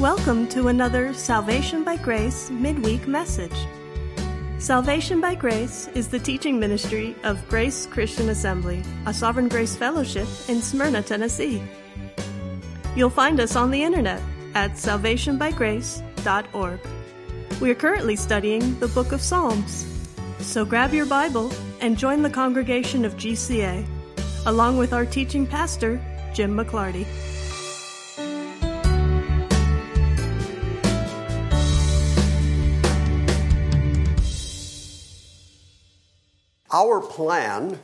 Welcome 0.00 0.48
to 0.48 0.66
another 0.68 1.14
Salvation 1.14 1.82
by 1.82 1.96
Grace 1.96 2.50
midweek 2.50 3.08
message. 3.08 3.56
Salvation 4.58 5.22
by 5.22 5.34
Grace 5.34 5.88
is 5.94 6.08
the 6.08 6.18
teaching 6.18 6.60
ministry 6.60 7.16
of 7.22 7.48
Grace 7.48 7.86
Christian 7.86 8.28
Assembly, 8.28 8.82
a 9.06 9.14
Sovereign 9.14 9.48
Grace 9.48 9.74
Fellowship 9.74 10.28
in 10.48 10.60
Smyrna, 10.60 11.00
Tennessee. 11.00 11.62
You'll 12.94 13.08
find 13.08 13.40
us 13.40 13.56
on 13.56 13.70
the 13.70 13.82
internet 13.82 14.20
at 14.54 14.72
salvationbygrace.org. 14.72 16.80
We 17.62 17.70
are 17.70 17.74
currently 17.74 18.16
studying 18.16 18.78
the 18.78 18.88
book 18.88 19.12
of 19.12 19.22
Psalms. 19.22 20.10
So 20.40 20.66
grab 20.66 20.92
your 20.92 21.06
Bible 21.06 21.50
and 21.80 21.96
join 21.96 22.20
the 22.20 22.28
congregation 22.28 23.06
of 23.06 23.16
GCA, 23.16 23.86
along 24.44 24.76
with 24.76 24.92
our 24.92 25.06
teaching 25.06 25.46
pastor, 25.46 25.98
Jim 26.34 26.54
McClarty. 26.54 27.06
Our 36.76 37.00
plan, 37.00 37.78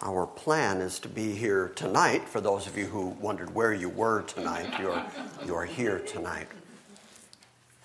our 0.00 0.26
plan 0.26 0.80
is 0.80 0.98
to 1.00 1.08
be 1.08 1.34
here 1.34 1.70
tonight. 1.76 2.26
For 2.26 2.40
those 2.40 2.66
of 2.66 2.78
you 2.78 2.86
who 2.86 3.08
wondered 3.20 3.54
where 3.54 3.74
you 3.74 3.90
were 3.90 4.22
tonight, 4.22 4.80
you're, 4.80 5.04
you're 5.44 5.64
here 5.66 5.98
tonight. 5.98 6.48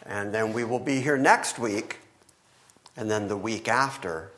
And 0.06 0.34
then 0.34 0.54
we 0.54 0.64
will 0.64 0.80
be 0.80 1.02
here 1.02 1.18
next 1.18 1.60
week. 1.60 1.98
And 2.96 3.12
then 3.12 3.28
the 3.28 3.36
week 3.36 3.68
after 3.68 4.32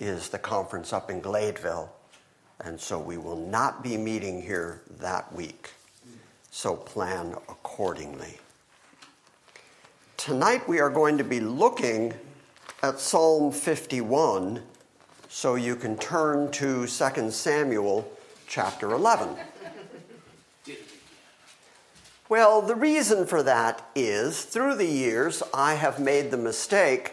is 0.00 0.30
the 0.30 0.38
conference 0.38 0.94
up 0.94 1.10
in 1.10 1.20
Gladeville. 1.20 1.90
And 2.64 2.80
so 2.80 2.98
we 2.98 3.18
will 3.18 3.36
not 3.36 3.82
be 3.82 3.98
meeting 3.98 4.40
here 4.40 4.80
that 4.98 5.30
week. 5.34 5.72
So 6.50 6.74
plan 6.74 7.34
accordingly. 7.50 8.38
Tonight 10.16 10.66
we 10.66 10.80
are 10.80 10.88
going 10.88 11.18
to 11.18 11.24
be 11.24 11.40
looking 11.40 12.14
at 12.82 12.98
Psalm 12.98 13.52
51 13.52 14.62
so 15.28 15.54
you 15.54 15.76
can 15.76 15.98
turn 15.98 16.50
to 16.50 16.86
2 16.86 17.30
Samuel 17.30 18.10
chapter 18.46 18.92
11. 18.92 19.28
Well, 22.28 22.62
the 22.62 22.74
reason 22.74 23.26
for 23.26 23.42
that 23.42 23.84
is 23.94 24.44
through 24.44 24.76
the 24.76 24.86
years, 24.86 25.42
I 25.52 25.74
have 25.74 26.00
made 26.00 26.30
the 26.30 26.36
mistake 26.36 27.12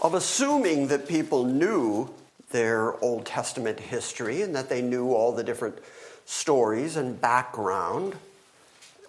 of 0.00 0.12
assuming 0.12 0.88
that 0.88 1.08
people 1.08 1.44
knew 1.44 2.10
their 2.50 3.02
Old 3.02 3.24
Testament 3.24 3.80
history 3.80 4.42
and 4.42 4.54
that 4.54 4.68
they 4.68 4.82
knew 4.82 5.14
all 5.14 5.32
the 5.32 5.44
different 5.44 5.78
stories 6.26 6.96
and 6.96 7.20
background. 7.20 8.16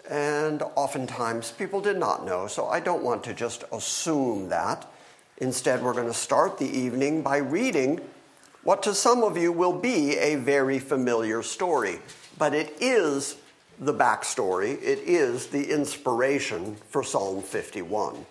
And 0.08 0.62
oftentimes 0.74 1.50
people 1.50 1.80
did 1.80 1.98
not 1.98 2.24
know, 2.24 2.46
so 2.46 2.68
I 2.68 2.80
don't 2.80 3.02
want 3.02 3.24
to 3.24 3.34
just 3.34 3.64
assume 3.72 4.48
that. 4.48 4.86
Instead, 5.38 5.82
we're 5.82 5.94
going 5.94 6.06
to 6.06 6.14
start 6.14 6.58
the 6.58 6.68
evening 6.68 7.22
by 7.22 7.38
reading 7.38 8.00
what 8.64 8.82
to 8.84 8.94
some 8.94 9.24
of 9.24 9.36
you 9.36 9.50
will 9.50 9.76
be 9.76 10.16
a 10.16 10.36
very 10.36 10.78
familiar 10.78 11.42
story. 11.42 11.98
But 12.38 12.54
it 12.54 12.74
is 12.80 13.36
the 13.80 13.94
backstory, 13.94 14.74
it 14.82 15.00
is 15.00 15.48
the 15.48 15.70
inspiration 15.72 16.76
for 16.88 17.02
Psalm 17.02 17.42
51. 17.42 18.24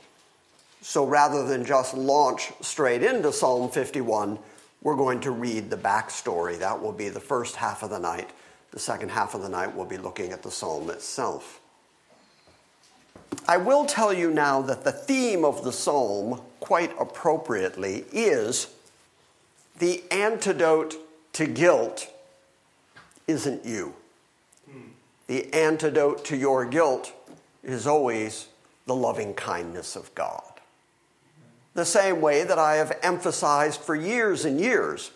So 0.82 1.06
rather 1.06 1.46
than 1.46 1.66
just 1.66 1.94
launch 1.94 2.52
straight 2.62 3.04
into 3.04 3.32
Psalm 3.34 3.70
51, 3.70 4.40
we're 4.82 4.96
going 4.96 5.20
to 5.22 5.32
read 5.32 5.70
the 5.70 5.78
backstory. 5.78 6.58
That 6.58 6.82
will 6.82 6.94
be 6.94 7.10
the 7.10 7.20
first 7.20 7.56
half 7.56 7.84
of 7.84 7.90
the 7.90 8.00
night. 8.00 8.32
The 8.72 8.80
second 8.80 9.10
half 9.10 9.36
of 9.36 9.42
the 9.42 9.50
night, 9.50 9.76
we'll 9.76 9.86
be 9.86 9.98
looking 9.98 10.32
at 10.32 10.42
the 10.42 10.50
psalm 10.50 10.90
itself. 10.90 11.60
I 13.48 13.58
will 13.58 13.86
tell 13.86 14.14
you 14.14 14.32
now 14.32 14.62
that 14.62 14.84
the 14.84 14.92
theme 14.92 15.44
of 15.44 15.64
the 15.64 15.72
psalm, 15.72 16.42
quite 16.62 16.94
appropriately, 16.98 18.05
is 18.14 18.67
the 19.80 20.02
antidote 20.10 20.95
to 21.33 21.45
guilt 21.45 22.08
isn't 23.27 23.66
you. 23.66 23.94
The 25.27 25.54
antidote 25.54 26.26
to 26.26 26.38
your 26.38 26.66
guilt 26.66 27.14
is 27.64 27.88
always 27.88 28.48
the 28.86 28.95
loving 28.95 29.33
kindness 29.33 29.95
of 29.95 30.14
God. 30.16 30.44
The 31.73 31.86
same 31.86 32.20
way 32.20 32.44
that 32.44 32.60
I 32.60 32.76
have 32.76 32.98
emphasized 33.02 33.80
for 33.80 33.95
years 33.95 34.43
and 34.43 34.60
years 34.60 35.11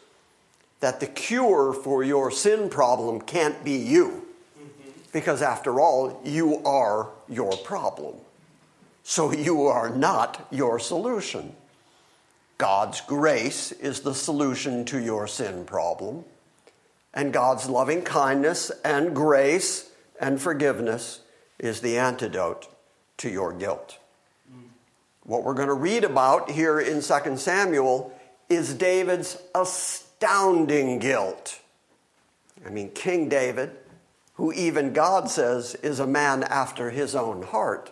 that 0.79 0.99
the 0.99 1.07
cure 1.07 1.73
for 1.73 2.03
your 2.03 2.31
sin 2.31 2.69
problem 2.69 3.19
can't 3.19 3.63
be 3.63 3.73
you. 3.73 4.25
Because 5.11 5.41
after 5.41 5.79
all, 5.79 6.21
you 6.23 6.63
are 6.63 7.09
your 7.27 7.55
problem. 7.57 8.15
So 9.07 9.31
you 9.31 9.67
are 9.67 9.91
not 9.91 10.47
your 10.49 10.79
solution. 10.79 11.55
God's 12.57 13.01
grace 13.01 13.71
is 13.71 13.99
the 13.99 14.15
solution 14.15 14.83
to 14.85 14.99
your 14.99 15.27
sin 15.27 15.63
problem, 15.63 16.25
and 17.13 17.31
God's 17.31 17.69
loving 17.69 18.01
kindness 18.01 18.71
and 18.83 19.15
grace 19.15 19.91
and 20.19 20.41
forgiveness 20.41 21.21
is 21.59 21.81
the 21.81 21.99
antidote 21.99 22.67
to 23.17 23.29
your 23.29 23.53
guilt. 23.53 23.99
What 25.21 25.43
we're 25.43 25.53
going 25.53 25.67
to 25.67 25.75
read 25.75 26.03
about 26.03 26.49
here 26.49 26.79
in 26.79 27.03
2 27.03 27.37
Samuel 27.37 28.11
is 28.49 28.73
David's 28.73 29.37
astounding 29.53 30.97
guilt. 30.97 31.59
I 32.65 32.69
mean, 32.69 32.89
King 32.89 33.29
David, 33.29 33.69
who 34.33 34.51
even 34.51 34.93
God 34.93 35.29
says 35.29 35.75
is 35.75 35.99
a 35.99 36.07
man 36.07 36.41
after 36.41 36.89
his 36.89 37.13
own 37.13 37.43
heart, 37.43 37.91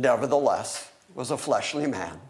nevertheless 0.00 0.90
was 1.14 1.30
a 1.30 1.36
fleshly 1.36 1.86
man 1.86 2.20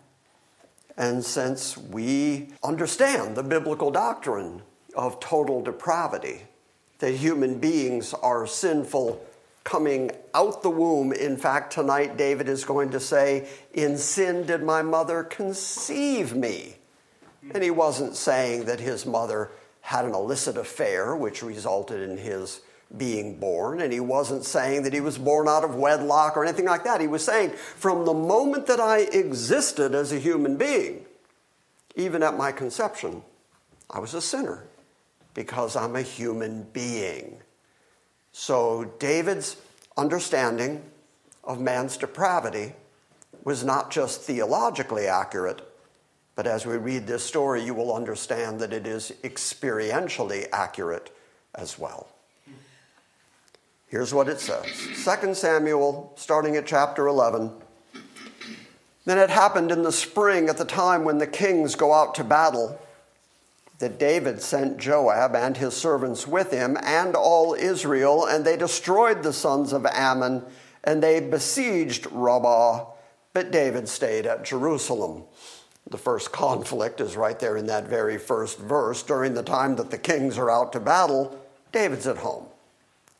and 0.99 1.25
since 1.25 1.79
we 1.79 2.49
understand 2.63 3.37
the 3.37 3.45
biblical 3.45 3.93
doctrine 3.93 4.63
of 4.97 5.21
total 5.21 5.63
depravity, 5.63 6.43
that 6.99 7.13
human 7.13 7.61
beings 7.61 8.13
are 8.15 8.49
sinful 8.49 9.25
coming 9.63 10.11
out 10.35 10.63
the 10.63 10.71
womb. 10.71 11.13
In 11.13 11.37
fact, 11.37 11.73
tonight 11.73 12.17
David 12.17 12.49
is 12.49 12.65
going 12.65 12.91
to 12.91 12.99
say, 12.99 13.49
In 13.73 13.97
sin 13.97 14.45
did 14.45 14.65
my 14.65 14.83
mother 14.83 15.23
conceive 15.23 16.35
me. 16.35 16.79
And 17.55 17.63
he 17.63 17.71
wasn't 17.71 18.17
saying 18.17 18.65
that 18.65 18.81
his 18.81 19.07
mother 19.07 19.53
had 19.83 20.05
an 20.05 20.15
illicit 20.15 20.57
affair, 20.57 21.15
which 21.15 21.45
resulted 21.45 22.01
in 22.01 22.19
his 22.19 22.61
being 22.97 23.39
born, 23.39 23.81
and 23.81 23.93
he 23.93 24.01
wasn't 24.01 24.45
saying 24.45 24.83
that 24.83 24.93
he 24.93 25.01
was 25.01 25.19
born 25.19 25.47
out 25.47 25.65
of 25.65 25.75
wedlock 25.75 26.37
or 26.37 26.45
anything 26.45 26.65
like 26.65 26.85
that. 26.85 27.01
He 27.01 27.07
was 27.07 27.25
saying, 27.25 27.51
from 27.51 28.05
the 28.05 28.15
moment 28.15 28.67
that 28.67 28.81
I 28.81 29.01
existed 29.01 29.95
as 29.95 30.13
a 30.13 30.19
human 30.19 30.57
being, 30.57 31.05
even 31.97 32.23
at 32.23 32.37
my 32.37 32.51
conception, 32.53 33.23
I 33.91 33.99
was 33.99 34.15
a 34.15 34.23
sinner 34.23 34.65
because 35.35 35.77
I'm 35.77 35.97
a 35.97 36.03
human 36.03 36.63
being. 36.73 37.43
So 38.33 38.85
David's 38.99 39.57
understanding 39.97 40.83
of 41.45 41.61
man's 41.61 41.97
depravity 41.97 42.73
was 43.45 43.65
not 43.65 43.91
just 43.91 44.23
theologically 44.23 45.07
accurate, 45.07 45.63
but 46.35 46.47
as 46.47 46.65
we 46.65 46.77
read 46.77 47.07
this 47.07 47.25
story, 47.25 47.63
you 47.65 47.75
will 47.75 47.95
understand 47.95 48.61
that 48.61 48.73
it 48.73 48.87
is 48.87 49.13
experientially 49.23 50.47
accurate 50.53 51.15
as 51.55 51.79
well. 51.79 52.09
Here's 53.89 54.13
what 54.13 54.29
it 54.29 54.39
says 54.39 54.67
2 55.03 55.35
Samuel, 55.35 56.13
starting 56.17 56.57
at 56.57 56.67
chapter 56.67 57.07
11. 57.07 57.51
Then 59.07 59.19
it 59.19 59.31
happened 59.31 59.73
in 59.73 59.83
the 59.83 59.93
spring 59.93 60.51
at 60.51 60.59
the 60.59 60.67
time 60.67 61.05
when 61.05 61.17
the 61.17 61.27
kings 61.27 61.75
go 61.75 61.95
out 61.95 62.15
to 62.17 62.25
battle 62.25 62.79
that 63.79 63.99
David 63.99 64.43
sent 64.43 64.77
Joab 64.77 65.35
and 65.35 65.57
his 65.57 65.75
servants 65.75 66.27
with 66.27 66.51
him 66.51 66.77
and 66.83 67.15
all 67.15 67.55
Israel, 67.55 68.27
and 68.27 68.45
they 68.45 68.59
destroyed 68.59 69.23
the 69.23 69.33
sons 69.33 69.73
of 69.73 69.87
Ammon 69.87 70.45
and 70.85 71.03
they 71.03 71.21
besieged 71.21 72.07
Rabbah, 72.11 72.85
but 73.33 73.51
David 73.51 73.89
stayed 73.89 74.27
at 74.27 74.45
Jerusalem. 74.45 75.23
The 75.89 75.97
first 75.97 76.31
conflict 76.31 77.01
is 77.01 77.17
right 77.17 77.39
there 77.39 77.57
in 77.57 77.67
that 77.67 77.89
very 77.89 78.19
first 78.19 78.59
verse. 78.59 79.03
During 79.03 79.33
the 79.33 79.43
time 79.43 79.77
that 79.77 79.91
the 79.91 79.97
kings 79.97 80.37
are 80.37 80.51
out 80.51 80.75
to 80.75 80.81
battle, 80.81 81.43
David's 81.73 82.07
at 82.07 82.19
home 82.19 82.48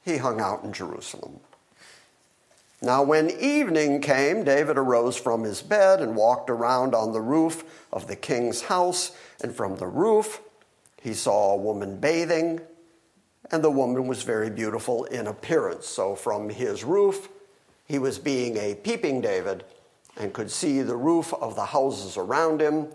he 0.09 0.17
hung 0.17 0.41
out 0.41 0.65
in 0.65 0.73
Jerusalem. 0.73 1.41
Now, 2.81 3.03
when 3.03 3.31
evening 3.31 4.01
came, 4.01 4.45
David 4.45 4.79
arose 4.79 5.17
from 5.17 5.43
his 5.43 5.63
bed 5.63 6.01
and 6.01 6.15
walked 6.15 6.49
around 6.49 6.95
on 6.95 7.13
the 7.13 7.21
roof 7.21 7.65
of 7.93 8.07
the 8.07 8.15
king's 8.15 8.63
house. 8.63 9.17
And 9.43 9.55
from 9.55 9.77
the 9.77 9.87
roof, 9.87 10.41
he 11.03 11.13
saw 11.13 11.53
a 11.53 11.57
woman 11.57 11.99
bathing, 11.99 12.61
and 13.51 13.65
the 13.65 13.71
woman 13.71 14.07
was 14.07 14.23
very 14.23 14.51
beautiful 14.51 15.05
in 15.05 15.27
appearance. 15.27 15.87
So, 15.87 16.15
from 16.15 16.51
his 16.51 16.85
roof, 16.85 17.29
he 17.87 17.99
was 17.99 18.19
being 18.19 18.57
a 18.57 18.77
peeping 18.77 19.21
David 19.21 19.65
and 20.17 20.33
could 20.33 20.51
see 20.51 20.83
the 20.83 20.97
roof 20.97 21.33
of 21.35 21.57
the 21.57 21.65
houses 21.65 22.17
around 22.17 22.61
him, 22.61 22.89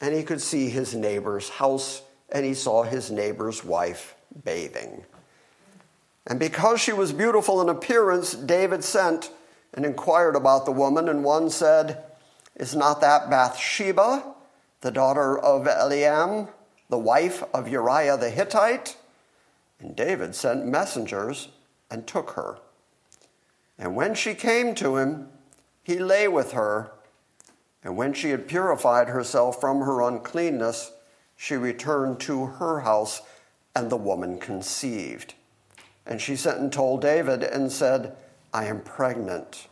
and 0.00 0.14
he 0.14 0.22
could 0.22 0.40
see 0.40 0.68
his 0.68 0.94
neighbor's 0.94 1.48
house, 1.48 2.02
and 2.30 2.44
he 2.44 2.54
saw 2.54 2.82
his 2.82 3.10
neighbor's 3.10 3.64
wife 3.64 4.14
bathing. 4.44 5.04
And 6.26 6.40
because 6.40 6.80
she 6.80 6.92
was 6.92 7.12
beautiful 7.12 7.60
in 7.60 7.68
appearance, 7.68 8.34
David 8.34 8.82
sent 8.82 9.30
and 9.72 9.84
inquired 9.84 10.34
about 10.34 10.64
the 10.64 10.72
woman, 10.72 11.08
and 11.08 11.22
one 11.22 11.50
said, 11.50 12.02
Is 12.56 12.74
not 12.74 13.00
that 13.00 13.30
Bathsheba, 13.30 14.34
the 14.80 14.90
daughter 14.90 15.38
of 15.38 15.66
Eliam, 15.66 16.48
the 16.88 16.98
wife 16.98 17.44
of 17.54 17.68
Uriah 17.68 18.16
the 18.16 18.30
Hittite? 18.30 18.96
And 19.78 19.94
David 19.94 20.34
sent 20.34 20.66
messengers 20.66 21.48
and 21.90 22.06
took 22.06 22.30
her. 22.30 22.58
And 23.78 23.94
when 23.94 24.14
she 24.14 24.34
came 24.34 24.74
to 24.76 24.96
him, 24.96 25.28
he 25.82 25.98
lay 25.98 26.26
with 26.26 26.52
her. 26.52 26.90
And 27.84 27.96
when 27.96 28.14
she 28.14 28.30
had 28.30 28.48
purified 28.48 29.08
herself 29.08 29.60
from 29.60 29.80
her 29.80 30.00
uncleanness, 30.00 30.92
she 31.36 31.54
returned 31.54 32.18
to 32.20 32.46
her 32.46 32.80
house, 32.80 33.20
and 33.76 33.90
the 33.90 33.96
woman 33.96 34.40
conceived. 34.40 35.34
And 36.06 36.20
she 36.20 36.36
sent 36.36 36.60
and 36.60 36.72
told 36.72 37.02
David 37.02 37.42
and 37.42 37.70
said, 37.70 38.16
I 38.54 38.66
am 38.66 38.80
pregnant. 38.80 39.66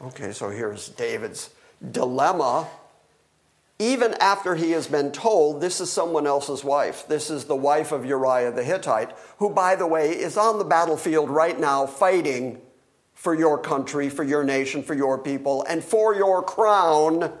Okay, 0.00 0.32
so 0.32 0.50
here's 0.50 0.88
David's 0.88 1.50
dilemma. 1.92 2.66
Even 3.78 4.14
after 4.14 4.56
he 4.56 4.72
has 4.72 4.86
been 4.86 5.12
told 5.12 5.60
this 5.60 5.80
is 5.80 5.90
someone 5.90 6.26
else's 6.26 6.64
wife, 6.64 7.06
this 7.08 7.30
is 7.30 7.44
the 7.44 7.56
wife 7.56 7.92
of 7.92 8.04
Uriah 8.04 8.50
the 8.52 8.64
Hittite, 8.64 9.12
who, 9.38 9.50
by 9.50 9.76
the 9.76 9.86
way, 9.86 10.10
is 10.10 10.36
on 10.36 10.58
the 10.58 10.64
battlefield 10.64 11.30
right 11.30 11.58
now 11.58 11.86
fighting 11.86 12.60
for 13.14 13.34
your 13.34 13.58
country, 13.58 14.08
for 14.08 14.24
your 14.24 14.42
nation, 14.42 14.82
for 14.82 14.94
your 14.94 15.18
people, 15.18 15.64
and 15.68 15.84
for 15.84 16.14
your 16.14 16.42
crown. 16.42 17.32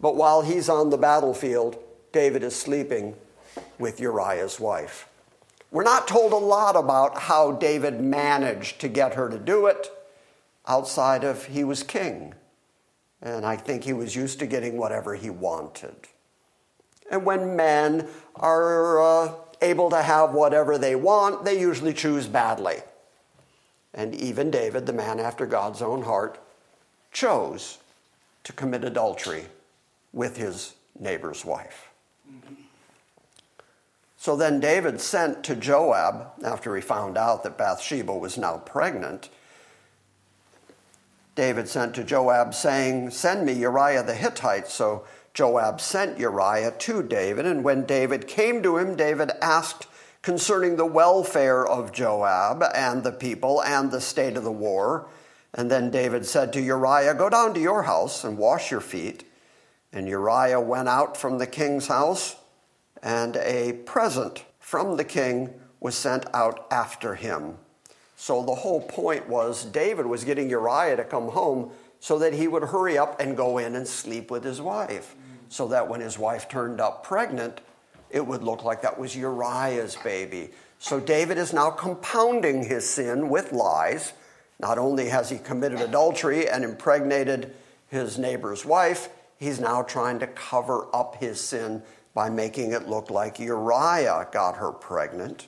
But 0.00 0.16
while 0.16 0.40
he's 0.40 0.70
on 0.70 0.88
the 0.88 0.96
battlefield, 0.96 1.78
David 2.12 2.42
is 2.42 2.56
sleeping 2.56 3.14
with 3.78 4.00
Uriah's 4.00 4.58
wife. 4.58 5.06
We're 5.70 5.84
not 5.84 6.08
told 6.08 6.32
a 6.32 6.36
lot 6.36 6.74
about 6.76 7.16
how 7.18 7.52
David 7.52 8.00
managed 8.00 8.80
to 8.80 8.88
get 8.88 9.14
her 9.14 9.28
to 9.28 9.38
do 9.38 9.66
it 9.66 9.90
outside 10.66 11.22
of 11.24 11.46
he 11.46 11.62
was 11.62 11.82
king. 11.82 12.34
And 13.22 13.44
I 13.44 13.56
think 13.56 13.84
he 13.84 13.92
was 13.92 14.16
used 14.16 14.38
to 14.40 14.46
getting 14.46 14.76
whatever 14.76 15.14
he 15.14 15.30
wanted. 15.30 15.94
And 17.10 17.24
when 17.24 17.56
men 17.56 18.08
are 18.36 19.00
uh, 19.00 19.32
able 19.60 19.90
to 19.90 20.02
have 20.02 20.32
whatever 20.32 20.78
they 20.78 20.94
want, 20.94 21.44
they 21.44 21.60
usually 21.60 21.92
choose 21.92 22.26
badly. 22.26 22.78
And 23.92 24.14
even 24.14 24.50
David, 24.50 24.86
the 24.86 24.92
man 24.92 25.18
after 25.18 25.46
God's 25.46 25.82
own 25.82 26.02
heart, 26.02 26.40
chose 27.12 27.78
to 28.44 28.52
commit 28.52 28.84
adultery 28.84 29.46
with 30.12 30.36
his 30.36 30.74
neighbor's 30.98 31.44
wife. 31.44 31.90
Mm-hmm. 32.28 32.59
So 34.20 34.36
then 34.36 34.60
David 34.60 35.00
sent 35.00 35.42
to 35.44 35.56
Joab, 35.56 36.32
after 36.44 36.76
he 36.76 36.82
found 36.82 37.16
out 37.16 37.42
that 37.42 37.56
Bathsheba 37.56 38.12
was 38.12 38.36
now 38.36 38.58
pregnant, 38.58 39.30
David 41.34 41.68
sent 41.68 41.94
to 41.94 42.04
Joab 42.04 42.52
saying, 42.52 43.12
Send 43.12 43.46
me 43.46 43.54
Uriah 43.54 44.02
the 44.02 44.14
Hittite. 44.14 44.68
So 44.68 45.06
Joab 45.32 45.80
sent 45.80 46.18
Uriah 46.18 46.72
to 46.80 47.02
David, 47.02 47.46
and 47.46 47.64
when 47.64 47.86
David 47.86 48.28
came 48.28 48.62
to 48.62 48.76
him, 48.76 48.94
David 48.94 49.30
asked 49.40 49.86
concerning 50.20 50.76
the 50.76 50.84
welfare 50.84 51.66
of 51.66 51.90
Joab 51.90 52.62
and 52.74 53.02
the 53.02 53.12
people 53.12 53.62
and 53.62 53.90
the 53.90 54.02
state 54.02 54.36
of 54.36 54.44
the 54.44 54.52
war. 54.52 55.08
And 55.54 55.70
then 55.70 55.90
David 55.90 56.26
said 56.26 56.52
to 56.52 56.60
Uriah, 56.60 57.14
Go 57.14 57.30
down 57.30 57.54
to 57.54 57.60
your 57.60 57.84
house 57.84 58.22
and 58.22 58.36
wash 58.36 58.70
your 58.70 58.82
feet. 58.82 59.24
And 59.94 60.06
Uriah 60.06 60.60
went 60.60 60.90
out 60.90 61.16
from 61.16 61.38
the 61.38 61.46
king's 61.46 61.86
house 61.86 62.36
and 63.02 63.36
a 63.36 63.72
present 63.84 64.44
from 64.58 64.96
the 64.96 65.04
king 65.04 65.54
was 65.80 65.94
sent 65.94 66.26
out 66.34 66.66
after 66.70 67.14
him. 67.14 67.56
So 68.16 68.44
the 68.44 68.54
whole 68.54 68.82
point 68.82 69.28
was 69.28 69.64
David 69.64 70.06
was 70.06 70.24
getting 70.24 70.50
Uriah 70.50 70.96
to 70.96 71.04
come 71.04 71.28
home 71.28 71.70
so 72.00 72.18
that 72.18 72.34
he 72.34 72.48
would 72.48 72.64
hurry 72.64 72.98
up 72.98 73.20
and 73.20 73.36
go 73.36 73.58
in 73.58 73.74
and 73.74 73.86
sleep 73.86 74.30
with 74.30 74.44
his 74.44 74.60
wife, 74.60 75.14
so 75.48 75.68
that 75.68 75.88
when 75.88 76.00
his 76.00 76.18
wife 76.18 76.48
turned 76.48 76.80
up 76.80 77.04
pregnant, 77.04 77.60
it 78.10 78.26
would 78.26 78.42
look 78.42 78.64
like 78.64 78.82
that 78.82 78.98
was 78.98 79.16
Uriah's 79.16 79.96
baby. 79.96 80.50
So 80.78 80.98
David 80.98 81.38
is 81.38 81.52
now 81.52 81.70
compounding 81.70 82.64
his 82.64 82.88
sin 82.88 83.28
with 83.28 83.52
lies. 83.52 84.12
Not 84.58 84.78
only 84.78 85.08
has 85.08 85.30
he 85.30 85.38
committed 85.38 85.80
adultery 85.80 86.48
and 86.48 86.64
impregnated 86.64 87.54
his 87.88 88.18
neighbor's 88.18 88.64
wife, 88.64 89.08
he's 89.38 89.60
now 89.60 89.82
trying 89.82 90.18
to 90.20 90.26
cover 90.26 90.86
up 90.94 91.16
his 91.16 91.40
sin 91.40 91.82
by 92.14 92.28
making 92.28 92.72
it 92.72 92.88
look 92.88 93.10
like 93.10 93.38
Uriah 93.38 94.28
got 94.32 94.56
her 94.56 94.72
pregnant. 94.72 95.46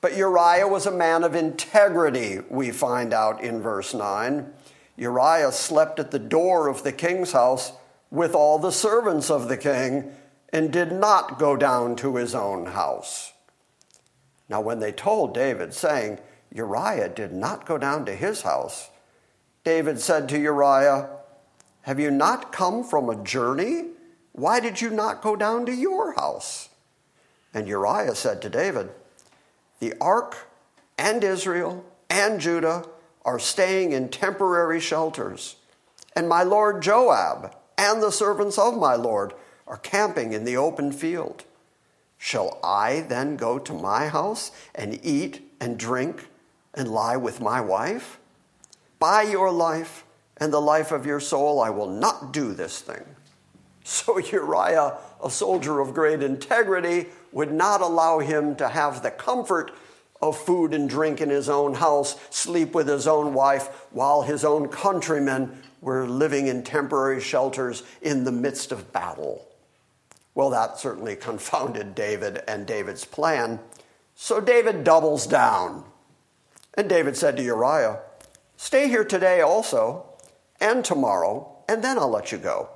But 0.00 0.16
Uriah 0.16 0.66
was 0.66 0.86
a 0.86 0.90
man 0.90 1.22
of 1.22 1.34
integrity, 1.34 2.40
we 2.50 2.72
find 2.72 3.14
out 3.14 3.40
in 3.42 3.62
verse 3.62 3.94
9. 3.94 4.52
Uriah 4.96 5.52
slept 5.52 5.98
at 6.00 6.10
the 6.10 6.18
door 6.18 6.68
of 6.68 6.82
the 6.82 6.92
king's 6.92 7.32
house 7.32 7.72
with 8.10 8.34
all 8.34 8.58
the 8.58 8.72
servants 8.72 9.30
of 9.30 9.48
the 9.48 9.56
king 9.56 10.12
and 10.52 10.72
did 10.72 10.92
not 10.92 11.38
go 11.38 11.56
down 11.56 11.96
to 11.96 12.16
his 12.16 12.34
own 12.34 12.66
house. 12.66 13.32
Now, 14.48 14.60
when 14.60 14.80
they 14.80 14.92
told 14.92 15.32
David, 15.32 15.72
saying, 15.72 16.18
Uriah 16.52 17.08
did 17.08 17.32
not 17.32 17.64
go 17.64 17.78
down 17.78 18.04
to 18.04 18.14
his 18.14 18.42
house, 18.42 18.90
David 19.64 19.98
said 19.98 20.28
to 20.28 20.38
Uriah, 20.38 21.08
Have 21.82 21.98
you 21.98 22.10
not 22.10 22.52
come 22.52 22.84
from 22.84 23.08
a 23.08 23.22
journey? 23.24 23.91
Why 24.32 24.60
did 24.60 24.80
you 24.80 24.90
not 24.90 25.22
go 25.22 25.36
down 25.36 25.66
to 25.66 25.74
your 25.74 26.14
house? 26.14 26.70
And 27.54 27.68
Uriah 27.68 28.14
said 28.14 28.40
to 28.42 28.50
David, 28.50 28.90
The 29.78 29.94
ark 30.00 30.48
and 30.98 31.22
Israel 31.22 31.84
and 32.08 32.40
Judah 32.40 32.86
are 33.24 33.38
staying 33.38 33.92
in 33.92 34.08
temporary 34.08 34.80
shelters, 34.80 35.56
and 36.16 36.28
my 36.28 36.42
lord 36.42 36.82
Joab 36.82 37.54
and 37.78 38.02
the 38.02 38.10
servants 38.10 38.58
of 38.58 38.76
my 38.76 38.94
lord 38.94 39.34
are 39.66 39.78
camping 39.78 40.32
in 40.32 40.44
the 40.44 40.56
open 40.56 40.92
field. 40.92 41.44
Shall 42.18 42.58
I 42.62 43.00
then 43.00 43.36
go 43.36 43.58
to 43.58 43.72
my 43.72 44.08
house 44.08 44.52
and 44.74 45.04
eat 45.04 45.52
and 45.60 45.78
drink 45.78 46.28
and 46.74 46.88
lie 46.88 47.16
with 47.16 47.40
my 47.40 47.60
wife? 47.60 48.18
By 48.98 49.22
your 49.22 49.50
life 49.50 50.04
and 50.36 50.52
the 50.52 50.60
life 50.60 50.92
of 50.92 51.04
your 51.04 51.20
soul, 51.20 51.60
I 51.60 51.70
will 51.70 51.88
not 51.88 52.32
do 52.32 52.54
this 52.54 52.80
thing. 52.80 53.04
So 53.84 54.18
Uriah, 54.18 54.96
a 55.22 55.28
soldier 55.28 55.80
of 55.80 55.92
great 55.92 56.22
integrity, 56.22 57.06
would 57.32 57.52
not 57.52 57.80
allow 57.80 58.20
him 58.20 58.54
to 58.56 58.68
have 58.68 59.02
the 59.02 59.10
comfort 59.10 59.72
of 60.20 60.38
food 60.38 60.72
and 60.72 60.88
drink 60.88 61.20
in 61.20 61.30
his 61.30 61.48
own 61.48 61.74
house, 61.74 62.16
sleep 62.30 62.74
with 62.74 62.86
his 62.86 63.08
own 63.08 63.34
wife, 63.34 63.86
while 63.90 64.22
his 64.22 64.44
own 64.44 64.68
countrymen 64.68 65.60
were 65.80 66.06
living 66.06 66.46
in 66.46 66.62
temporary 66.62 67.20
shelters 67.20 67.82
in 68.00 68.22
the 68.22 68.30
midst 68.30 68.70
of 68.70 68.92
battle. 68.92 69.44
Well, 70.34 70.50
that 70.50 70.78
certainly 70.78 71.16
confounded 71.16 71.94
David 71.94 72.42
and 72.46 72.66
David's 72.66 73.04
plan. 73.04 73.58
So 74.14 74.40
David 74.40 74.84
doubles 74.84 75.26
down. 75.26 75.84
And 76.74 76.88
David 76.88 77.16
said 77.16 77.36
to 77.36 77.42
Uriah, 77.42 78.00
Stay 78.56 78.88
here 78.88 79.04
today 79.04 79.40
also, 79.40 80.06
and 80.60 80.84
tomorrow, 80.84 81.64
and 81.68 81.82
then 81.82 81.98
I'll 81.98 82.08
let 82.08 82.30
you 82.30 82.38
go. 82.38 82.70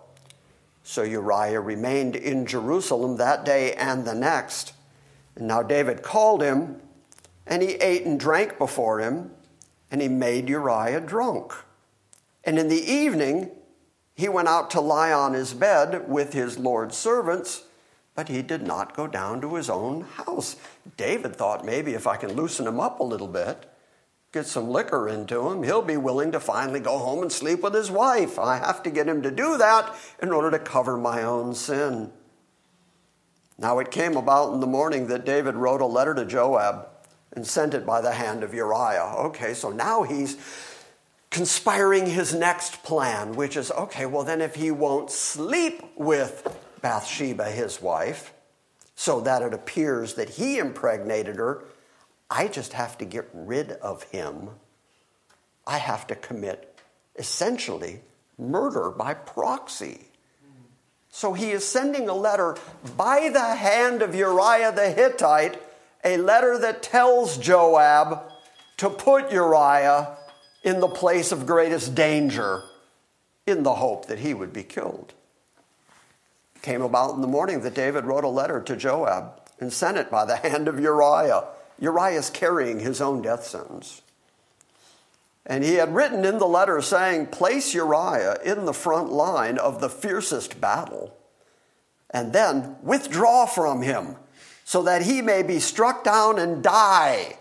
So 0.89 1.03
Uriah 1.03 1.61
remained 1.61 2.15
in 2.15 2.47
Jerusalem 2.47 3.17
that 3.17 3.45
day 3.45 3.73
and 3.73 4.05
the 4.05 4.15
next. 4.15 4.73
And 5.35 5.49
now 5.49 5.61
David 5.61 6.01
called 6.01 6.41
him, 6.41 6.81
and 7.45 7.61
he 7.61 7.71
ate 7.75 8.07
and 8.07 8.21
drank 8.21 8.57
before 8.57 9.01
him, 9.01 9.33
and 9.91 10.01
he 10.01 10.07
made 10.07 10.49
Uriah 10.49 11.01
drunk. 11.01 11.53
And 12.45 12.57
in 12.57 12.69
the 12.69 12.81
evening, 12.81 13.51
he 14.15 14.29
went 14.29 14.47
out 14.47 14.71
to 14.71 14.81
lie 14.81 15.13
on 15.13 15.35
his 15.35 15.55
bed 15.55 16.09
with 16.09 16.35
his 16.35 16.57
Lord's 16.57 16.97
servants, 16.97 17.65
but 18.15 18.29
he 18.29 18.41
did 18.41 18.63
not 18.63 18.97
go 18.97 19.09
down 19.09 19.41
to 19.41 19.57
his 19.57 19.69
own 19.69 20.03
house. 20.03 20.55
David 20.97 21.35
thought 21.35 21.65
maybe 21.65 21.95
if 21.95 22.07
I 22.07 22.17
can 22.17 22.35
loosen 22.35 22.65
him 22.65 22.79
up 22.79 23.01
a 23.01 23.05
little 23.05 23.27
bit, 23.27 23.69
get 24.37 24.47
some 24.47 24.69
liquor 24.69 25.09
into 25.09 25.49
him, 25.49 25.63
he'll 25.63 25.81
be 25.81 25.97
willing 25.97 26.31
to 26.33 26.39
finally 26.39 26.79
go 26.79 26.99
home 26.99 27.23
and 27.23 27.33
sleep 27.33 27.63
with 27.63 27.73
his 27.73 27.91
wife. 27.91 28.39
I 28.39 28.59
have 28.59 28.83
to 28.83 28.91
get 28.91 29.09
him 29.09 29.23
to 29.23 29.31
do 29.31 29.57
that 29.57 29.97
in 30.21 30.31
order 30.31 30.51
to 30.51 30.59
cover 30.59 30.99
my 30.99 31.23
own 31.23 31.55
sin. 31.55 32.13
Now 33.59 33.79
it 33.79 33.91
came 33.91 34.15
about 34.15 34.53
in 34.53 34.61
the 34.61 34.67
morning 34.67 35.07
that 35.07 35.25
David 35.25 35.55
wrote 35.55 35.81
a 35.81 35.87
letter 35.87 36.15
to 36.15 36.27
Joab 36.27 36.87
and 37.33 37.47
sent 37.47 37.73
it 37.73 37.87
by 37.87 38.03
the 38.03 38.13
hand 38.13 38.43
of 38.43 38.53
Uriah. 38.53 39.15
Okay, 39.29 39.55
so 39.55 39.71
now 39.71 40.03
he's 40.03 40.37
conspiring 41.31 42.05
his 42.05 42.35
next 42.35 42.83
plan, 42.83 43.33
which 43.33 43.57
is 43.57 43.71
okay, 43.71 44.05
well, 44.05 44.23
then 44.23 44.43
if 44.43 44.55
he 44.55 44.71
won't 44.71 45.11
sleep 45.11 45.83
with 45.97 46.47
Bathsheba, 46.83 47.51
his 47.51 47.81
wife, 47.81 48.35
so 48.97 49.23
that 49.23 49.41
it 49.41 49.55
appears 49.55 50.15
that 50.15 50.29
he 50.29 50.59
impregnated 50.59 51.37
her, 51.37 51.65
I 52.31 52.49
just 52.49 52.73
have 52.73 52.99
to 52.99 53.05
get 53.05 53.29
rid 53.33 53.73
of 53.73 54.05
him. 54.05 54.51
I 55.67 55.79
have 55.79 56.07
to 56.09 56.15
commit 56.15 56.79
essentially 57.17 58.01
murder 58.39 58.91
by 58.91 59.15
proxy. 59.15 60.09
So 61.11 61.33
he 61.33 61.51
is 61.51 61.67
sending 61.67 62.09
a 62.09 62.15
letter 62.15 62.57
by 62.97 63.31
the 63.33 63.55
hand 63.55 64.03
of 64.03 64.15
Uriah 64.15 64.73
the 64.73 64.91
Hittite, 64.91 65.63
a 66.05 66.19
letter 66.19 66.59
that 66.59 66.83
tells 66.83 67.39
Joab 67.39 68.23
to 68.77 68.91
put 68.91 69.33
Uriah 69.33 70.19
in 70.63 70.81
the 70.81 70.89
place 70.89 71.33
of 71.33 71.47
greatest 71.47 71.95
danger 71.95 72.65
in 73.47 73.63
the 73.63 73.75
hope 73.77 74.07
that 74.09 74.19
he 74.19 74.35
would 74.35 74.53
be 74.53 74.63
killed. 74.63 75.15
Came 76.61 76.83
about 76.83 77.15
in 77.15 77.21
the 77.23 77.29
morning 77.29 77.63
that 77.63 77.75
David 77.75 78.05
wrote 78.05 78.25
a 78.25 78.29
letter 78.29 78.61
to 78.61 78.77
Joab 78.77 79.41
and 79.59 79.73
sent 79.73 79.97
it 79.97 80.11
by 80.11 80.25
the 80.25 80.37
hand 80.37 80.69
of 80.69 80.79
Uriah. 80.79 81.45
Uriah 81.79 82.19
is 82.19 82.31
carrying 82.31 82.81
his 82.81 83.01
own 83.01 83.23
death 83.23 83.45
sentence. 83.45 84.03
And 85.45 85.63
he 85.63 85.75
had 85.75 85.95
written 85.95 86.25
in 86.25 86.39
the 86.39 86.47
letter 86.47 86.81
saying, 86.83 87.27
Place 87.27 87.73
Uriah 87.73 88.39
in 88.45 88.65
the 88.65 88.75
front 88.75 89.13
line 89.13 89.59
of 89.59 89.81
the 89.81 89.89
fiercest 89.89 90.61
battle, 90.61 91.17
and 92.11 92.33
then 92.33 92.77
withdraw 92.83 93.47
from 93.47 93.83
him, 93.83 94.17
so 94.65 94.83
that 94.83 95.03
he 95.03 95.23
may 95.23 95.43
be 95.43 95.61
struck 95.61 96.03
down 96.03 96.39
and 96.39 96.63
die. 96.63 97.39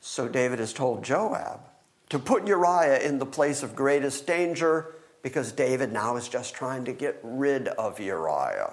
So 0.00 0.28
David 0.28 0.60
has 0.60 0.72
told 0.72 1.04
Joab 1.04 1.60
to 2.08 2.18
put 2.18 2.46
Uriah 2.46 3.00
in 3.00 3.18
the 3.18 3.26
place 3.26 3.62
of 3.62 3.76
greatest 3.76 4.26
danger 4.26 4.94
because 5.22 5.52
David 5.52 5.92
now 5.92 6.16
is 6.16 6.28
just 6.28 6.54
trying 6.54 6.86
to 6.86 6.92
get 6.92 7.20
rid 7.22 7.68
of 7.68 8.00
Uriah. 8.00 8.72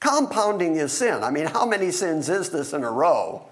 Compounding 0.00 0.74
his 0.74 0.92
sin. 0.92 1.22
I 1.22 1.30
mean, 1.30 1.46
how 1.46 1.64
many 1.64 1.92
sins 1.92 2.28
is 2.28 2.50
this 2.50 2.72
in 2.72 2.82
a 2.82 2.90
row? 2.90 3.48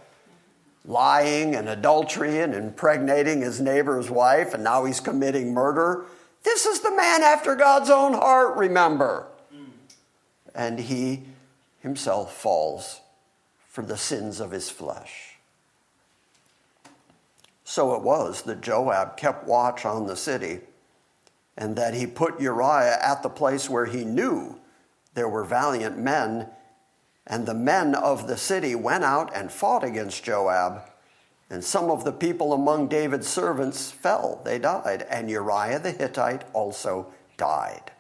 Lying 0.85 1.55
and 1.55 1.69
adultery 1.69 2.41
and 2.41 2.55
impregnating 2.55 3.41
his 3.41 3.61
neighbor's 3.61 4.11
wife, 4.11 4.55
and 4.55 4.65
now 4.65 4.85
he's 4.85 5.01
committing 5.01 5.55
murder. 5.55 6.05
This 6.43 6.67
is 6.67 6.81
the 6.81 6.95
man 6.95 7.23
after 7.23 7.55
God's 7.55 7.91
own 7.91 8.15
heart, 8.15 8.57
remember. 8.57 9.29
And 10.55 10.81
he 10.81 11.23
himself 11.81 12.37
falls 12.37 13.01
for 13.69 13.83
the 13.83 13.97
sins 13.97 14.41
of 14.41 14.51
his 14.51 14.71
flesh. 14.71 15.37
So 17.65 17.95
it 17.95 18.03
was 18.03 18.43
that 18.43 18.61
Joab 18.61 19.17
kept 19.17 19.47
watch 19.47 19.87
on 19.87 20.07
the 20.07 20.17
city, 20.17 20.61
and 21.57 21.77
that 21.77 21.95
he 21.95 22.07
put 22.07 22.41
Uriah 22.41 22.99
at 23.01 23.23
the 23.23 23.29
place 23.29 23.71
where 23.71 23.87
he 23.87 24.05
knew 24.05 24.59
there 25.15 25.29
were 25.29 25.45
valiant 25.45 25.97
men 25.97 26.49
and 27.27 27.47
the 27.47 27.55
men 27.55 27.95
of 27.95 28.27
the 28.27 28.37
city 28.37 28.75
went 28.75 29.05
out 29.05 29.35
and 29.35 29.53
fought 29.53 29.85
against 29.85 30.25
Joab. 30.25 30.83
And 31.49 31.63
some 31.63 31.91
of 31.91 32.05
the 32.05 32.13
people 32.13 32.53
among 32.53 32.89
David's 32.89 33.29
servants 33.29 33.91
fell, 33.91 34.41
they 34.45 34.59
died, 34.59 35.07
and 35.09 35.31
Uriah 35.31 35.79
the 35.79 35.93
Hittite 35.93 36.45
also 36.53 37.13
died. 37.37 37.93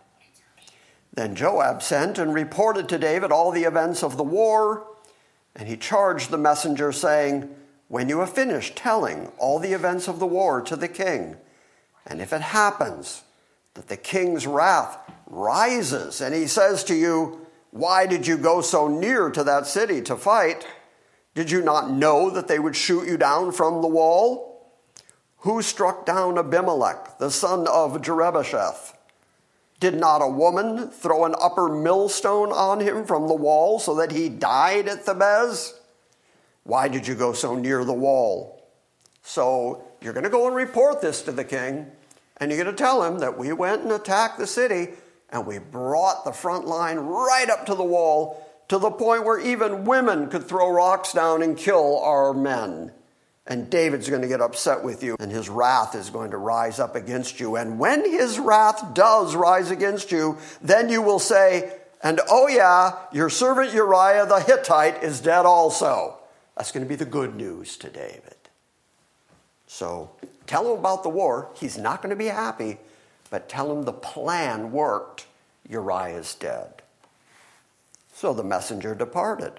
Then 1.13 1.35
Joab 1.35 1.83
sent 1.83 2.19
and 2.19 2.33
reported 2.33 2.89
to 2.89 2.99
David 2.99 3.31
all 3.31 3.51
the 3.51 3.65
events 3.65 4.03
of 4.03 4.17
the 4.17 4.23
war, 4.23 4.87
and 5.55 5.69
he 5.69 5.77
charged 5.77 6.31
the 6.31 6.39
messenger, 6.39 6.91
saying, 6.93 7.55
When 7.89 8.09
you 8.09 8.21
have 8.21 8.33
finished 8.33 8.77
telling 8.77 9.31
all 9.37 9.59
the 9.59 9.75
events 9.75 10.09
of 10.09 10.19
the 10.19 10.27
war 10.27 10.63
to 10.63 10.75
the 10.75 10.89
king, 10.89 11.37
and 12.07 12.23
if 12.23 12.33
it 12.33 12.41
happens 12.41 13.23
that 13.75 13.89
the 13.89 13.97
king's 13.97 14.47
wrath 14.47 14.99
rises, 15.27 16.23
and 16.23 16.35
he 16.35 16.47
says 16.47 16.83
to 16.85 16.95
you, 16.95 17.42
why 17.73 18.07
did 18.07 18.27
you 18.27 18.37
go 18.37 18.61
so 18.61 18.87
near 18.87 19.31
to 19.31 19.43
that 19.45 19.67
city 19.67 20.03
to 20.03 20.15
fight? 20.15 20.67
Did 21.35 21.51
you 21.51 21.63
not 21.63 21.91
know 21.91 22.29
that 22.29 22.47
they 22.47 22.59
would 22.59 22.77
shoot 22.77 23.09
you 23.09 23.17
down 23.17 23.51
from 23.51 23.81
the 23.81 23.89
wall? 23.89 24.71
Who 25.39 25.63
struck 25.63 26.05
down 26.05 26.37
Abimelech, 26.37 27.19
the 27.19 27.31
son 27.31 27.67
of 27.67 28.03
Jerubbesheth? 28.03 28.95
Did 29.81 29.95
not 29.95 30.19
a 30.19 30.29
woman 30.29 30.91
throw 30.91 31.25
an 31.25 31.35
upper 31.41 31.71
millstone 31.71 32.53
on 32.53 32.81
him 32.81 33.07
from 33.07 33.27
the 33.27 33.35
wall 33.35 33.79
so 33.79 33.95
that 33.95 34.13
he 34.13 34.29
died 34.29 34.87
at 34.87 35.07
Thebez? 35.07 35.73
Why 36.65 36.89
did 36.89 37.09
you 37.09 37.15
go 37.15 37.33
so 37.33 37.57
near 37.57 37.85
the 37.85 37.95
wall? 37.95 38.69
So 39.23 39.83
you're 40.03 40.13
going 40.13 40.25
to 40.25 40.31
go 40.31 40.47
and 40.47 40.55
report 40.55 41.01
this 41.01 41.23
to 41.23 41.33
the 41.33 41.43
king, 41.43 41.91
and 42.37 42.51
you're 42.51 42.63
going 42.63 42.77
to 42.77 42.81
tell 42.81 43.03
him 43.03 43.21
that 43.21 43.39
we 43.39 43.55
went 43.55 43.81
and 43.81 43.93
attacked 43.93 44.39
the 44.39 44.47
city 44.47 44.91
and 45.33 45.47
we 45.47 45.59
brought 45.59 46.25
the 46.25 46.33
front 46.33 46.67
line 46.67 46.99
right 46.99 47.49
up 47.49 47.67
to 47.67 47.75
the 47.75 47.83
wall 47.83 48.47
to 48.69 48.79
the 48.79 48.91
point 48.91 49.25
where 49.25 49.41
even 49.41 49.85
women 49.85 50.29
could 50.29 50.45
throw 50.45 50.71
rocks 50.71 51.13
down 51.13 51.43
and 51.43 51.57
kill 51.57 51.99
our 52.01 52.33
men. 52.33 52.93
And 53.47 53.69
David's 53.69 54.09
going 54.09 54.23
to 54.23 54.29
get 54.29 54.41
upset 54.41 54.85
with 54.85 55.03
you, 55.03 55.17
and 55.19 55.33
his 55.33 55.49
wrath 55.49 55.97
is 55.97 56.11
going 56.11 56.31
to 56.31 56.37
rise 56.37 56.79
up 56.79 56.95
against 56.95 57.41
you. 57.41 57.57
And 57.57 57.79
when 57.81 58.09
his 58.09 58.39
wrath 58.39 58.95
does 58.95 59.35
rise 59.35 59.73
against 59.73 60.13
you, 60.13 60.39
then 60.61 60.89
you 60.89 61.03
will 61.03 61.19
say, 61.19 61.73
And 62.03 62.21
oh, 62.31 62.47
yeah, 62.47 62.93
your 63.13 63.29
servant 63.29 63.75
Uriah 63.75 64.27
the 64.27 64.39
Hittite 64.39 65.03
is 65.03 65.21
dead 65.21 65.45
also. 65.45 66.19
That's 66.57 66.71
going 66.71 66.85
to 66.85 66.89
be 66.89 66.95
the 66.95 67.05
good 67.05 67.35
news 67.35 67.77
to 67.79 67.91
David. 67.91 68.37
So 69.67 70.11
tell 70.47 70.73
him 70.73 70.79
about 70.79 71.03
the 71.03 71.09
war. 71.09 71.51
He's 71.57 71.77
not 71.77 72.01
going 72.01 72.11
to 72.11 72.17
be 72.17 72.27
happy, 72.27 72.79
but 73.33 73.49
tell 73.49 73.73
him 73.73 73.85
the 73.85 73.95
plan 73.95 74.73
worked. 74.73 75.27
Uriah 75.67 76.19
is 76.19 76.35
dead. 76.35 76.83
So 78.13 78.35
the 78.35 78.45
messenger 78.45 78.95
departed 78.95 79.59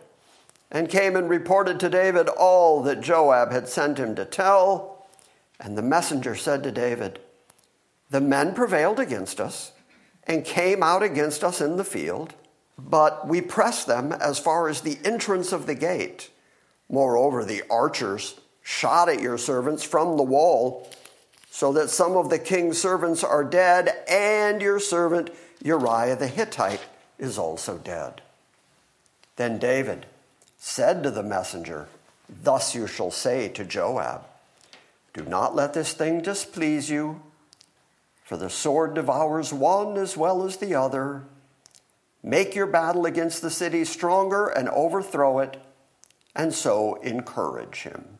and 0.69 0.87
came 0.87 1.15
and 1.15 1.27
reported 1.27 1.79
to 1.79 1.89
David 1.89 2.29
all 2.29 2.83
that 2.83 3.01
Joab 3.01 3.51
had 3.51 3.67
sent 3.67 3.97
him 3.97 4.13
to 4.13 4.25
tell. 4.25 5.07
And 5.59 5.75
the 5.75 5.81
messenger 5.81 6.35
said 6.35 6.61
to 6.63 6.71
David, 6.71 7.17
The 8.11 8.21
men 8.21 8.53
prevailed 8.53 8.99
against 8.99 9.41
us 9.41 9.71
and 10.25 10.45
came 10.45 10.83
out 10.83 11.01
against 11.01 11.43
us 11.43 11.59
in 11.59 11.77
the 11.77 11.83
field, 11.83 12.35
but 12.77 13.27
we 13.27 13.41
pressed 13.41 13.87
them 13.87 14.11
as 14.11 14.37
far 14.37 14.69
as 14.69 14.81
the 14.81 14.99
entrance 15.03 15.51
of 15.51 15.65
the 15.65 15.75
gate. 15.75 16.29
Moreover, 16.89 17.43
the 17.43 17.63
archers 17.71 18.39
shot 18.61 19.09
at 19.09 19.19
your 19.19 19.39
servants 19.39 19.83
from 19.83 20.15
the 20.15 20.23
wall 20.23 20.87
so 21.53 21.71
that 21.71 21.91
some 21.91 22.17
of 22.17 22.31
the 22.31 22.39
king's 22.39 22.81
servants 22.81 23.23
are 23.23 23.43
dead, 23.43 23.95
and 24.09 24.59
your 24.59 24.79
servant 24.79 25.29
Uriah 25.61 26.15
the 26.15 26.25
Hittite 26.25 26.81
is 27.19 27.37
also 27.37 27.77
dead. 27.77 28.23
Then 29.35 29.59
David 29.59 30.07
said 30.57 31.03
to 31.03 31.11
the 31.11 31.21
messenger, 31.21 31.89
Thus 32.27 32.73
you 32.73 32.87
shall 32.87 33.11
say 33.11 33.49
to 33.49 33.63
Joab, 33.63 34.23
Do 35.13 35.25
not 35.25 35.55
let 35.55 35.75
this 35.75 35.93
thing 35.93 36.23
displease 36.23 36.89
you, 36.89 37.21
for 38.23 38.35
the 38.35 38.49
sword 38.49 38.95
devours 38.95 39.53
one 39.53 39.95
as 39.95 40.17
well 40.17 40.43
as 40.43 40.57
the 40.57 40.73
other. 40.73 41.21
Make 42.23 42.55
your 42.55 42.65
battle 42.65 43.05
against 43.05 43.43
the 43.43 43.51
city 43.51 43.85
stronger 43.85 44.47
and 44.47 44.69
overthrow 44.69 45.37
it, 45.37 45.61
and 46.35 46.51
so 46.51 46.95
encourage 47.03 47.83
him. 47.83 48.17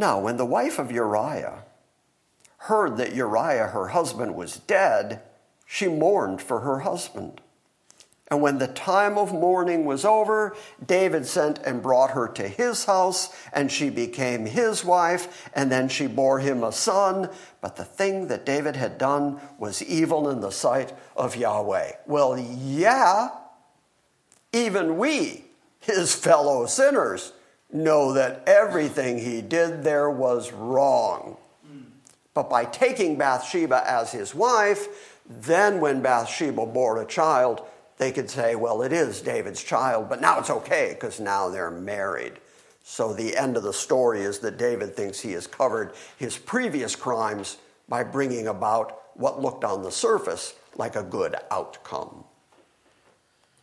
Now, 0.00 0.18
when 0.18 0.38
the 0.38 0.46
wife 0.46 0.78
of 0.78 0.90
Uriah 0.90 1.62
heard 2.56 2.96
that 2.96 3.14
Uriah, 3.14 3.66
her 3.66 3.88
husband, 3.88 4.34
was 4.34 4.56
dead, 4.56 5.20
she 5.66 5.88
mourned 5.88 6.40
for 6.40 6.60
her 6.60 6.78
husband. 6.78 7.42
And 8.30 8.40
when 8.40 8.56
the 8.56 8.66
time 8.66 9.18
of 9.18 9.34
mourning 9.34 9.84
was 9.84 10.06
over, 10.06 10.56
David 10.84 11.26
sent 11.26 11.58
and 11.58 11.82
brought 11.82 12.12
her 12.12 12.28
to 12.28 12.48
his 12.48 12.86
house, 12.86 13.28
and 13.52 13.70
she 13.70 13.90
became 13.90 14.46
his 14.46 14.82
wife, 14.86 15.50
and 15.54 15.70
then 15.70 15.86
she 15.90 16.06
bore 16.06 16.38
him 16.38 16.64
a 16.64 16.72
son. 16.72 17.28
But 17.60 17.76
the 17.76 17.84
thing 17.84 18.28
that 18.28 18.46
David 18.46 18.76
had 18.76 18.96
done 18.96 19.38
was 19.58 19.82
evil 19.82 20.30
in 20.30 20.40
the 20.40 20.50
sight 20.50 20.94
of 21.14 21.36
Yahweh. 21.36 21.92
Well, 22.06 22.38
yeah, 22.38 23.28
even 24.54 24.96
we, 24.96 25.44
his 25.78 26.14
fellow 26.14 26.64
sinners, 26.64 27.34
know 27.72 28.12
that 28.12 28.42
everything 28.46 29.18
he 29.18 29.42
did 29.42 29.84
there 29.84 30.10
was 30.10 30.52
wrong. 30.52 31.36
But 32.34 32.48
by 32.48 32.64
taking 32.64 33.18
Bathsheba 33.18 33.82
as 33.86 34.12
his 34.12 34.34
wife, 34.34 35.18
then 35.28 35.80
when 35.80 36.02
Bathsheba 36.02 36.66
bore 36.66 37.02
a 37.02 37.06
child, 37.06 37.62
they 37.98 38.12
could 38.12 38.30
say, 38.30 38.54
well, 38.54 38.82
it 38.82 38.92
is 38.92 39.20
David's 39.20 39.62
child, 39.62 40.08
but 40.08 40.20
now 40.20 40.38
it's 40.38 40.50
okay 40.50 40.92
because 40.94 41.20
now 41.20 41.48
they're 41.48 41.70
married. 41.70 42.34
So 42.82 43.12
the 43.12 43.36
end 43.36 43.56
of 43.56 43.62
the 43.62 43.72
story 43.72 44.22
is 44.22 44.38
that 44.40 44.58
David 44.58 44.96
thinks 44.96 45.20
he 45.20 45.32
has 45.32 45.46
covered 45.46 45.92
his 46.16 46.38
previous 46.38 46.96
crimes 46.96 47.58
by 47.88 48.04
bringing 48.04 48.46
about 48.46 49.02
what 49.14 49.42
looked 49.42 49.64
on 49.64 49.82
the 49.82 49.92
surface 49.92 50.54
like 50.76 50.96
a 50.96 51.02
good 51.02 51.36
outcome. 51.50 52.24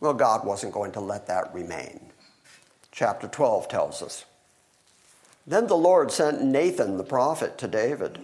Well, 0.00 0.14
God 0.14 0.46
wasn't 0.46 0.72
going 0.72 0.92
to 0.92 1.00
let 1.00 1.26
that 1.26 1.52
remain 1.52 2.07
chapter 2.98 3.28
12 3.28 3.68
tells 3.68 4.02
us. 4.02 4.24
Then 5.46 5.68
the 5.68 5.76
Lord 5.76 6.10
sent 6.10 6.42
Nathan 6.42 6.96
the 6.96 7.04
prophet 7.04 7.56
to 7.58 7.68
David. 7.68 8.18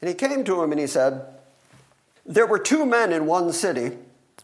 And 0.00 0.08
he 0.08 0.14
came 0.14 0.44
to 0.44 0.62
him 0.62 0.72
and 0.72 0.80
he 0.80 0.86
said, 0.86 1.26
There 2.24 2.46
were 2.46 2.58
two 2.58 2.86
men 2.86 3.12
in 3.12 3.26
one 3.26 3.52
city. 3.52 3.98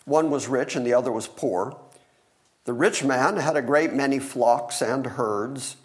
One 0.05 0.29
was 0.29 0.49
rich 0.49 0.77
and 0.77 0.85
the 0.85 0.93
other 0.93 1.11
was 1.11 1.29
poor. 1.29 1.79
The 2.67 2.75
rich 2.75 3.05
man 3.05 3.39
had 3.39 3.57
a 3.57 3.63
great 3.63 3.95
many 3.95 4.19
flocks 4.19 4.83
and 4.83 5.07
herds, 5.07 5.77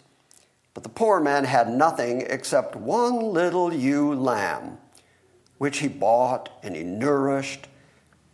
but 0.74 0.82
the 0.82 0.90
poor 0.90 1.18
man 1.18 1.44
had 1.44 1.70
nothing 1.70 2.26
except 2.28 2.76
one 2.76 3.32
little 3.32 3.72
ewe 3.72 4.14
lamb, 4.14 4.76
which 5.56 5.78
he 5.78 5.88
bought 5.88 6.50
and 6.62 6.76
he 6.76 6.82
nourished, 6.82 7.66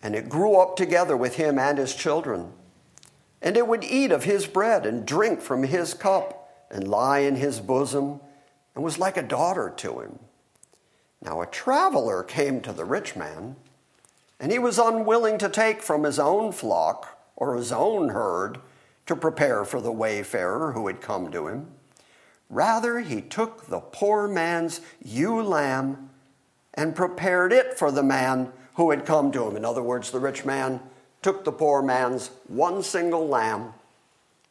and 0.02 0.16
it 0.16 0.28
grew 0.28 0.56
up 0.56 0.74
together 0.74 1.16
with 1.16 1.36
him 1.36 1.56
and 1.56 1.78
his 1.78 1.94
children 1.94 2.52
and 3.44 3.58
it 3.58 3.68
would 3.68 3.84
eat 3.84 4.10
of 4.10 4.24
his 4.24 4.46
bread 4.46 4.86
and 4.86 5.06
drink 5.06 5.42
from 5.42 5.62
his 5.64 5.92
cup 5.92 6.50
and 6.70 6.88
lie 6.88 7.18
in 7.18 7.36
his 7.36 7.60
bosom. 7.60 8.20
and 8.74 8.82
was 8.82 8.98
like 8.98 9.16
a 9.16 9.22
daughter 9.22 9.72
to 9.76 10.00
him. 10.00 10.18
Now 11.22 11.40
a 11.42 11.46
traveler 11.46 12.24
came 12.24 12.60
to 12.62 12.72
the 12.72 12.84
rich 12.84 13.14
man, 13.14 13.54
and 14.40 14.50
he 14.50 14.58
was 14.58 14.80
unwilling 14.80 15.38
to 15.38 15.48
take 15.48 15.80
from 15.80 16.02
his 16.02 16.18
own 16.18 16.50
flock 16.50 17.16
or 17.36 17.54
his 17.54 17.70
own 17.70 18.08
herd 18.08 18.58
to 19.06 19.14
prepare 19.14 19.64
for 19.64 19.80
the 19.80 19.92
wayfarer 19.92 20.72
who 20.72 20.88
had 20.88 21.00
come 21.00 21.30
to 21.30 21.46
him. 21.46 21.68
Rather, 22.50 22.98
he 22.98 23.20
took 23.20 23.66
the 23.66 23.78
poor 23.78 24.26
man's 24.26 24.80
ewe 25.04 25.40
lamb 25.40 26.10
and 26.72 26.96
prepared 26.96 27.52
it 27.52 27.78
for 27.78 27.92
the 27.92 28.02
man 28.02 28.52
who 28.74 28.90
had 28.90 29.06
come 29.06 29.30
to 29.30 29.46
him. 29.46 29.56
In 29.56 29.64
other 29.64 29.82
words, 29.82 30.10
the 30.10 30.18
rich 30.18 30.44
man 30.44 30.80
took 31.24 31.42
the 31.42 31.50
poor 31.52 31.80
man's 31.80 32.30
one 32.48 32.82
single 32.82 33.26
lamb. 33.26 33.72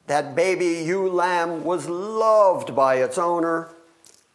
That 0.08 0.36
baby 0.36 0.84
ewe 0.84 1.08
lamb 1.08 1.64
was 1.64 1.88
loved 1.88 2.76
by 2.76 2.96
its 2.96 3.20
owner, 3.20 3.70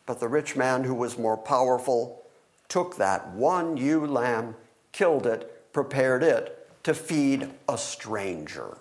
but 0.06 0.20
the 0.20 0.28
rich 0.28 0.54
man 0.54 0.84
who 0.84 0.94
was 0.94 1.18
more 1.18 1.36
powerful 1.36 2.22
took 2.68 2.96
that 2.96 3.32
one 3.32 3.76
ewe 3.76 4.06
lamb, 4.06 4.54
killed 4.92 5.26
it, 5.26 5.72
prepared 5.72 6.22
it 6.22 6.70
to 6.84 6.94
feed 6.94 7.50
a 7.68 7.76
stranger. 7.76 8.78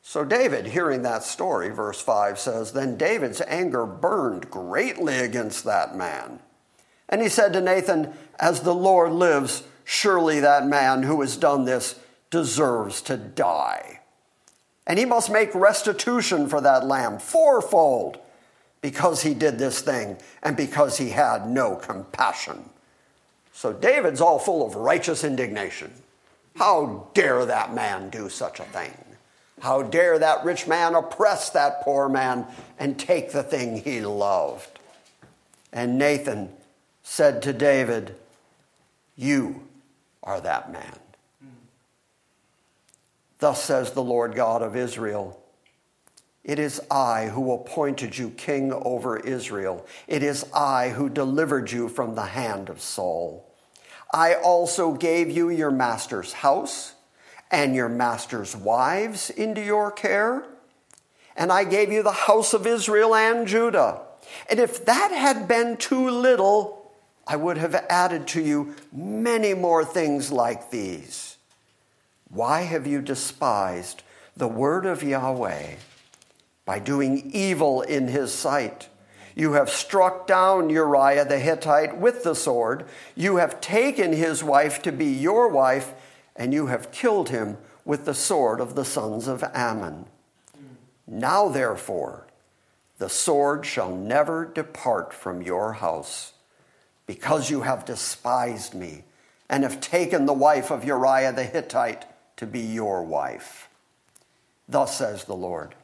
So, 0.00 0.24
David, 0.24 0.68
hearing 0.68 1.02
that 1.02 1.22
story, 1.22 1.68
verse 1.68 2.00
5 2.00 2.38
says, 2.38 2.72
Then 2.72 2.96
David's 2.96 3.42
anger 3.42 3.84
burned 3.84 4.50
greatly 4.50 5.18
against 5.18 5.64
that 5.64 5.94
man. 5.94 6.40
And 7.10 7.20
he 7.20 7.28
said 7.28 7.52
to 7.52 7.60
Nathan, 7.60 8.14
As 8.40 8.62
the 8.62 8.74
Lord 8.74 9.12
lives, 9.12 9.64
surely 9.84 10.40
that 10.40 10.66
man 10.66 11.02
who 11.02 11.20
has 11.20 11.36
done 11.36 11.64
this 11.64 11.98
deserves 12.30 13.00
to 13.02 13.16
die. 13.16 14.00
And 14.86 14.98
he 14.98 15.04
must 15.04 15.30
make 15.30 15.54
restitution 15.54 16.48
for 16.48 16.60
that 16.60 16.86
lamb 16.86 17.18
fourfold 17.18 18.18
because 18.80 19.22
he 19.22 19.32
did 19.32 19.58
this 19.58 19.80
thing 19.80 20.18
and 20.42 20.56
because 20.56 20.98
he 20.98 21.10
had 21.10 21.48
no 21.48 21.76
compassion. 21.76 22.68
So 23.52 23.72
David's 23.72 24.20
all 24.20 24.38
full 24.38 24.66
of 24.66 24.74
righteous 24.74 25.24
indignation. 25.24 25.90
How 26.56 27.08
dare 27.14 27.46
that 27.46 27.72
man 27.72 28.10
do 28.10 28.28
such 28.28 28.60
a 28.60 28.64
thing? 28.64 28.92
How 29.60 29.82
dare 29.82 30.18
that 30.18 30.44
rich 30.44 30.66
man 30.66 30.94
oppress 30.94 31.50
that 31.50 31.82
poor 31.82 32.08
man 32.08 32.46
and 32.78 32.98
take 32.98 33.32
the 33.32 33.42
thing 33.42 33.78
he 33.78 34.00
loved? 34.00 34.78
And 35.72 35.96
Nathan 35.96 36.50
said 37.02 37.40
to 37.42 37.52
David, 37.52 38.16
You 39.16 39.63
are 40.24 40.40
that 40.40 40.72
man. 40.72 40.98
Thus 43.38 43.62
says 43.62 43.92
the 43.92 44.02
Lord 44.02 44.34
God 44.34 44.62
of 44.62 44.74
Israel 44.74 45.40
It 46.42 46.58
is 46.58 46.80
I 46.90 47.26
who 47.26 47.52
appointed 47.52 48.18
you 48.18 48.30
king 48.30 48.72
over 48.72 49.18
Israel. 49.18 49.86
It 50.08 50.22
is 50.22 50.46
I 50.52 50.88
who 50.90 51.08
delivered 51.08 51.70
you 51.70 51.88
from 51.88 52.14
the 52.14 52.26
hand 52.26 52.68
of 52.68 52.80
Saul. 52.80 53.46
I 54.12 54.34
also 54.34 54.92
gave 54.92 55.30
you 55.30 55.50
your 55.50 55.70
master's 55.70 56.32
house 56.32 56.94
and 57.50 57.74
your 57.74 57.88
master's 57.88 58.56
wives 58.56 59.30
into 59.30 59.62
your 59.62 59.90
care. 59.90 60.44
And 61.36 61.50
I 61.50 61.64
gave 61.64 61.90
you 61.92 62.02
the 62.02 62.12
house 62.12 62.54
of 62.54 62.66
Israel 62.66 63.14
and 63.14 63.46
Judah. 63.46 64.02
And 64.48 64.60
if 64.60 64.84
that 64.86 65.10
had 65.10 65.48
been 65.48 65.76
too 65.76 66.08
little, 66.08 66.83
I 67.26 67.36
would 67.36 67.56
have 67.56 67.74
added 67.88 68.26
to 68.28 68.42
you 68.42 68.74
many 68.92 69.54
more 69.54 69.84
things 69.84 70.30
like 70.30 70.70
these. 70.70 71.36
Why 72.28 72.62
have 72.62 72.86
you 72.86 73.00
despised 73.00 74.02
the 74.36 74.48
word 74.48 74.84
of 74.84 75.02
Yahweh 75.02 75.76
by 76.64 76.78
doing 76.78 77.30
evil 77.32 77.80
in 77.82 78.08
his 78.08 78.32
sight? 78.34 78.88
You 79.34 79.54
have 79.54 79.70
struck 79.70 80.26
down 80.26 80.70
Uriah 80.70 81.24
the 81.24 81.38
Hittite 81.38 81.96
with 81.96 82.22
the 82.24 82.34
sword. 82.34 82.86
You 83.16 83.36
have 83.36 83.60
taken 83.60 84.12
his 84.12 84.44
wife 84.44 84.82
to 84.82 84.92
be 84.92 85.06
your 85.06 85.48
wife, 85.48 85.92
and 86.36 86.52
you 86.52 86.66
have 86.66 86.92
killed 86.92 87.30
him 87.30 87.56
with 87.84 88.04
the 88.04 88.14
sword 88.14 88.60
of 88.60 88.74
the 88.74 88.84
sons 88.84 89.26
of 89.26 89.42
Ammon. 89.54 90.06
Now, 91.06 91.48
therefore, 91.48 92.26
the 92.98 93.08
sword 93.08 93.66
shall 93.66 93.94
never 93.94 94.44
depart 94.44 95.12
from 95.12 95.42
your 95.42 95.74
house 95.74 96.33
because 97.06 97.50
you 97.50 97.62
have 97.62 97.84
despised 97.84 98.74
me 98.74 99.04
and 99.48 99.62
have 99.62 99.80
taken 99.80 100.26
the 100.26 100.32
wife 100.32 100.70
of 100.70 100.84
Uriah 100.84 101.32
the 101.32 101.44
Hittite 101.44 102.06
to 102.36 102.46
be 102.46 102.60
your 102.60 103.02
wife. 103.02 103.68
Thus 104.68 104.96
says 104.96 105.24
the 105.24 105.36
Lord 105.36 105.74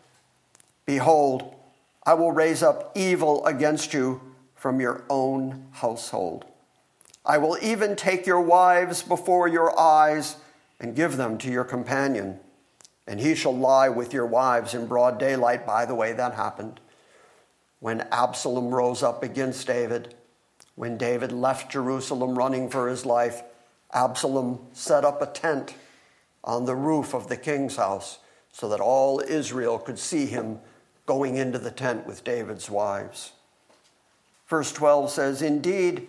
Behold, 0.86 1.54
I 2.04 2.14
will 2.14 2.32
raise 2.32 2.62
up 2.62 2.92
evil 2.96 3.44
against 3.46 3.92
you 3.92 4.20
from 4.54 4.80
your 4.80 5.04
own 5.08 5.66
household. 5.72 6.44
I 7.24 7.38
will 7.38 7.58
even 7.62 7.94
take 7.94 8.26
your 8.26 8.40
wives 8.40 9.02
before 9.02 9.46
your 9.46 9.78
eyes 9.78 10.36
and 10.80 10.96
give 10.96 11.16
them 11.16 11.36
to 11.38 11.50
your 11.50 11.64
companion, 11.64 12.40
and 13.06 13.20
he 13.20 13.34
shall 13.34 13.56
lie 13.56 13.90
with 13.90 14.14
your 14.14 14.26
wives 14.26 14.74
in 14.74 14.86
broad 14.86 15.18
daylight. 15.18 15.66
By 15.66 15.84
the 15.84 15.94
way, 15.94 16.14
that 16.14 16.34
happened 16.34 16.80
when 17.78 18.06
Absalom 18.10 18.74
rose 18.74 19.02
up 19.02 19.22
against 19.22 19.66
David 19.66 20.14
when 20.80 20.96
David 20.96 21.30
left 21.30 21.70
Jerusalem 21.70 22.38
running 22.38 22.70
for 22.70 22.88
his 22.88 23.04
life, 23.04 23.42
Absalom 23.92 24.60
set 24.72 25.04
up 25.04 25.20
a 25.20 25.26
tent 25.26 25.74
on 26.42 26.64
the 26.64 26.74
roof 26.74 27.12
of 27.12 27.28
the 27.28 27.36
king's 27.36 27.76
house 27.76 28.18
so 28.50 28.66
that 28.70 28.80
all 28.80 29.20
Israel 29.20 29.78
could 29.78 29.98
see 29.98 30.24
him 30.24 30.58
going 31.04 31.36
into 31.36 31.58
the 31.58 31.70
tent 31.70 32.06
with 32.06 32.24
David's 32.24 32.70
wives. 32.70 33.32
Verse 34.48 34.72
12 34.72 35.10
says, 35.10 35.42
Indeed, 35.42 36.08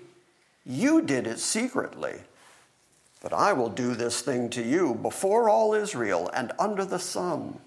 you 0.66 1.02
did 1.02 1.28
it 1.28 1.40
secretly, 1.40 2.22
but 3.22 3.34
I 3.34 3.52
will 3.52 3.68
do 3.68 3.94
this 3.94 4.22
thing 4.22 4.50
to 4.52 4.64
you 4.64 4.96
before 4.96 5.50
all 5.50 5.74
Israel 5.74 6.30
and 6.34 6.54
under 6.58 6.86
the 6.86 6.98
sun. 6.98 7.60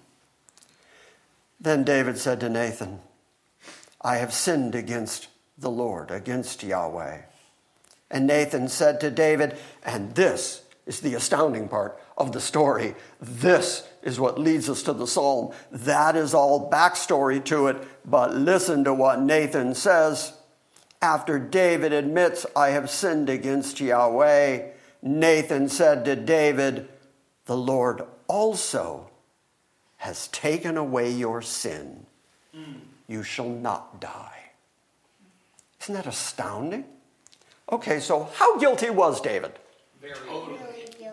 Then 1.59 1.83
David 1.83 2.17
said 2.17 2.39
to 2.39 2.49
Nathan, 2.49 3.01
I 4.01 4.15
have 4.15 4.33
sinned 4.33 4.73
against 4.73 5.27
the 5.57 5.71
Lord, 5.71 6.11
against 6.11 6.63
Yahweh. 6.63 7.21
And 8.11 8.27
Nathan 8.27 8.67
said 8.67 8.99
to 9.01 9.11
David, 9.11 9.57
and 9.83 10.13
this 10.15 10.63
is 10.85 10.99
the 10.99 11.15
astounding 11.15 11.67
part 11.67 11.99
of 12.17 12.31
the 12.31 12.41
story. 12.41 12.95
This 13.19 13.87
is 14.03 14.19
what 14.19 14.39
leads 14.39 14.69
us 14.69 14.83
to 14.83 14.93
the 14.93 15.07
psalm. 15.07 15.53
That 15.71 16.15
is 16.15 16.33
all 16.33 16.69
backstory 16.69 17.43
to 17.45 17.67
it, 17.67 17.77
but 18.05 18.35
listen 18.35 18.83
to 18.83 18.93
what 18.93 19.21
Nathan 19.21 19.73
says. 19.73 20.33
After 21.01 21.39
David 21.39 21.93
admits, 21.93 22.45
I 22.55 22.69
have 22.69 22.89
sinned 22.89 23.29
against 23.29 23.79
Yahweh, 23.79 24.69
Nathan 25.01 25.69
said 25.69 26.05
to 26.05 26.15
David, 26.15 26.87
The 27.45 27.57
Lord 27.57 28.01
also 28.27 29.09
has 29.97 30.27
taken 30.29 30.77
away 30.77 31.11
your 31.11 31.41
sin. 31.41 32.05
You 33.07 33.21
shall 33.21 33.49
not 33.49 33.99
die. 33.99 34.34
Isn't 35.85 35.93
that 35.93 36.07
astounding? 36.07 36.83
Okay, 37.71 37.99
so 37.99 38.27
how 38.33 38.57
guilty 38.57 38.89
was 38.89 39.21
David? 39.21 39.51
Very 40.01 40.15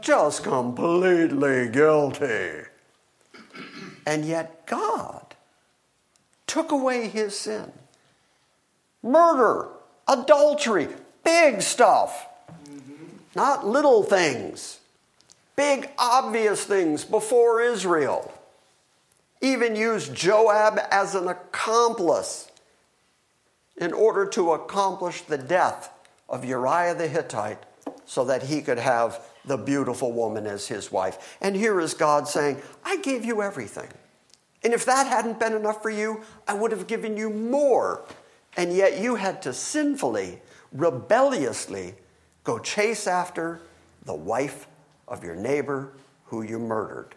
Just 0.01 0.45
completely 0.45 1.69
guilty. 1.69 2.63
And 4.07 4.25
yet 4.25 4.67
God 4.67 5.35
took 6.47 6.73
away 6.73 7.09
his 7.09 7.39
sin. 7.39 7.71
Murder, 9.03 9.69
adultery, 10.09 10.89
big 11.23 11.61
stuff. 11.61 12.27
Mm-hmm. 12.65 13.17
Not 13.35 13.67
little 13.67 14.03
things. 14.03 14.81
Big 15.55 15.91
obvious 15.99 16.65
things 16.65 17.05
before 17.05 17.61
Israel. 17.61 18.33
Even 19.43 19.77
used 19.77 20.15
Joab 20.15 20.81
as 20.91 21.15
an 21.15 21.29
accomplice 21.29 22.49
in 23.77 23.93
order 23.93 24.27
to 24.27 24.53
accomplish 24.53 25.23
the 25.23 25.39
death 25.39 25.91
of 26.29 26.45
Uriah 26.45 26.95
the 26.95 27.09
Hittite 27.09 27.63
so 28.05 28.25
that 28.25 28.45
he 28.45 28.61
could 28.61 28.79
have 28.79 29.25
the 29.45 29.57
beautiful 29.57 30.13
woman 30.13 30.47
as 30.47 30.69
his 30.69 30.93
wife. 30.93 31.37
And 31.41 31.57
here 31.57 31.81
is 31.81 31.95
God 31.95 32.29
saying, 32.29 32.61
I 32.85 32.97
gave 32.99 33.25
you 33.25 33.43
everything. 33.43 33.89
And 34.63 34.73
if 34.73 34.85
that 34.85 35.07
hadn't 35.07 35.41
been 35.41 35.55
enough 35.55 35.83
for 35.83 35.91
you, 35.91 36.23
I 36.47 36.55
would 36.55 36.71
have 36.71 36.87
given 36.87 37.17
you 37.17 37.31
more. 37.31 38.05
And 38.57 38.73
yet 38.73 39.01
you 39.01 39.17
had 39.17 39.43
to 39.43 39.53
sinfully, 39.53 40.41
rebelliously 40.73 41.95
go 42.45 42.59
chase 42.59 43.07
after 43.07 43.61
the 44.05 44.15
wife 44.15 44.69
of 45.09 45.25
your 45.25 45.35
neighbor 45.35 45.93
who 46.27 46.43
you 46.43 46.59
murdered. 46.59 47.15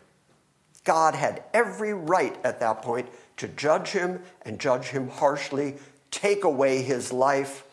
God 0.84 1.16
had 1.16 1.44
every 1.54 1.94
right 1.94 2.36
at 2.44 2.60
that 2.60 2.82
point 2.82 3.10
to 3.38 3.48
judge 3.50 3.90
him 3.90 4.22
and 4.44 4.60
judge 4.60 4.86
him 4.86 5.10
harshly 5.10 5.76
take 6.16 6.44
away 6.44 6.82
his 6.82 7.12
life. 7.12 7.64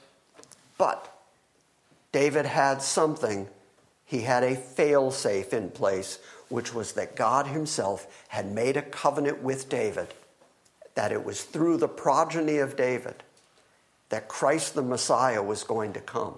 But 0.78 1.12
David 2.12 2.46
had 2.46 2.82
something. 2.82 3.48
He 4.04 4.22
had 4.22 4.42
a 4.42 4.56
failsafe 4.56 5.52
in 5.52 5.70
place, 5.70 6.18
which 6.48 6.74
was 6.74 6.92
that 6.92 7.16
God 7.16 7.46
himself 7.46 8.06
had 8.28 8.52
made 8.52 8.76
a 8.76 8.82
covenant 8.82 9.42
with 9.42 9.68
David, 9.68 10.08
that 10.94 11.12
it 11.12 11.24
was 11.24 11.42
through 11.42 11.78
the 11.78 11.88
progeny 11.88 12.58
of 12.58 12.76
David 12.76 13.22
that 14.12 14.28
Christ 14.28 14.74
the 14.74 14.82
Messiah 14.82 15.42
was 15.42 15.64
going 15.64 15.94
to 15.94 16.00
come 16.00 16.34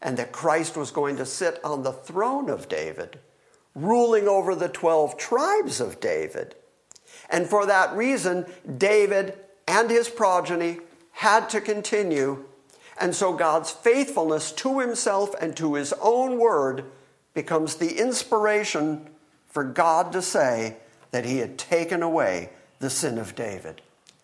and 0.00 0.16
that 0.16 0.32
Christ 0.32 0.78
was 0.78 0.90
going 0.90 1.18
to 1.18 1.26
sit 1.26 1.62
on 1.62 1.82
the 1.82 1.92
throne 1.92 2.48
of 2.48 2.70
David, 2.70 3.18
ruling 3.74 4.26
over 4.26 4.54
the 4.54 4.70
12 4.70 5.18
tribes 5.18 5.78
of 5.78 6.00
David. 6.00 6.54
And 7.28 7.46
for 7.46 7.66
that 7.66 7.94
reason, 7.94 8.46
David 8.78 9.34
and 9.68 9.90
his 9.90 10.08
progeny 10.08 10.78
had 11.20 11.50
to 11.50 11.60
continue. 11.60 12.42
And 12.98 13.14
so 13.14 13.34
God's 13.34 13.70
faithfulness 13.70 14.52
to 14.52 14.80
himself 14.80 15.34
and 15.38 15.54
to 15.58 15.74
his 15.74 15.92
own 16.00 16.38
word 16.38 16.86
becomes 17.34 17.76
the 17.76 17.98
inspiration 17.98 19.06
for 19.46 19.62
God 19.62 20.12
to 20.12 20.22
say 20.22 20.78
that 21.10 21.26
he 21.26 21.36
had 21.36 21.58
taken 21.58 22.02
away 22.02 22.48
the 22.78 22.88
sin 22.88 23.18
of 23.18 23.34
David, 23.34 23.82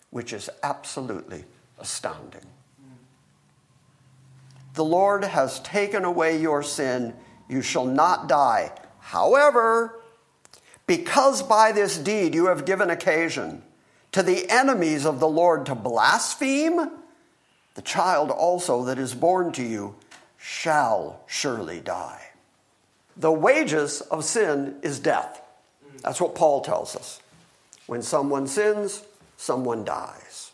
which 0.09 0.33
is 0.33 0.49
absolutely 0.63 1.45
astounding. 1.79 2.47
The 4.73 4.85
Lord 4.85 5.23
has 5.23 5.61
taken 5.61 6.03
away 6.03 6.41
your 6.41 6.63
sin. 6.63 7.13
You 7.47 7.61
shall 7.61 7.85
not 7.85 8.27
die. 8.27 8.73
However, 9.01 10.01
because 10.87 11.43
by 11.43 11.73
this 11.73 11.99
deed 11.99 12.35
you 12.35 12.47
have 12.47 12.65
given 12.65 12.89
occasion 12.89 13.63
to 14.17 14.23
the 14.23 14.49
enemies 14.49 15.05
of 15.05 15.21
the 15.21 15.29
Lord 15.29 15.67
to 15.67 15.75
blaspheme, 15.75 16.91
the 17.75 17.83
child 17.83 18.31
also 18.31 18.83
that 18.85 18.99
is 18.99 19.15
born 19.15 19.53
to 19.53 19.63
you 19.63 19.95
shall 20.39 21.21
surely 21.27 21.81
die. 21.81 22.29
The 23.15 23.31
wages 23.31 24.01
of 24.01 24.25
sin 24.25 24.77
is 24.81 25.01
death. 25.01 25.43
That's 26.01 26.19
what 26.19 26.35
Paul 26.35 26.63
tells 26.63 26.97
us. 26.97 27.21
When 27.87 28.01
someone 28.01 28.47
sins, 28.47 29.05
someone 29.37 29.85
dies. 29.85 30.51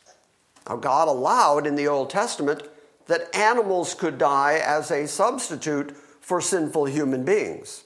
Now, 0.68 0.74
God 0.74 1.06
allowed 1.06 1.64
in 1.64 1.76
the 1.76 1.86
Old 1.86 2.10
Testament 2.10 2.64
that 3.06 3.32
animals 3.32 3.94
could 3.94 4.18
die 4.18 4.54
as 4.54 4.90
a 4.90 5.06
substitute 5.06 5.96
for 6.20 6.40
sinful 6.40 6.86
human 6.86 7.24
beings. 7.24 7.84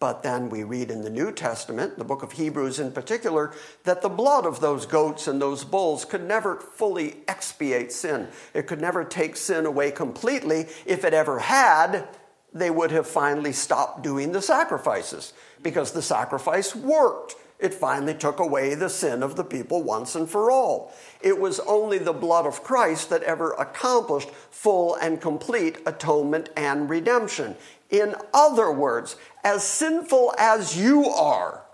But 0.00 0.22
then 0.22 0.48
we 0.48 0.62
read 0.62 0.90
in 0.90 1.02
the 1.02 1.10
New 1.10 1.32
Testament, 1.32 1.98
the 1.98 2.04
book 2.04 2.22
of 2.22 2.32
Hebrews 2.32 2.78
in 2.78 2.92
particular, 2.92 3.52
that 3.82 4.00
the 4.00 4.08
blood 4.08 4.46
of 4.46 4.60
those 4.60 4.86
goats 4.86 5.26
and 5.26 5.42
those 5.42 5.64
bulls 5.64 6.04
could 6.04 6.22
never 6.22 6.56
fully 6.56 7.16
expiate 7.26 7.90
sin. 7.90 8.28
It 8.54 8.68
could 8.68 8.80
never 8.80 9.04
take 9.04 9.36
sin 9.36 9.66
away 9.66 9.90
completely. 9.90 10.66
If 10.86 11.04
it 11.04 11.14
ever 11.14 11.40
had, 11.40 12.06
they 12.54 12.70
would 12.70 12.92
have 12.92 13.08
finally 13.08 13.52
stopped 13.52 14.02
doing 14.02 14.30
the 14.30 14.42
sacrifices 14.42 15.32
because 15.62 15.90
the 15.90 16.02
sacrifice 16.02 16.76
worked. 16.76 17.34
It 17.58 17.74
finally 17.74 18.14
took 18.14 18.38
away 18.38 18.74
the 18.74 18.88
sin 18.88 19.22
of 19.22 19.34
the 19.34 19.44
people 19.44 19.82
once 19.82 20.14
and 20.14 20.30
for 20.30 20.50
all. 20.50 20.92
It 21.20 21.40
was 21.40 21.58
only 21.60 21.98
the 21.98 22.12
blood 22.12 22.46
of 22.46 22.62
Christ 22.62 23.10
that 23.10 23.24
ever 23.24 23.52
accomplished 23.52 24.30
full 24.50 24.94
and 24.94 25.20
complete 25.20 25.78
atonement 25.84 26.50
and 26.56 26.88
redemption. 26.88 27.56
In 27.90 28.14
other 28.32 28.70
words, 28.70 29.16
as 29.42 29.64
sinful 29.64 30.34
as 30.38 30.78
you 30.78 31.06
are, 31.06 31.64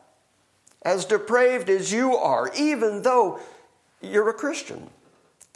as 0.83 1.05
depraved 1.05 1.69
as 1.69 1.93
you 1.93 2.17
are, 2.17 2.51
even 2.57 3.03
though 3.03 3.41
you're 4.01 4.31
a 4.31 4.35
Christian, 4.35 4.89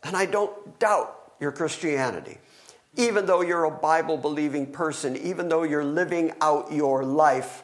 and 0.05 0.15
I 0.17 0.27
don't 0.27 0.79
doubt 0.79 1.33
your 1.41 1.53
Christianity, 1.53 2.39
even 2.97 3.25
though 3.25 3.41
you're 3.41 3.65
a 3.65 3.71
Bible 3.71 4.19
believing 4.19 4.67
person, 4.67 5.17
even 5.17 5.49
though 5.49 5.63
you're 5.63 5.85
living 5.85 6.33
out 6.41 6.73
your 6.73 7.05
life 7.05 7.63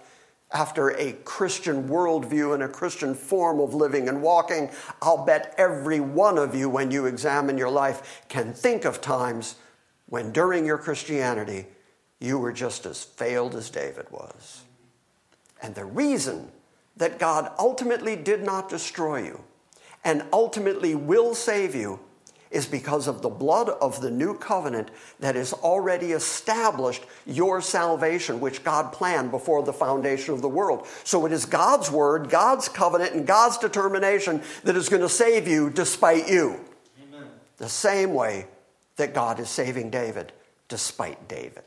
after 0.55 0.91
a 0.91 1.13
Christian 1.25 1.89
worldview 1.89 2.55
and 2.55 2.63
a 2.63 2.69
Christian 2.69 3.15
form 3.15 3.61
of 3.61 3.75
living 3.75 4.09
and 4.09 4.23
walking, 4.23 4.71
I'll 5.03 5.25
bet 5.25 5.53
every 5.59 5.99
one 5.99 6.39
of 6.39 6.55
you, 6.55 6.71
when 6.71 6.93
you 6.93 7.07
examine 7.07 7.59
your 7.59 7.71
life, 7.71 8.25
can 8.29 8.53
think 8.53 8.85
of 8.85 9.01
times 9.01 9.57
when 10.07 10.31
during 10.31 10.65
your 10.65 10.79
Christianity 10.79 11.67
you 12.21 12.39
were 12.39 12.53
just 12.53 12.87
as 12.87 13.03
failed 13.03 13.57
as 13.57 13.69
David 13.69 14.07
was. 14.11 14.63
And 15.61 15.75
the 15.75 15.85
reason 15.85 16.53
that 16.97 17.19
God 17.19 17.51
ultimately 17.59 18.15
did 18.15 18.45
not 18.45 18.69
destroy 18.69 19.25
you 19.25 19.43
and 20.05 20.23
ultimately 20.33 20.95
will 20.95 21.35
save 21.35 21.75
you 21.75 21.99
is 22.55 22.67
because 22.67 23.09
of 23.09 23.21
the 23.21 23.29
blood 23.29 23.69
of 23.69 24.01
the 24.01 24.11
new 24.11 24.35
covenant 24.37 24.91
that 25.21 25.35
has 25.35 25.53
already 25.53 26.13
established 26.13 27.05
your 27.27 27.61
salvation, 27.61 28.41
which 28.41 28.63
God 28.63 28.93
planned 28.93 29.31
before 29.31 29.63
the 29.63 29.73
foundation 29.73 30.35
of 30.35 30.43
the 30.43 30.49
world. 30.49 30.87
So 31.03 31.27
it 31.27 31.33
is 31.33 31.45
God's 31.45 31.91
word, 31.91 32.31
God's 32.31 32.69
covenant, 32.69 33.15
and 33.15 33.27
God's 33.27 33.59
determination 33.59 34.43
that 34.63 34.77
is 34.77 34.89
going 34.89 35.03
to 35.03 35.09
save 35.09 35.49
you 35.49 35.71
despite 35.71 36.29
you. 36.29 36.61
Amen. 37.09 37.27
The 37.59 37.69
same 37.69 38.15
way 38.15 38.47
that 38.97 39.15
God 39.15 39.41
is 39.41 39.49
saving 39.49 39.91
David 39.91 40.33
despite 40.69 41.29
David. 41.29 41.65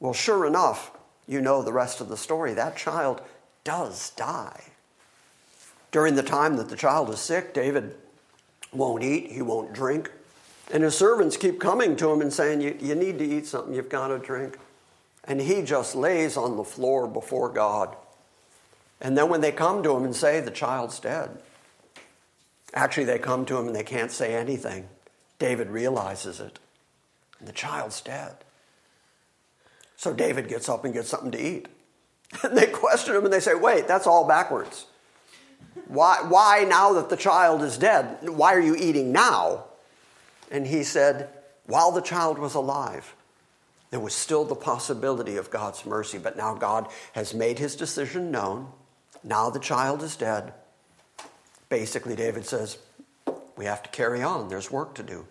Well, 0.00 0.12
sure 0.12 0.46
enough, 0.46 0.92
you 1.26 1.40
know 1.40 1.62
the 1.62 1.72
rest 1.72 2.00
of 2.00 2.08
the 2.08 2.16
story. 2.16 2.54
That 2.54 2.76
child 2.76 3.22
does 3.64 4.10
die. 4.10 4.62
During 5.90 6.14
the 6.14 6.22
time 6.22 6.56
that 6.56 6.68
the 6.68 6.76
child 6.76 7.08
is 7.10 7.20
sick, 7.20 7.54
David 7.54 7.94
won't 8.74 9.02
eat, 9.02 9.30
he 9.30 9.42
won't 9.42 9.72
drink. 9.72 10.10
And 10.72 10.82
his 10.82 10.96
servants 10.96 11.36
keep 11.36 11.60
coming 11.60 11.96
to 11.96 12.10
him 12.10 12.20
and 12.20 12.32
saying, 12.32 12.60
You, 12.60 12.76
you 12.80 12.94
need 12.94 13.18
to 13.18 13.24
eat 13.24 13.46
something, 13.46 13.74
you've 13.74 13.88
got 13.88 14.08
to 14.08 14.18
drink. 14.18 14.58
And 15.24 15.40
he 15.40 15.62
just 15.62 15.94
lays 15.94 16.36
on 16.36 16.56
the 16.56 16.64
floor 16.64 17.06
before 17.06 17.48
God. 17.48 17.96
And 19.00 19.16
then 19.16 19.28
when 19.28 19.40
they 19.40 19.52
come 19.52 19.82
to 19.82 19.96
him 19.96 20.04
and 20.04 20.14
say, 20.14 20.40
The 20.40 20.50
child's 20.50 20.98
dead, 20.98 21.38
actually, 22.72 23.04
they 23.04 23.18
come 23.18 23.44
to 23.46 23.56
him 23.56 23.66
and 23.66 23.76
they 23.76 23.84
can't 23.84 24.10
say 24.10 24.34
anything. 24.34 24.88
David 25.38 25.68
realizes 25.68 26.40
it. 26.40 26.58
And 27.38 27.48
the 27.48 27.52
child's 27.52 28.00
dead. 28.00 28.36
So 29.96 30.12
David 30.12 30.48
gets 30.48 30.68
up 30.68 30.84
and 30.84 30.94
gets 30.94 31.08
something 31.08 31.32
to 31.32 31.40
eat. 31.40 31.68
And 32.42 32.58
they 32.58 32.66
question 32.66 33.14
him 33.14 33.24
and 33.24 33.32
they 33.32 33.38
say, 33.38 33.54
Wait, 33.54 33.86
that's 33.86 34.08
all 34.08 34.26
backwards. 34.26 34.86
Why, 35.86 36.24
why 36.28 36.64
now 36.68 36.92
that 36.94 37.08
the 37.08 37.16
child 37.16 37.62
is 37.62 37.78
dead? 37.78 38.28
Why 38.28 38.54
are 38.54 38.60
you 38.60 38.76
eating 38.76 39.12
now? 39.12 39.64
And 40.50 40.66
he 40.66 40.84
said, 40.84 41.28
While 41.66 41.92
the 41.92 42.00
child 42.00 42.38
was 42.38 42.54
alive, 42.54 43.14
there 43.90 44.00
was 44.00 44.14
still 44.14 44.44
the 44.44 44.54
possibility 44.54 45.36
of 45.36 45.50
God's 45.50 45.84
mercy, 45.86 46.18
but 46.18 46.36
now 46.36 46.54
God 46.54 46.88
has 47.12 47.34
made 47.34 47.58
his 47.58 47.76
decision 47.76 48.30
known. 48.30 48.68
Now 49.22 49.50
the 49.50 49.60
child 49.60 50.02
is 50.02 50.16
dead. 50.16 50.52
Basically, 51.68 52.14
David 52.14 52.46
says, 52.46 52.78
We 53.56 53.64
have 53.64 53.82
to 53.82 53.90
carry 53.90 54.22
on. 54.22 54.48
There's 54.48 54.70
work 54.70 54.94
to 54.94 55.02
do. 55.02 55.26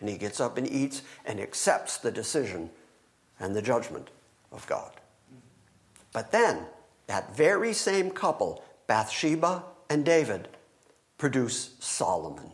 And 0.00 0.08
he 0.08 0.18
gets 0.18 0.40
up 0.40 0.58
and 0.58 0.70
eats 0.70 1.02
and 1.24 1.40
accepts 1.40 1.98
the 1.98 2.10
decision 2.10 2.70
and 3.40 3.54
the 3.54 3.62
judgment 3.62 4.10
of 4.52 4.66
God. 4.66 4.92
But 6.12 6.32
then, 6.32 6.66
that 7.06 7.36
very 7.36 7.72
same 7.72 8.10
couple, 8.10 8.64
Bathsheba 8.86 9.62
and 9.88 10.04
David 10.04 10.48
produce 11.18 11.74
Solomon. 11.78 12.50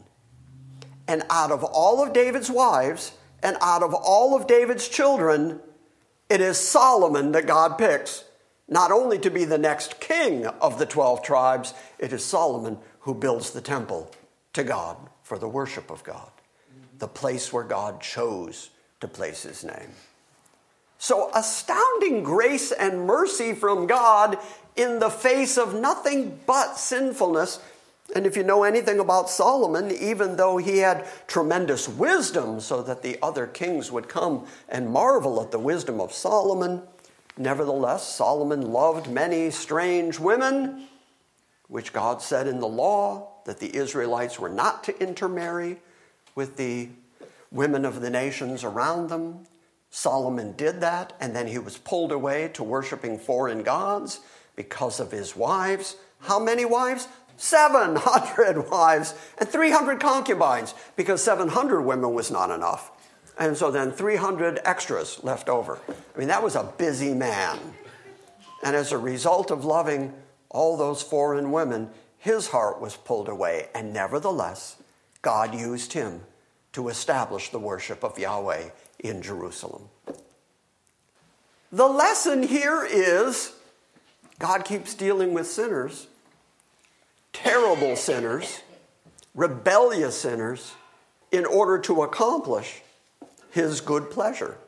And 1.09 1.23
out 1.31 1.51
of 1.51 1.65
all 1.65 2.03
of 2.03 2.13
David's 2.13 2.51
wives 2.51 3.13
and 3.43 3.57
out 3.61 3.83
of 3.83 3.93
all 3.93 4.37
of 4.37 4.47
David's 4.47 4.89
children, 4.89 5.61
it 6.29 6.41
is 6.41 6.57
Solomon 6.57 7.33
that 7.33 7.47
God 7.47 7.77
picks, 7.77 8.25
not 8.69 8.93
only 8.93 9.19
to 9.19 9.31
be 9.31 9.45
the 9.45 9.59
next 9.59 10.01
king 10.01 10.47
of 10.47 10.79
the 10.79 10.87
12 10.87 11.23
tribes, 11.23 11.75
it 11.99 12.13
is 12.13 12.25
Solomon 12.25 12.79
who 13.01 13.15
builds 13.15 13.51
the 13.51 13.61
temple 13.61 14.11
to 14.53 14.65
God 14.65 14.97
for 15.23 15.39
the 15.39 15.49
worship 15.49 15.91
of 15.91 16.05
God, 16.05 16.31
the 16.99 17.09
place 17.09 17.53
where 17.53 17.65
God 17.65 18.01
chose 18.01 18.71
to 19.01 19.09
place 19.09 19.43
his 19.43 19.65
name. 19.65 19.91
So, 20.99 21.31
astounding 21.35 22.23
grace 22.23 22.71
and 22.71 23.07
mercy 23.07 23.55
from 23.55 23.89
God 23.89 24.39
in 24.77 24.99
the 24.99 25.11
face 25.11 25.59
of 25.59 25.75
nothing 25.75 26.41
but 26.47 26.79
sinfulness. 26.79 27.61
And 28.15 28.27
if 28.27 28.37
you 28.37 28.43
know 28.43 28.65
anything 28.65 28.99
about 28.99 29.31
Solomon, 29.31 29.91
even 29.91 30.37
though 30.37 30.59
he 30.59 30.79
had 30.79 31.07
tremendous 31.27 31.89
wisdom, 31.89 32.61
so 32.61 32.83
that 32.83 33.03
the 33.03 33.19
other 33.23 33.47
kings 33.47 33.91
would 33.91 34.09
come 34.09 34.47
and 34.69 34.91
marvel 34.91 35.41
at 35.41 35.51
the 35.51 35.59
wisdom 35.59 36.01
of 36.01 36.13
Solomon, 36.13 36.83
nevertheless, 37.37 38.07
Solomon 38.07 38.73
loved 38.73 39.11
many 39.11 39.51
strange 39.51 40.19
women, 40.19 40.89
which 41.69 41.93
God 41.93 42.21
said 42.21 42.47
in 42.47 42.61
the 42.61 42.69
law 42.69 43.29
that 43.45 43.61
the 43.61 43.75
Israelites 43.75 44.39
were 44.39 44.51
not 44.51 44.85
to 44.85 45.03
intermarry 45.03 45.79
with 46.35 46.57
the 46.57 46.89
women 47.51 47.85
of 47.85 48.01
the 48.01 48.11
nations 48.11 48.65
around 48.65 49.09
them. 49.09 49.47
Solomon 49.91 50.53
did 50.53 50.81
that, 50.81 51.13
and 51.21 51.37
then 51.37 51.47
he 51.47 51.59
was 51.59 51.77
pulled 51.79 52.13
away 52.13 52.49
to 52.55 52.63
worshiping 52.63 53.19
foreign 53.19 53.63
gods 53.63 54.21
because 54.63 55.01
of 55.01 55.11
his 55.11 55.35
wives. 55.35 55.97
How 56.21 56.39
many 56.39 56.65
wives? 56.65 57.09
700 57.37 58.71
wives 58.71 59.15
and 59.39 59.49
300 59.49 59.99
concubines 59.99 60.75
because 60.95 61.23
700 61.23 61.83
women 61.83 62.15
was 62.15 62.31
not 62.31 62.51
enough. 62.51 62.93
And 63.39 63.57
so 63.57 63.71
then 63.71 63.91
300 63.91 64.61
extras 64.65 65.19
left 65.25 65.49
over. 65.49 65.79
I 65.89 66.19
mean, 66.19 66.29
that 66.29 66.43
was 66.43 66.55
a 66.55 66.73
busy 66.79 67.13
man. 67.13 67.59
And 68.63 68.77
as 68.77 68.93
a 68.93 68.99
result 68.99 69.51
of 69.51 69.65
loving 69.65 70.15
all 70.51 70.77
those 70.77 71.03
foreign 71.03 71.51
women, 71.51 71.91
his 72.19 72.49
heart 72.49 72.81
was 72.81 72.97
pulled 72.97 73.29
away. 73.29 73.69
And 73.75 73.93
nevertheless, 73.93 74.77
God 75.23 75.55
used 75.55 75.95
him 75.95 76.21
to 76.75 76.89
establish 76.89 77.51
the 77.51 77.59
worship 77.59 78.05
of 78.05 78.19
Yahweh 78.19 78.69
in 79.01 79.23
Jerusalem. 79.23 79.89
The 81.73 81.89
lesson 81.89 82.43
here 82.45 82.87
is 82.89 83.53
God 84.39 84.65
keeps 84.65 84.95
dealing 84.95 85.35
with 85.35 85.47
sinners, 85.47 86.07
terrible 87.33 87.97
sinners, 87.97 88.63
rebellious 89.35 90.21
sinners, 90.21 90.73
in 91.31 91.47
order 91.47 91.79
to 91.79 92.03
accomplish 92.03 92.83
his 93.51 93.81
good 93.81 94.11
pleasure. 94.11 94.59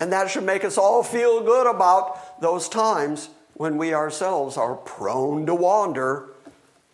And 0.00 0.12
that 0.12 0.30
should 0.30 0.44
make 0.44 0.64
us 0.64 0.78
all 0.78 1.02
feel 1.02 1.42
good 1.42 1.66
about 1.66 2.40
those 2.40 2.68
times 2.68 3.30
when 3.54 3.76
we 3.76 3.92
ourselves 3.92 4.56
are 4.56 4.76
prone 4.76 5.46
to 5.46 5.54
wander. 5.54 6.28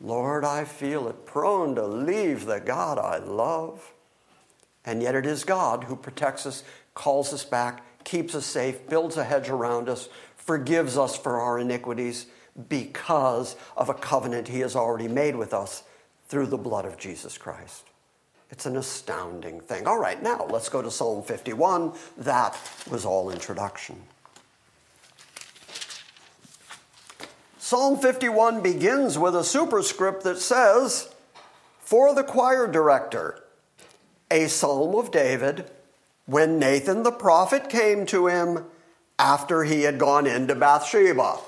Lord, 0.01 0.45
I 0.45 0.65
feel 0.65 1.09
it, 1.09 1.27
prone 1.27 1.75
to 1.75 1.87
leave 1.87 2.47
the 2.47 2.61
God 2.61 2.99
I 2.99 3.19
love. 3.19 3.93
And 4.85 5.03
yet 5.03 5.15
it 5.15 5.27
is 5.27 5.45
God 5.45 5.85
who 5.85 5.97
protects 5.97 6.47
us, 6.47 6.63
calls 6.95 7.33
us 7.33 7.45
back, 7.45 7.83
keeps 8.05 8.35
us 8.35 8.47
safe, 8.47 8.87
builds 8.89 9.17
a 9.17 9.25
hedge 9.25 9.49
around 9.49 9.89
us, 9.89 10.09
forgives 10.45 10.97
us 10.99 11.17
for 11.17 11.41
our 11.41 11.59
iniquities 11.59 12.27
because 12.69 13.57
of 13.77 13.89
a 13.89 13.95
covenant 13.95 14.49
he 14.49 14.61
has 14.61 14.77
already 14.77 15.09
made 15.09 15.35
with 15.35 15.53
us 15.53 15.83
through 16.29 16.47
the 16.47 16.59
blood 16.59 16.85
of 16.85 16.99
Jesus 16.99 17.37
Christ. 17.39 17.85
It's 18.51 18.67
an 18.67 18.77
astounding 18.77 19.61
thing. 19.61 19.87
All 19.87 19.99
right, 19.99 20.23
now 20.23 20.47
let's 20.49 20.69
go 20.69 20.83
to 20.83 20.91
Psalm 20.91 21.23
51. 21.23 21.93
That 22.19 22.57
was 22.91 23.05
all 23.05 23.31
introduction. 23.31 24.01
Psalm 27.59 27.99
51 27.99 28.63
begins 28.63 29.19
with 29.19 29.35
a 29.35 29.43
superscript 29.43 30.23
that 30.23 30.39
says, 30.39 31.09
For 31.81 32.15
the 32.15 32.23
choir 32.23 32.71
director, 32.71 33.43
a 34.31 34.47
psalm 34.49 34.95
of 34.95 35.11
David, 35.11 35.71
when 36.27 36.59
Nathan 36.59 37.03
the 37.03 37.11
prophet 37.11 37.69
came 37.69 38.07
to 38.07 38.27
him 38.27 38.67
after 39.19 39.65
he 39.65 39.83
had 39.83 39.99
gone 39.99 40.27
into 40.27 40.55
Bathsheba. 40.55 41.39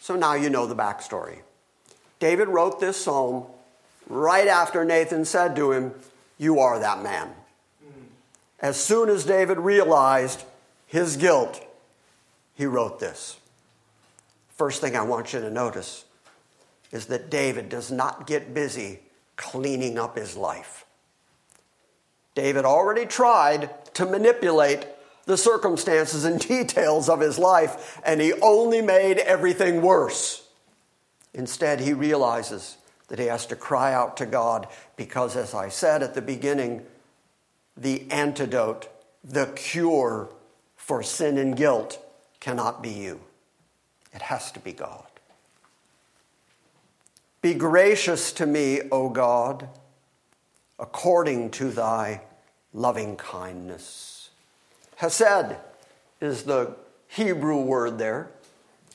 So 0.00 0.16
now 0.16 0.34
you 0.34 0.50
know 0.50 0.66
the 0.66 0.76
backstory. 0.76 1.38
David 2.18 2.48
wrote 2.48 2.80
this 2.80 3.02
psalm 3.02 3.46
right 4.08 4.48
after 4.48 4.84
Nathan 4.84 5.24
said 5.24 5.56
to 5.56 5.72
him, 5.72 5.92
You 6.38 6.60
are 6.60 6.78
that 6.78 7.02
man. 7.02 7.30
As 8.60 8.76
soon 8.82 9.08
as 9.08 9.24
David 9.24 9.58
realized 9.58 10.44
his 10.86 11.16
guilt, 11.16 11.60
he 12.54 12.66
wrote 12.66 13.00
this. 13.00 13.38
First 14.56 14.80
thing 14.80 14.94
I 14.94 15.02
want 15.02 15.32
you 15.32 15.40
to 15.40 15.50
notice 15.50 16.04
is 16.92 17.06
that 17.06 17.30
David 17.30 17.68
does 17.68 17.90
not 17.90 18.26
get 18.26 18.54
busy 18.54 19.00
cleaning 19.36 19.98
up 19.98 20.16
his 20.16 20.36
life. 20.36 20.84
David 22.34 22.64
already 22.64 23.06
tried 23.06 23.70
to 23.94 24.06
manipulate 24.06 24.86
the 25.24 25.36
circumstances 25.36 26.24
and 26.24 26.40
details 26.48 27.08
of 27.08 27.20
his 27.20 27.38
life, 27.38 28.00
and 28.04 28.20
he 28.20 28.32
only 28.34 28.82
made 28.82 29.18
everything 29.18 29.82
worse. 29.82 30.48
Instead, 31.34 31.80
he 31.80 31.92
realizes 31.92 32.76
that 33.08 33.18
he 33.18 33.26
has 33.26 33.46
to 33.46 33.56
cry 33.56 33.92
out 33.92 34.16
to 34.18 34.26
God 34.26 34.68
because, 34.96 35.36
as 35.36 35.54
I 35.54 35.68
said 35.68 36.02
at 36.02 36.14
the 36.14 36.22
beginning, 36.22 36.82
the 37.76 38.10
antidote, 38.10 38.88
the 39.24 39.46
cure 39.46 40.28
for 40.76 41.02
sin 41.02 41.38
and 41.38 41.56
guilt 41.56 41.98
cannot 42.40 42.82
be 42.82 42.90
you. 42.90 43.20
It 44.14 44.22
has 44.22 44.52
to 44.52 44.60
be 44.60 44.72
God. 44.72 45.06
Be 47.40 47.54
gracious 47.54 48.32
to 48.32 48.46
me, 48.46 48.82
O 48.90 49.08
God 49.08 49.68
according 50.82 51.48
to 51.48 51.70
thy 51.70 52.20
loving 52.74 53.14
kindness. 53.16 54.11
Hesed 55.02 55.56
is 56.20 56.44
the 56.44 56.76
Hebrew 57.08 57.60
word 57.60 57.98
there. 57.98 58.30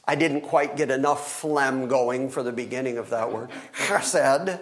I 0.06 0.16
didn't 0.16 0.40
quite 0.40 0.78
get 0.78 0.90
enough 0.90 1.30
phlegm 1.42 1.90
going 1.90 2.30
for 2.30 2.44
the 2.44 2.54
beginning 2.54 2.98
of 2.98 3.10
that 3.10 3.34
word. 3.34 3.50
Chesed. 3.76 4.62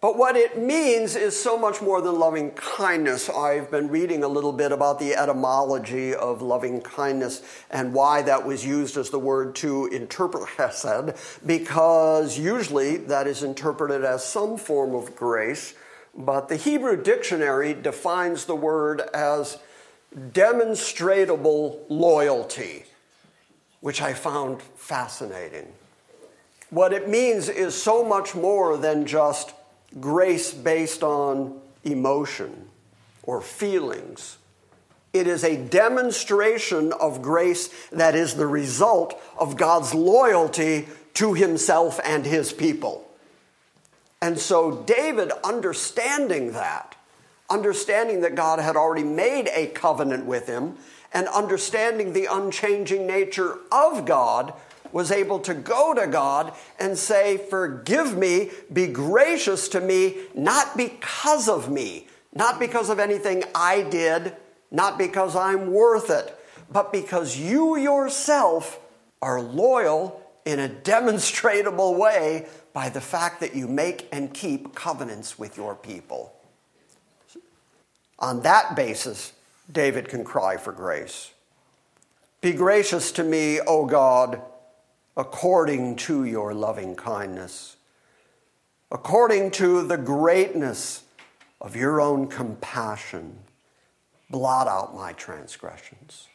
But 0.00 0.16
what 0.16 0.36
it 0.36 0.56
means 0.56 1.16
is 1.16 1.36
so 1.36 1.58
much 1.58 1.82
more 1.82 2.00
than 2.00 2.16
loving 2.16 2.52
kindness. 2.52 3.28
I've 3.28 3.68
been 3.72 3.88
reading 3.88 4.22
a 4.22 4.28
little 4.28 4.52
bit 4.52 4.70
about 4.70 5.00
the 5.00 5.16
etymology 5.16 6.14
of 6.14 6.42
loving 6.42 6.80
kindness 6.80 7.42
and 7.68 7.92
why 7.92 8.22
that 8.22 8.46
was 8.46 8.64
used 8.64 8.96
as 8.96 9.10
the 9.10 9.18
word 9.18 9.56
to 9.56 9.86
interpret 9.86 10.44
chesed, 10.50 11.16
because 11.44 12.38
usually 12.38 12.98
that 12.98 13.26
is 13.26 13.42
interpreted 13.42 14.04
as 14.04 14.24
some 14.24 14.58
form 14.58 14.94
of 14.94 15.16
grace, 15.16 15.74
but 16.16 16.48
the 16.48 16.56
Hebrew 16.56 17.02
dictionary 17.02 17.74
defines 17.74 18.46
the 18.46 18.56
word 18.56 19.00
as 19.12 19.58
demonstrable 20.32 21.84
loyalty, 21.88 22.84
which 23.80 24.00
I 24.00 24.14
found 24.14 24.62
fascinating. 24.62 25.72
What 26.70 26.92
it 26.92 27.08
means 27.08 27.48
is 27.48 27.80
so 27.80 28.04
much 28.04 28.34
more 28.34 28.76
than 28.76 29.06
just 29.06 29.52
grace 30.00 30.52
based 30.52 31.02
on 31.02 31.60
emotion 31.84 32.68
or 33.22 33.40
feelings. 33.40 34.38
It 35.12 35.26
is 35.26 35.44
a 35.44 35.56
demonstration 35.56 36.92
of 36.92 37.22
grace 37.22 37.68
that 37.90 38.14
is 38.14 38.34
the 38.34 38.46
result 38.46 39.20
of 39.38 39.56
God's 39.56 39.94
loyalty 39.94 40.88
to 41.14 41.34
himself 41.34 42.00
and 42.04 42.26
his 42.26 42.52
people. 42.52 43.05
And 44.26 44.40
so, 44.40 44.82
David, 44.82 45.30
understanding 45.44 46.50
that, 46.54 46.96
understanding 47.48 48.22
that 48.22 48.34
God 48.34 48.58
had 48.58 48.74
already 48.74 49.04
made 49.04 49.48
a 49.54 49.68
covenant 49.68 50.26
with 50.26 50.48
him, 50.48 50.78
and 51.12 51.28
understanding 51.28 52.12
the 52.12 52.26
unchanging 52.28 53.06
nature 53.06 53.60
of 53.70 54.04
God, 54.04 54.52
was 54.90 55.12
able 55.12 55.38
to 55.38 55.54
go 55.54 55.94
to 55.94 56.08
God 56.08 56.52
and 56.80 56.98
say, 56.98 57.36
Forgive 57.36 58.18
me, 58.18 58.50
be 58.72 58.88
gracious 58.88 59.68
to 59.68 59.80
me, 59.80 60.16
not 60.34 60.76
because 60.76 61.48
of 61.48 61.70
me, 61.70 62.08
not 62.34 62.58
because 62.58 62.90
of 62.90 62.98
anything 62.98 63.44
I 63.54 63.82
did, 63.82 64.34
not 64.72 64.98
because 64.98 65.36
I'm 65.36 65.70
worth 65.70 66.10
it, 66.10 66.36
but 66.68 66.92
because 66.92 67.38
you 67.38 67.76
yourself 67.76 68.80
are 69.22 69.40
loyal 69.40 70.20
in 70.44 70.58
a 70.58 70.68
demonstrable 70.90 71.94
way 71.94 72.46
by 72.76 72.90
the 72.90 73.00
fact 73.00 73.40
that 73.40 73.56
you 73.56 73.66
make 73.66 74.06
and 74.12 74.34
keep 74.34 74.74
covenants 74.74 75.38
with 75.38 75.56
your 75.56 75.74
people. 75.74 76.30
On 78.18 78.42
that 78.42 78.76
basis, 78.76 79.32
David 79.72 80.10
can 80.10 80.24
cry 80.24 80.58
for 80.58 80.72
grace. 80.72 81.32
Be 82.42 82.52
gracious 82.52 83.12
to 83.12 83.24
me, 83.24 83.60
O 83.60 83.86
God 83.86 84.42
according 85.16 85.96
to 85.96 86.24
your 86.24 86.52
loving 86.52 86.94
kindness, 86.94 87.76
according 88.90 89.50
to 89.50 89.82
the 89.86 89.96
greatness 89.96 91.04
of 91.60 91.74
your 91.74 92.00
own 92.00 92.28
compassion, 92.28 93.38
blot 94.28 94.68
out 94.68 94.94
my 94.94 95.12
transgressions. 95.14 96.28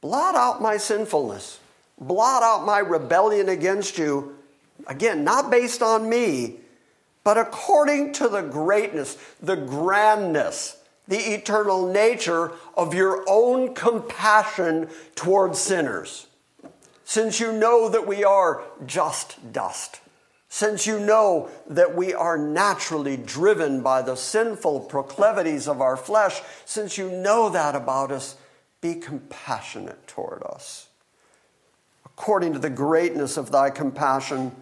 Blot 0.00 0.34
out 0.34 0.60
my 0.60 0.76
sinfulness. 0.76 1.58
Blot 1.98 2.42
out 2.42 2.64
my 2.64 2.78
rebellion 2.78 3.48
against 3.48 3.98
you. 3.98 4.37
Again, 4.86 5.24
not 5.24 5.50
based 5.50 5.82
on 5.82 6.08
me, 6.08 6.56
but 7.24 7.36
according 7.36 8.12
to 8.14 8.28
the 8.28 8.42
greatness, 8.42 9.18
the 9.42 9.56
grandness, 9.56 10.76
the 11.06 11.34
eternal 11.34 11.90
nature 11.90 12.52
of 12.76 12.94
your 12.94 13.24
own 13.28 13.74
compassion 13.74 14.88
towards 15.14 15.58
sinners 15.58 16.28
since 17.08 17.40
you 17.40 17.50
know 17.50 17.88
that 17.88 18.06
we 18.06 18.22
are 18.22 18.62
just 18.84 19.50
dust, 19.50 19.98
since 20.50 20.86
you 20.86 21.00
know 21.00 21.48
that 21.66 21.96
we 21.96 22.12
are 22.12 22.36
naturally 22.36 23.16
driven 23.16 23.80
by 23.80 24.02
the 24.02 24.14
sinful 24.14 24.80
proclivities 24.80 25.66
of 25.66 25.80
our 25.80 25.96
flesh, 25.96 26.42
since 26.66 26.98
you 26.98 27.10
know 27.10 27.48
that 27.48 27.74
about 27.74 28.12
us, 28.12 28.36
be 28.82 28.94
compassionate 28.94 30.06
toward 30.06 30.42
us. 30.42 30.88
According 32.04 32.52
to 32.52 32.58
the 32.58 32.68
greatness 32.68 33.38
of 33.38 33.50
thy 33.50 33.70
compassion, 33.70 34.54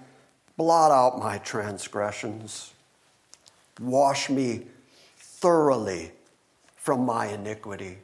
blot 0.56 0.90
out 0.90 1.18
my 1.18 1.38
transgressions. 1.38 2.72
Wash 3.80 4.30
me 4.30 4.62
thoroughly 5.16 6.12
from 6.76 7.04
my 7.04 7.26
iniquity. 7.26 7.98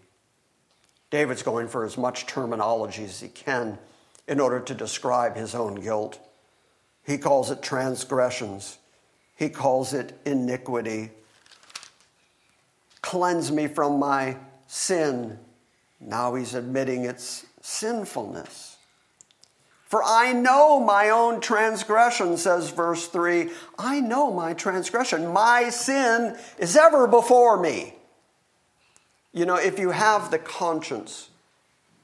David's 1.10 1.42
going 1.42 1.68
for 1.68 1.84
as 1.84 1.96
much 1.96 2.26
terminology 2.26 3.04
as 3.04 3.20
he 3.20 3.28
can 3.28 3.78
in 4.26 4.40
order 4.40 4.60
to 4.60 4.74
describe 4.74 5.36
his 5.36 5.54
own 5.54 5.76
guilt. 5.76 6.18
He 7.04 7.18
calls 7.18 7.50
it 7.50 7.62
transgressions, 7.62 8.78
he 9.36 9.48
calls 9.48 9.92
it 9.92 10.18
iniquity. 10.24 11.10
Cleanse 13.00 13.50
me 13.50 13.66
from 13.66 13.98
my 13.98 14.36
sin. 14.68 15.38
Now 16.00 16.34
he's 16.34 16.54
admitting 16.54 17.04
its 17.04 17.44
sinfulness. 17.60 18.71
For 19.92 20.02
I 20.02 20.32
know 20.32 20.80
my 20.80 21.10
own 21.10 21.42
transgression, 21.42 22.38
says 22.38 22.70
verse 22.70 23.08
3. 23.08 23.50
I 23.78 24.00
know 24.00 24.32
my 24.32 24.54
transgression. 24.54 25.34
My 25.34 25.68
sin 25.68 26.34
is 26.56 26.78
ever 26.78 27.06
before 27.06 27.60
me. 27.60 27.96
You 29.34 29.44
know, 29.44 29.56
if 29.56 29.78
you 29.78 29.90
have 29.90 30.30
the 30.30 30.38
conscience, 30.38 31.28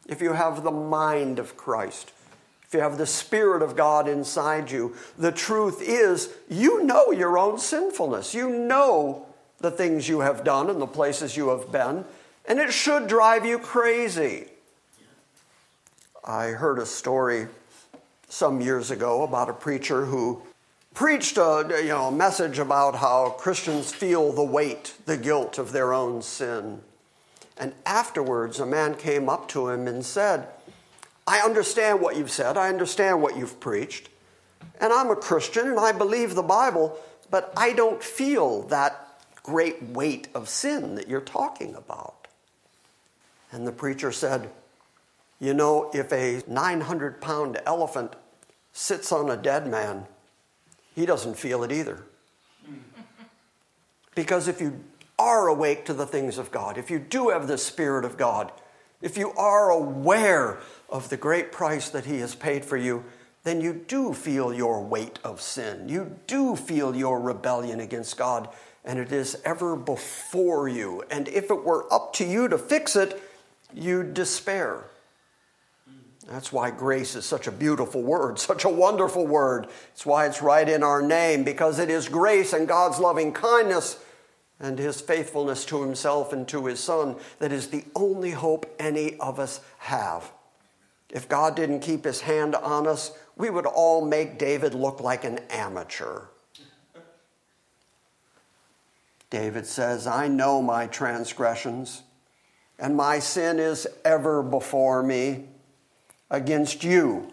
if 0.07 0.21
you 0.21 0.35
have 0.35 0.65
the 0.65 0.71
mind 0.71 1.39
of 1.39 1.57
Christ, 1.57 2.13
if 2.67 2.75
you 2.75 2.81
have 2.81 2.99
the 2.99 3.07
Spirit 3.07 3.63
of 3.63 3.75
God 3.75 4.07
inside 4.07 4.71
you, 4.71 4.95
the 5.17 5.33
truth 5.33 5.81
is 5.81 6.29
you 6.51 6.85
know 6.85 7.11
your 7.11 7.39
own 7.39 7.59
sinfulness. 7.59 8.35
You 8.35 8.51
know 8.51 9.25
the 9.61 9.71
things 9.71 10.11
you 10.11 10.21
have 10.21 10.45
done 10.45 10.69
and 10.69 10.79
the 10.79 10.87
places 10.87 11.39
you 11.39 11.49
have 11.49 11.73
been, 11.73 12.05
and 12.45 12.59
it 12.59 12.71
should 12.71 13.07
drive 13.07 13.47
you 13.47 13.59
crazy. 13.59 14.49
I 16.23 16.49
heard 16.49 16.79
a 16.79 16.85
story 16.85 17.49
some 18.29 18.61
years 18.61 18.91
ago 18.91 19.23
about 19.23 19.49
a 19.49 19.55
preacher 19.55 20.05
who 20.05 20.43
preached 20.95 21.37
a, 21.37 21.67
you 21.83 21.89
know, 21.89 22.09
a 22.09 22.13
message 22.13 22.59
about 22.59 22.97
how 22.97 23.31
Christians 23.31 23.93
feel 23.93 24.33
the 24.33 24.45
weight, 24.45 24.95
the 25.07 25.17
guilt 25.17 25.59
of 25.59 25.73
their 25.73 25.93
own 25.93 26.23
sin. 26.23 26.81
And 27.57 27.73
afterwards, 27.87 28.61
a 28.61 28.67
man 28.67 28.95
came 28.95 29.29
up 29.29 29.49
to 29.49 29.69
him 29.69 29.87
and 29.87 30.05
said, 30.05 30.47
I 31.27 31.41
understand 31.41 32.01
what 32.01 32.17
you've 32.17 32.31
said, 32.31 32.57
I 32.57 32.69
understand 32.69 33.21
what 33.21 33.37
you've 33.37 33.61
preached, 33.61 34.09
and 34.81 34.93
I'm 34.93 35.11
a 35.11 35.17
Christian 35.17 35.69
and 35.69 35.79
I 35.79 35.93
believe 35.93 36.35
the 36.35 36.43
Bible, 36.43 36.99
but 37.31 37.53
I 37.57 37.73
don't 37.73 38.03
feel 38.03 38.63
that 38.69 39.21
great 39.43 39.83
weight 39.83 40.29
of 40.35 40.49
sin 40.49 40.95
that 40.95 41.09
you're 41.09 41.21
talking 41.21 41.75
about. 41.75 42.29
And 43.51 43.67
the 43.67 43.73
preacher 43.73 44.13
said, 44.13 44.51
You 45.41 45.55
know, 45.55 45.91
if 45.95 46.13
a 46.13 46.43
900 46.47 47.21
pound 47.21 47.61
elephant 47.65 48.15
sits 48.73 49.13
on 49.13 49.31
a 49.31 49.37
dead 49.37 49.67
man, 49.67 50.07
he 50.95 51.07
doesn't 51.07 51.37
feel 51.37 51.63
it 51.65 51.73
either. 51.73 52.05
Because 54.15 54.49
if 54.49 54.61
you 54.61 54.81
are 55.17 55.47
awake 55.47 55.85
to 55.85 55.95
the 55.95 56.07
things 56.07 56.39
of 56.39 56.51
God, 56.51 56.77
if 56.77 56.91
you 56.91 56.99
do 56.99 57.29
have 57.29 57.47
the 57.47 57.57
Spirit 57.57 58.05
of 58.05 58.17
God, 58.17 58.51
if 59.01 59.17
you 59.17 59.31
are 59.33 59.71
aware 59.71 60.59
of 60.89 61.09
the 61.09 61.17
great 61.17 61.53
price 61.53 61.89
that 61.91 62.05
He 62.05 62.19
has 62.19 62.35
paid 62.35 62.65
for 62.65 62.77
you, 62.77 63.05
then 63.45 63.61
you 63.61 63.73
do 63.73 64.13
feel 64.13 64.53
your 64.53 64.83
weight 64.83 65.19
of 65.23 65.41
sin. 65.41 65.89
You 65.89 66.19
do 66.27 66.57
feel 66.57 66.97
your 66.97 67.21
rebellion 67.21 67.79
against 67.81 68.17
God, 68.17 68.49
and 68.85 68.99
it 68.99 69.13
is 69.13 69.41
ever 69.45 69.77
before 69.77 70.69
you. 70.69 71.05
And 71.11 71.29
if 71.29 71.51
it 71.51 71.65
were 71.65 71.93
up 71.93 72.13
to 72.15 72.25
you 72.25 72.49
to 72.49 72.59
fix 72.59 72.97
it, 72.97 73.23
you'd 73.73 74.15
despair. 74.15 74.85
That's 76.29 76.53
why 76.53 76.71
grace 76.71 77.15
is 77.15 77.25
such 77.25 77.47
a 77.47 77.53
beautiful 77.53 78.03
word, 78.03 78.39
such 78.39 78.65
a 78.65 78.69
wonderful 78.69 79.27
word. 79.27 79.67
It's 79.93 80.07
why 80.07 80.27
it's 80.27 80.43
right 80.43 80.69
in 80.69 80.83
our 80.83 81.03
name, 81.03 81.43
because 81.43 81.79
it 81.79 81.91
is 81.91 82.09
grace 82.09 82.53
and 82.53 82.69
God's 82.69 82.99
loving 82.99 83.33
kindness 83.33 83.99
and 84.61 84.79
his 84.79 85.01
faithfulness 85.01 85.65
to 85.67 85.83
himself 85.83 86.33
and 86.33 86.47
to 86.49 86.67
his 86.67 86.81
son 86.81 87.17
that 87.39 87.53
is 87.53 87.69
the 87.69 87.85
only 87.95 88.33
hope 88.33 88.67
any 88.79 89.17
of 89.19 89.39
us 89.39 89.61
have. 89.79 90.31
If 91.11 91.29
God 91.29 91.57
didn't 91.57 91.81
keep 91.81 92.05
his 92.05 92.21
hand 92.21 92.55
on 92.55 92.87
us, 92.87 93.13
we 93.37 93.49
would 93.49 93.67
all 93.67 94.05
make 94.05 94.39
David 94.39 94.75
look 94.75 95.01
like 95.01 95.25
an 95.25 95.39
amateur. 95.49 96.23
David 99.31 99.67
says, 99.67 100.07
I 100.07 100.29
know 100.29 100.61
my 100.61 100.87
transgressions, 100.87 102.03
and 102.79 102.97
my 102.97 103.19
sin 103.19 103.59
is 103.59 103.87
ever 104.05 104.43
before 104.43 105.03
me. 105.03 105.48
Against 106.31 106.85
you, 106.85 107.33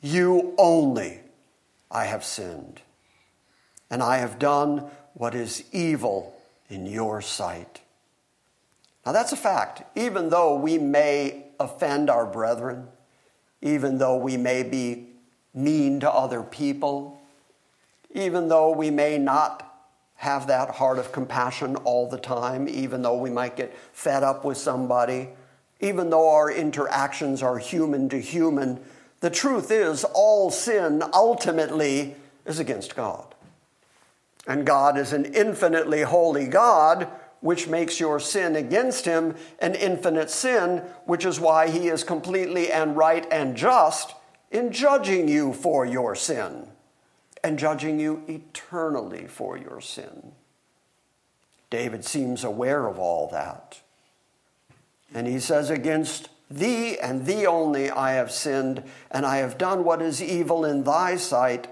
you 0.00 0.54
only, 0.56 1.20
I 1.90 2.04
have 2.04 2.24
sinned, 2.24 2.80
and 3.90 4.02
I 4.02 4.18
have 4.18 4.38
done 4.38 4.90
what 5.14 5.34
is 5.34 5.64
evil 5.72 6.34
in 6.68 6.86
your 6.86 7.20
sight. 7.20 7.80
Now, 9.04 9.12
that's 9.12 9.32
a 9.32 9.36
fact. 9.36 9.82
Even 9.96 10.30
though 10.30 10.54
we 10.54 10.78
may 10.78 11.44
offend 11.58 12.10
our 12.10 12.26
brethren, 12.26 12.88
even 13.62 13.98
though 13.98 14.16
we 14.16 14.36
may 14.36 14.62
be 14.62 15.06
mean 15.54 16.00
to 16.00 16.10
other 16.10 16.42
people, 16.42 17.20
even 18.14 18.48
though 18.48 18.70
we 18.70 18.90
may 18.90 19.18
not 19.18 19.64
have 20.16 20.46
that 20.48 20.70
heart 20.70 20.98
of 20.98 21.12
compassion 21.12 21.76
all 21.76 22.08
the 22.08 22.18
time, 22.18 22.68
even 22.68 23.02
though 23.02 23.16
we 23.16 23.30
might 23.30 23.56
get 23.56 23.74
fed 23.92 24.22
up 24.22 24.44
with 24.44 24.56
somebody, 24.58 25.28
even 25.80 26.10
though 26.10 26.30
our 26.30 26.50
interactions 26.50 27.42
are 27.42 27.58
human 27.58 28.08
to 28.08 28.20
human, 28.20 28.80
the 29.20 29.30
truth 29.30 29.70
is 29.70 30.04
all 30.04 30.50
sin 30.50 31.02
ultimately 31.12 32.16
is 32.44 32.58
against 32.58 32.96
God. 32.96 33.34
And 34.46 34.64
God 34.64 34.96
is 34.96 35.12
an 35.12 35.26
infinitely 35.26 36.02
holy 36.02 36.46
God, 36.46 37.08
which 37.40 37.68
makes 37.68 38.00
your 38.00 38.18
sin 38.18 38.56
against 38.56 39.04
him 39.04 39.36
an 39.60 39.74
infinite 39.74 40.30
sin, 40.30 40.78
which 41.04 41.24
is 41.24 41.38
why 41.38 41.68
he 41.68 41.88
is 41.88 42.02
completely 42.02 42.72
and 42.72 42.96
right 42.96 43.26
and 43.30 43.56
just 43.56 44.14
in 44.50 44.72
judging 44.72 45.28
you 45.28 45.52
for 45.52 45.84
your 45.84 46.14
sin 46.14 46.68
and 47.44 47.58
judging 47.58 48.00
you 48.00 48.24
eternally 48.26 49.26
for 49.26 49.56
your 49.56 49.80
sin. 49.80 50.32
David 51.70 52.04
seems 52.04 52.44
aware 52.44 52.86
of 52.86 52.98
all 52.98 53.28
that. 53.28 53.80
And 55.14 55.26
he 55.26 55.40
says, 55.40 55.70
Against 55.70 56.28
thee 56.50 56.98
and 56.98 57.26
thee 57.26 57.46
only 57.46 57.90
I 57.90 58.12
have 58.12 58.30
sinned, 58.30 58.82
and 59.10 59.24
I 59.24 59.38
have 59.38 59.58
done 59.58 59.84
what 59.84 60.02
is 60.02 60.22
evil 60.22 60.64
in 60.64 60.84
thy 60.84 61.16
sight 61.16 61.68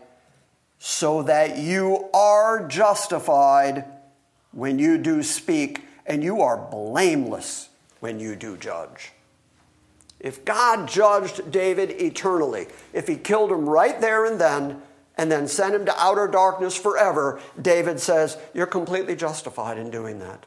so 0.78 1.22
that 1.22 1.58
you 1.58 2.08
are 2.12 2.66
justified 2.66 3.84
when 4.52 4.78
you 4.78 4.98
do 4.98 5.22
speak, 5.22 5.82
and 6.06 6.22
you 6.22 6.40
are 6.40 6.56
blameless 6.56 7.68
when 8.00 8.20
you 8.20 8.36
do 8.36 8.56
judge. 8.56 9.12
If 10.20 10.44
God 10.44 10.88
judged 10.88 11.50
David 11.50 11.90
eternally, 11.90 12.66
if 12.92 13.06
he 13.06 13.16
killed 13.16 13.52
him 13.52 13.68
right 13.68 14.00
there 14.00 14.24
and 14.24 14.40
then, 14.40 14.80
and 15.18 15.30
then 15.30 15.48
sent 15.48 15.74
him 15.74 15.86
to 15.86 16.00
outer 16.00 16.26
darkness 16.26 16.76
forever, 16.76 17.40
David 17.60 18.00
says, 18.00 18.38
You're 18.54 18.66
completely 18.66 19.16
justified 19.16 19.78
in 19.78 19.90
doing 19.90 20.18
that 20.20 20.46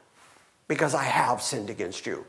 because 0.67 0.93
I 0.95 1.04
have 1.04 1.41
sinned 1.41 1.69
against 1.69 2.06
you. 2.06 2.25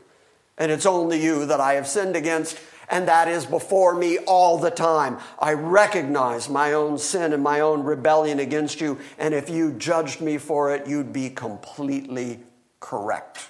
And 0.61 0.71
it's 0.71 0.85
only 0.85 1.19
you 1.19 1.47
that 1.47 1.59
I 1.59 1.73
have 1.73 1.87
sinned 1.87 2.15
against, 2.15 2.55
and 2.87 3.07
that 3.07 3.27
is 3.27 3.47
before 3.47 3.95
me 3.95 4.19
all 4.19 4.59
the 4.59 4.69
time. 4.69 5.17
I 5.39 5.53
recognize 5.53 6.49
my 6.49 6.73
own 6.73 6.99
sin 6.99 7.33
and 7.33 7.41
my 7.41 7.61
own 7.61 7.81
rebellion 7.81 8.37
against 8.37 8.79
you, 8.79 8.99
and 9.17 9.33
if 9.33 9.49
you 9.49 9.71
judged 9.71 10.21
me 10.21 10.37
for 10.37 10.75
it, 10.75 10.85
you'd 10.85 11.11
be 11.11 11.31
completely 11.31 12.41
correct 12.79 13.49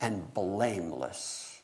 and 0.00 0.34
blameless. 0.34 1.62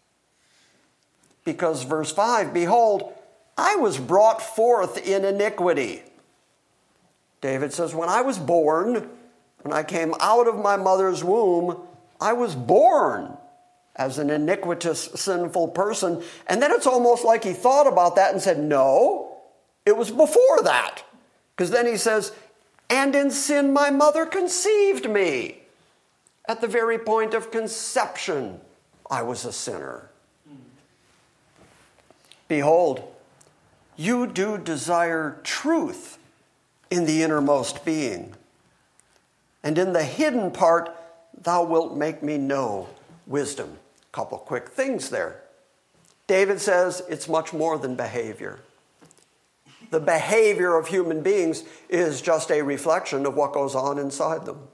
Because 1.44 1.82
verse 1.82 2.12
5 2.12 2.54
Behold, 2.54 3.12
I 3.58 3.74
was 3.74 3.98
brought 3.98 4.40
forth 4.40 5.04
in 5.04 5.24
iniquity. 5.24 6.04
David 7.40 7.72
says, 7.72 7.92
When 7.92 8.08
I 8.08 8.20
was 8.20 8.38
born, 8.38 9.10
when 9.62 9.74
I 9.74 9.82
came 9.82 10.14
out 10.20 10.46
of 10.46 10.54
my 10.54 10.76
mother's 10.76 11.24
womb, 11.24 11.80
I 12.20 12.34
was 12.34 12.54
born 12.54 13.36
as 13.96 14.18
an 14.18 14.30
iniquitous, 14.30 15.04
sinful 15.14 15.68
person. 15.68 16.22
And 16.46 16.60
then 16.60 16.72
it's 16.72 16.86
almost 16.86 17.24
like 17.24 17.44
he 17.44 17.52
thought 17.52 17.86
about 17.86 18.16
that 18.16 18.32
and 18.32 18.42
said, 18.42 18.58
No, 18.58 19.36
it 19.86 19.96
was 19.96 20.10
before 20.10 20.62
that. 20.62 21.04
Because 21.56 21.70
then 21.70 21.86
he 21.86 21.96
says, 21.96 22.32
And 22.90 23.14
in 23.14 23.30
sin 23.30 23.72
my 23.72 23.90
mother 23.90 24.26
conceived 24.26 25.08
me. 25.08 25.60
At 26.46 26.60
the 26.60 26.66
very 26.66 26.98
point 26.98 27.34
of 27.34 27.50
conception, 27.50 28.60
I 29.10 29.22
was 29.22 29.44
a 29.44 29.52
sinner. 29.52 30.10
Behold, 32.48 33.02
you 33.96 34.26
do 34.26 34.58
desire 34.58 35.38
truth 35.42 36.18
in 36.90 37.06
the 37.06 37.22
innermost 37.22 37.84
being. 37.84 38.34
And 39.62 39.78
in 39.78 39.94
the 39.94 40.04
hidden 40.04 40.50
part, 40.50 40.94
thou 41.40 41.64
wilt 41.64 41.96
make 41.96 42.22
me 42.22 42.36
know 42.36 42.88
wisdom 43.26 43.78
couple 44.14 44.38
quick 44.38 44.68
things 44.68 45.10
there. 45.10 45.42
David 46.28 46.60
says 46.60 47.02
it's 47.08 47.28
much 47.28 47.52
more 47.52 47.76
than 47.76 47.96
behavior. 47.96 48.60
The 49.90 49.98
behavior 49.98 50.76
of 50.76 50.86
human 50.86 51.20
beings 51.20 51.64
is 51.88 52.22
just 52.22 52.52
a 52.52 52.62
reflection 52.62 53.26
of 53.26 53.34
what 53.34 53.52
goes 53.52 53.74
on 53.74 53.98
inside 53.98 54.46
them. 54.46 54.68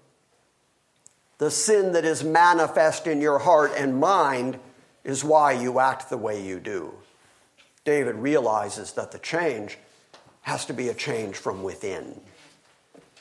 The 1.38 1.50
sin 1.50 1.92
that 1.92 2.04
is 2.04 2.22
manifest 2.22 3.06
in 3.06 3.22
your 3.22 3.38
heart 3.38 3.72
and 3.74 3.98
mind 3.98 4.58
is 5.04 5.24
why 5.24 5.52
you 5.52 5.80
act 5.80 6.10
the 6.10 6.18
way 6.18 6.44
you 6.44 6.60
do. 6.60 6.92
David 7.86 8.16
realizes 8.16 8.92
that 8.92 9.10
the 9.10 9.18
change 9.18 9.78
has 10.42 10.66
to 10.66 10.74
be 10.74 10.90
a 10.90 10.94
change 10.94 11.36
from 11.36 11.62
within. 11.62 12.20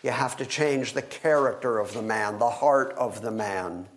You 0.03 0.11
have 0.11 0.35
to 0.37 0.45
change 0.45 0.93
the 0.93 1.01
character 1.01 1.79
of 1.79 1.93
the 1.93 2.01
man, 2.01 2.39
the 2.39 2.49
heart 2.49 2.93
of 2.97 3.21
the 3.21 3.31
man. 3.31 3.87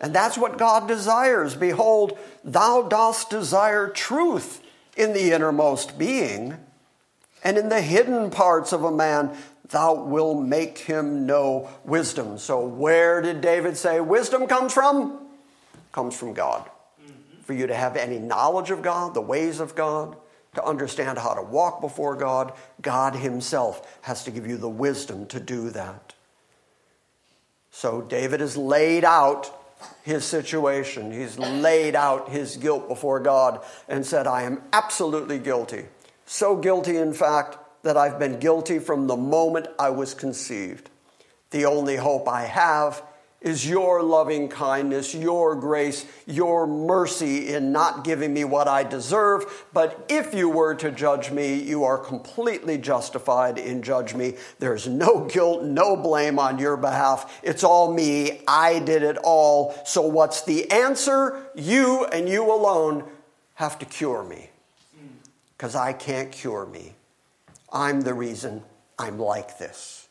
And 0.00 0.14
that's 0.14 0.38
what 0.38 0.56
God 0.56 0.88
desires. 0.88 1.54
Behold, 1.54 2.18
thou 2.42 2.82
dost 2.82 3.28
desire 3.28 3.88
truth 3.88 4.62
in 4.96 5.12
the 5.12 5.32
innermost 5.32 5.98
being, 5.98 6.56
and 7.44 7.58
in 7.58 7.68
the 7.68 7.80
hidden 7.80 8.30
parts 8.30 8.72
of 8.72 8.82
a 8.84 8.90
man, 8.90 9.36
thou 9.68 9.94
wilt 9.94 10.42
make 10.42 10.78
him 10.78 11.26
know 11.26 11.68
wisdom. 11.84 12.38
So, 12.38 12.66
where 12.66 13.20
did 13.20 13.40
David 13.40 13.76
say 13.76 14.00
wisdom 14.00 14.46
comes 14.46 14.72
from? 14.72 15.18
Comes 15.92 16.16
from 16.16 16.34
God. 16.34 16.68
Mm-hmm. 17.02 17.42
For 17.42 17.52
you 17.52 17.66
to 17.66 17.74
have 17.74 17.96
any 17.96 18.18
knowledge 18.18 18.70
of 18.70 18.82
God, 18.82 19.14
the 19.14 19.20
ways 19.20 19.60
of 19.60 19.74
God, 19.74 20.16
to 20.54 20.64
understand 20.64 21.18
how 21.18 21.34
to 21.34 21.42
walk 21.42 21.80
before 21.80 22.16
God, 22.16 22.52
God 22.82 23.14
Himself 23.14 23.98
has 24.02 24.24
to 24.24 24.30
give 24.30 24.46
you 24.46 24.56
the 24.56 24.68
wisdom 24.68 25.26
to 25.26 25.40
do 25.40 25.70
that. 25.70 26.14
So, 27.70 28.00
David 28.02 28.40
has 28.40 28.56
laid 28.56 29.04
out 29.04 29.59
his 30.02 30.24
situation. 30.24 31.12
He's 31.12 31.38
laid 31.38 31.94
out 31.94 32.28
his 32.28 32.56
guilt 32.56 32.88
before 32.88 33.20
God 33.20 33.64
and 33.88 34.04
said, 34.04 34.26
I 34.26 34.42
am 34.42 34.62
absolutely 34.72 35.38
guilty. 35.38 35.86
So 36.26 36.56
guilty, 36.56 36.96
in 36.96 37.12
fact, 37.12 37.58
that 37.82 37.96
I've 37.96 38.18
been 38.18 38.38
guilty 38.38 38.78
from 38.78 39.06
the 39.06 39.16
moment 39.16 39.66
I 39.78 39.90
was 39.90 40.14
conceived. 40.14 40.90
The 41.50 41.64
only 41.64 41.96
hope 41.96 42.28
I 42.28 42.42
have 42.42 43.02
is 43.40 43.66
your 43.66 44.02
loving 44.02 44.48
kindness, 44.48 45.14
your 45.14 45.56
grace, 45.56 46.04
your 46.26 46.66
mercy 46.66 47.54
in 47.54 47.72
not 47.72 48.04
giving 48.04 48.34
me 48.34 48.44
what 48.44 48.68
I 48.68 48.84
deserve. 48.84 49.66
But 49.72 50.04
if 50.08 50.34
you 50.34 50.50
were 50.50 50.74
to 50.74 50.90
judge 50.90 51.30
me, 51.30 51.54
you 51.54 51.84
are 51.84 51.96
completely 51.96 52.76
justified 52.76 53.58
in 53.58 53.82
judge 53.82 54.14
me. 54.14 54.34
There's 54.58 54.86
no 54.86 55.24
guilt, 55.24 55.64
no 55.64 55.96
blame 55.96 56.38
on 56.38 56.58
your 56.58 56.76
behalf. 56.76 57.40
It's 57.42 57.64
all 57.64 57.92
me. 57.92 58.42
I 58.46 58.78
did 58.78 59.02
it 59.02 59.16
all. 59.24 59.74
So 59.86 60.02
what's 60.02 60.42
the 60.42 60.70
answer? 60.70 61.50
You 61.54 62.04
and 62.06 62.28
you 62.28 62.52
alone 62.52 63.04
have 63.54 63.78
to 63.78 63.86
cure 63.86 64.22
me 64.22 64.50
hmm. 64.98 65.06
because 65.56 65.74
I 65.74 65.94
can't 65.94 66.30
cure 66.30 66.66
me. 66.66 66.94
I'm 67.72 68.02
the 68.02 68.14
reason 68.14 68.62
I'm 68.98 69.18
like 69.18 69.56
this. 69.56 70.08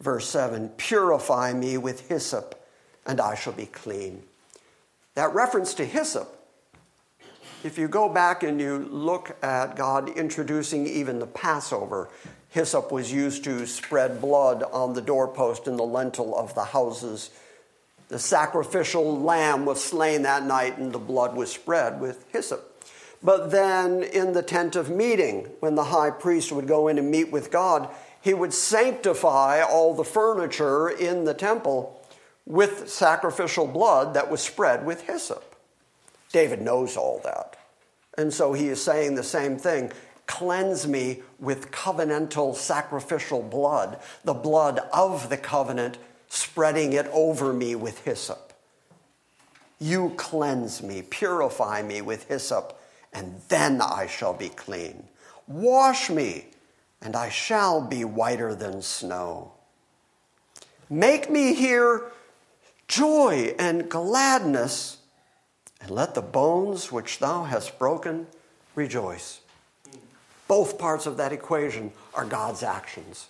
Verse 0.00 0.28
7 0.28 0.70
Purify 0.76 1.52
me 1.52 1.78
with 1.78 2.08
hyssop, 2.08 2.66
and 3.06 3.20
I 3.20 3.34
shall 3.34 3.52
be 3.52 3.66
clean. 3.66 4.22
That 5.14 5.34
reference 5.34 5.72
to 5.74 5.84
hyssop, 5.84 6.32
if 7.64 7.78
you 7.78 7.88
go 7.88 8.08
back 8.08 8.42
and 8.42 8.60
you 8.60 8.78
look 8.90 9.36
at 9.42 9.76
God 9.76 10.10
introducing 10.10 10.86
even 10.86 11.18
the 11.18 11.26
Passover, 11.26 12.08
hyssop 12.50 12.92
was 12.92 13.12
used 13.12 13.44
to 13.44 13.66
spread 13.66 14.20
blood 14.20 14.62
on 14.62 14.92
the 14.92 15.02
doorpost 15.02 15.66
and 15.66 15.78
the 15.78 15.84
lintel 15.84 16.36
of 16.36 16.54
the 16.54 16.64
houses. 16.64 17.30
The 18.08 18.18
sacrificial 18.18 19.20
lamb 19.20 19.64
was 19.64 19.82
slain 19.82 20.22
that 20.22 20.44
night, 20.44 20.78
and 20.78 20.92
the 20.92 20.98
blood 20.98 21.34
was 21.34 21.50
spread 21.50 22.00
with 22.00 22.24
hyssop. 22.30 22.72
But 23.22 23.50
then 23.50 24.02
in 24.02 24.34
the 24.34 24.42
tent 24.42 24.76
of 24.76 24.90
meeting, 24.90 25.48
when 25.60 25.74
the 25.74 25.84
high 25.84 26.10
priest 26.10 26.52
would 26.52 26.68
go 26.68 26.88
in 26.88 26.98
and 26.98 27.10
meet 27.10 27.32
with 27.32 27.50
God, 27.50 27.88
he 28.26 28.34
would 28.34 28.52
sanctify 28.52 29.62
all 29.62 29.94
the 29.94 30.02
furniture 30.02 30.88
in 30.88 31.22
the 31.22 31.32
temple 31.32 32.04
with 32.44 32.90
sacrificial 32.90 33.68
blood 33.68 34.14
that 34.14 34.28
was 34.28 34.40
spread 34.40 34.84
with 34.84 35.02
hyssop. 35.02 35.54
David 36.32 36.60
knows 36.60 36.96
all 36.96 37.20
that. 37.22 37.56
And 38.18 38.34
so 38.34 38.52
he 38.52 38.66
is 38.66 38.82
saying 38.82 39.14
the 39.14 39.22
same 39.22 39.56
thing 39.56 39.92
cleanse 40.26 40.88
me 40.88 41.22
with 41.38 41.70
covenantal 41.70 42.56
sacrificial 42.56 43.42
blood, 43.42 44.00
the 44.24 44.34
blood 44.34 44.80
of 44.92 45.28
the 45.28 45.36
covenant, 45.36 45.96
spreading 46.26 46.94
it 46.94 47.06
over 47.12 47.52
me 47.52 47.76
with 47.76 48.00
hyssop. 48.00 48.52
You 49.78 50.14
cleanse 50.16 50.82
me, 50.82 51.02
purify 51.02 51.80
me 51.80 52.00
with 52.00 52.26
hyssop, 52.26 52.76
and 53.12 53.40
then 53.50 53.80
I 53.80 54.08
shall 54.08 54.34
be 54.34 54.48
clean. 54.48 55.04
Wash 55.46 56.10
me 56.10 56.46
and 57.06 57.14
I 57.14 57.28
shall 57.28 57.80
be 57.80 58.04
whiter 58.04 58.52
than 58.52 58.82
snow. 58.82 59.52
Make 60.90 61.30
me 61.30 61.54
hear 61.54 62.02
joy 62.88 63.54
and 63.60 63.88
gladness, 63.88 64.98
and 65.80 65.92
let 65.92 66.16
the 66.16 66.20
bones 66.20 66.90
which 66.90 67.20
thou 67.20 67.44
hast 67.44 67.78
broken 67.78 68.26
rejoice. 68.74 69.38
Both 70.48 70.80
parts 70.80 71.06
of 71.06 71.16
that 71.18 71.32
equation 71.32 71.92
are 72.12 72.24
God's 72.24 72.64
actions. 72.64 73.28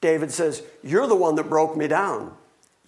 David 0.00 0.32
says, 0.32 0.64
You're 0.82 1.06
the 1.06 1.14
one 1.14 1.36
that 1.36 1.48
broke 1.48 1.76
me 1.76 1.86
down. 1.86 2.34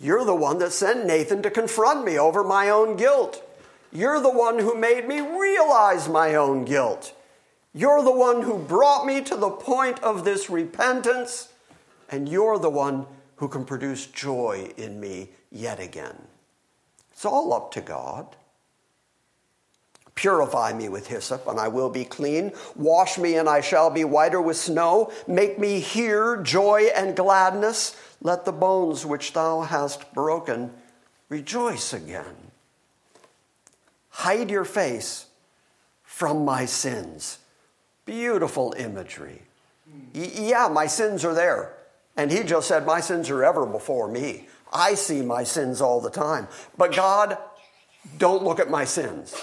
You're 0.00 0.24
the 0.24 0.34
one 0.34 0.58
that 0.58 0.72
sent 0.72 1.06
Nathan 1.06 1.40
to 1.42 1.52
confront 1.52 2.04
me 2.04 2.18
over 2.18 2.42
my 2.42 2.68
own 2.68 2.96
guilt. 2.96 3.48
You're 3.92 4.20
the 4.20 4.28
one 4.28 4.58
who 4.58 4.74
made 4.74 5.06
me 5.06 5.20
realize 5.20 6.08
my 6.08 6.34
own 6.34 6.64
guilt. 6.64 7.14
You're 7.72 8.02
the 8.02 8.10
one 8.10 8.42
who 8.42 8.58
brought 8.58 9.06
me 9.06 9.20
to 9.22 9.36
the 9.36 9.50
point 9.50 10.00
of 10.00 10.24
this 10.24 10.50
repentance, 10.50 11.52
and 12.08 12.28
you're 12.28 12.58
the 12.58 12.70
one 12.70 13.06
who 13.36 13.48
can 13.48 13.64
produce 13.64 14.06
joy 14.06 14.72
in 14.76 14.98
me 14.98 15.28
yet 15.50 15.78
again. 15.78 16.16
It's 17.12 17.24
all 17.24 17.52
up 17.52 17.70
to 17.72 17.80
God. 17.80 18.36
Purify 20.16 20.72
me 20.72 20.88
with 20.88 21.06
hyssop, 21.06 21.46
and 21.46 21.60
I 21.60 21.68
will 21.68 21.88
be 21.88 22.04
clean. 22.04 22.52
Wash 22.74 23.18
me, 23.18 23.36
and 23.36 23.48
I 23.48 23.60
shall 23.60 23.88
be 23.88 24.04
whiter 24.04 24.40
with 24.40 24.56
snow. 24.56 25.12
Make 25.28 25.58
me 25.58 25.78
hear 25.78 26.42
joy 26.42 26.90
and 26.94 27.16
gladness. 27.16 27.96
Let 28.20 28.44
the 28.44 28.52
bones 28.52 29.06
which 29.06 29.32
thou 29.32 29.62
hast 29.62 30.12
broken 30.12 30.72
rejoice 31.28 31.92
again. 31.92 32.50
Hide 34.10 34.50
your 34.50 34.64
face 34.64 35.26
from 36.02 36.44
my 36.44 36.66
sins 36.66 37.38
Beautiful 38.05 38.74
imagery. 38.76 39.42
Yeah, 40.12 40.68
my 40.68 40.86
sins 40.86 41.24
are 41.24 41.34
there. 41.34 41.74
And 42.16 42.30
he 42.30 42.42
just 42.42 42.68
said, 42.68 42.86
My 42.86 43.01
sins 43.01 43.30
are 43.30 43.44
ever 43.44 43.66
before 43.66 44.09
me. 44.09 44.48
I 44.72 44.94
see 44.94 45.22
my 45.22 45.44
sins 45.44 45.80
all 45.80 46.01
the 46.01 46.11
time. 46.11 46.48
But 46.76 46.94
God, 46.94 47.38
don't 48.18 48.44
look 48.44 48.61
at 48.61 48.70
my 48.70 48.84
sins. 48.84 49.34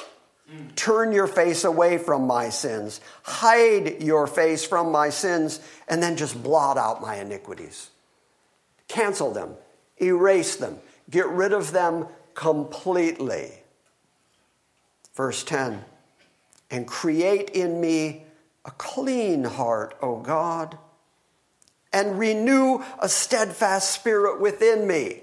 Turn 0.76 1.12
your 1.12 1.28
face 1.28 1.66
away 1.66 1.98
from 1.98 2.26
my 2.26 2.50
sins. 2.50 3.02
Hide 3.24 4.02
your 4.02 4.28
face 4.28 4.64
from 4.64 4.92
my 4.92 5.10
sins, 5.10 5.60
and 5.90 6.02
then 6.02 6.16
just 6.16 6.42
blot 6.42 6.78
out 6.78 7.02
my 7.02 7.16
iniquities. 7.16 7.90
Cancel 8.88 9.32
them, 9.32 9.56
erase 10.02 10.56
them, 10.56 10.78
get 11.10 11.28
rid 11.28 11.52
of 11.52 11.72
them 11.72 12.08
completely. 12.34 13.52
Verse 15.16 15.44
10 15.44 15.84
And 16.72 16.88
create 16.88 17.50
in 17.50 17.82
me 17.82 18.24
a 18.68 18.72
clean 18.72 19.46
heart, 19.46 19.98
O 20.02 20.18
God, 20.18 20.78
and 21.94 22.20
renew 22.20 22.84
a 23.00 23.08
steadfast 23.08 23.92
spirit 23.92 24.42
within 24.42 24.86
me. 24.86 25.22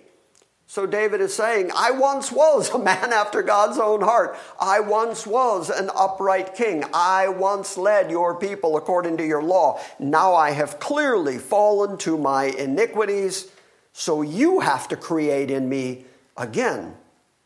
So 0.66 0.86
David 0.86 1.20
is 1.20 1.34
saying, 1.34 1.70
I 1.76 1.90
once 1.90 2.32
was 2.32 2.70
a 2.70 2.78
man 2.78 3.12
after 3.12 3.42
God's 3.42 3.78
own 3.78 4.00
heart. 4.00 4.36
I 4.58 4.80
once 4.80 5.26
was 5.26 5.68
an 5.68 5.90
upright 5.94 6.54
king. 6.54 6.84
I 6.92 7.28
once 7.28 7.76
led 7.76 8.10
your 8.10 8.34
people 8.34 8.76
according 8.78 9.18
to 9.18 9.26
your 9.26 9.42
law. 9.42 9.78
Now 10.00 10.34
I 10.34 10.50
have 10.50 10.80
clearly 10.80 11.38
fallen 11.38 11.98
to 11.98 12.16
my 12.16 12.46
iniquities. 12.46 13.48
So 13.92 14.22
you 14.22 14.60
have 14.60 14.88
to 14.88 14.96
create 14.96 15.50
in 15.50 15.68
me 15.68 16.06
again 16.36 16.96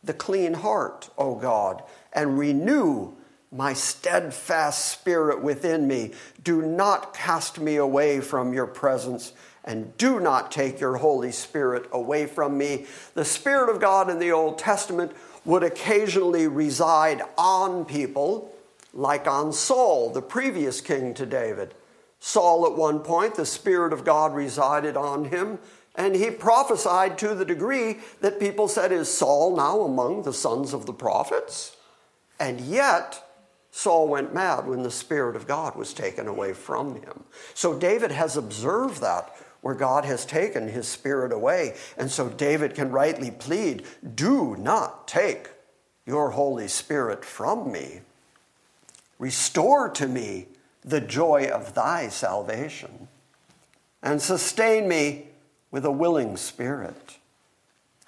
the 0.03 0.15
clean 0.15 0.55
heart, 0.55 1.11
O 1.19 1.35
God, 1.35 1.83
and 2.13 2.39
renew 2.39 3.15
my 3.51 3.73
steadfast 3.73 4.87
spirit 4.87 5.43
within 5.43 5.87
me. 5.87 6.13
Do 6.43 6.63
not 6.63 7.15
cast 7.15 7.59
me 7.59 7.77
away 7.77 8.21
from 8.21 8.53
your 8.53 8.67
presence 8.67 9.33
and 9.65 9.97
do 9.99 10.19
not 10.19 10.51
take 10.51 10.81
your 10.81 10.97
Holy 10.97 11.31
Spirit 11.31 11.87
away 11.93 12.27
from 12.27 12.57
me. 12.57 12.87
The 13.15 13.25
Spirit 13.25 13.69
of 13.69 13.81
God 13.81 14.09
in 14.09 14.19
the 14.19 14.33
Old 14.33 14.59
Testament 14.59 15.13
would 15.45 15.63
occasionally 15.63 16.47
reside 16.47 17.23
on 17.37 17.85
people, 17.85 18.55
like 18.95 19.27
on 19.27 19.53
Saul, 19.53 20.11
the 20.11 20.23
previous 20.23 20.81
king 20.81 21.13
to 21.15 21.27
David. 21.27 21.75
Saul, 22.19 22.67
at 22.67 22.77
one 22.77 23.01
point, 23.01 23.35
the 23.35 23.47
Spirit 23.47 23.93
of 23.93 24.05
God 24.05 24.35
resided 24.35 24.97
on 24.97 25.27
him, 25.27 25.59
and 25.95 26.15
he 26.15 26.31
prophesied 26.31 27.19
to 27.19 27.35
the 27.35 27.45
degree 27.45 27.99
that 28.21 28.41
people 28.41 28.69
said, 28.69 28.91
Is 28.91 29.13
Saul 29.13 29.55
now 29.55 29.83
among 29.83 30.23
the 30.23 30.33
sons 30.33 30.73
of 30.73 30.87
the 30.87 30.95
prophets? 30.95 31.77
And 32.41 32.61
yet, 32.61 33.28
Saul 33.79 34.09
went 34.09 34.35
mad 34.35 34.67
when 34.67 34.83
the 34.83 34.91
Spirit 34.91 35.37
of 35.37 35.47
God 35.47 35.77
was 35.77 35.95
taken 35.95 36.27
away 36.27 36.53
from 36.53 36.97
him. 36.97 37.23
So 37.55 37.79
David 37.79 38.11
has 38.11 38.37
observed 38.37 39.01
that 39.03 39.33
where 39.61 39.77
God 39.77 40.05
has 40.05 40.27
taken 40.27 40.67
his 40.67 40.89
Spirit 40.89 41.31
away. 41.31 41.77
And 41.97 42.11
so 42.11 42.29
David 42.29 42.75
can 42.75 42.91
rightly 42.91 43.31
plead, 43.31 43.85
Do 44.17 44.57
not 44.57 45.07
take 45.07 45.51
your 46.07 46.31
Holy 46.31 46.67
Spirit 46.67 47.25
from 47.25 47.71
me. 47.71 48.01
Restore 49.21 49.91
to 49.91 50.09
me 50.09 50.49
the 50.85 51.01
joy 51.01 51.47
of 51.47 51.75
thy 51.75 52.09
salvation 52.09 53.07
and 54.03 54.21
sustain 54.21 54.89
me 54.89 55.29
with 55.71 55.85
a 55.85 55.93
willing 55.93 56.37
spirit. 56.37 57.19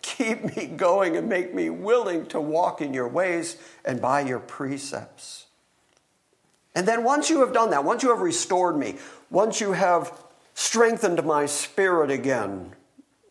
Keep 0.03 0.57
me 0.57 0.67
going 0.67 1.17
and 1.17 1.29
make 1.29 1.55
me 1.55 1.71
willing 1.71 2.27
to 2.27 2.41
walk 2.41 2.81
in 2.81 2.93
your 2.93 3.07
ways 3.07 3.57
and 3.85 4.03
by 4.03 4.23
your 4.23 4.41
precepts. 4.41 5.47
And 6.75 6.87
then 6.87 7.05
once 7.05 7.31
you 7.31 7.41
have 7.41 7.53
done 7.53 7.71
that, 7.71 7.85
once 7.85 8.03
you 8.03 8.11
have 8.11 8.21
restored 8.21 8.77
me, 8.77 8.97
once 9.31 9.61
you 9.61 9.73
have 9.73 10.13
strengthened 10.55 11.25
my 11.25 11.47
spirit 11.47 12.11
again, 12.11 12.75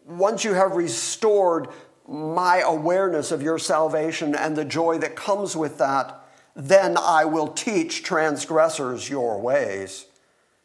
once 0.05 0.43
you 0.43 0.53
have 0.53 0.73
restored 0.73 1.67
my 2.07 2.57
awareness 2.59 3.31
of 3.31 3.43
your 3.43 3.59
salvation 3.59 4.35
and 4.35 4.55
the 4.55 4.65
joy 4.65 4.97
that 4.97 5.15
comes 5.15 5.55
with 5.55 5.77
that, 5.77 6.25
then 6.55 6.97
I 6.97 7.25
will 7.25 7.47
teach 7.47 8.03
transgressors 8.03 9.09
your 9.09 9.39
ways, 9.39 10.07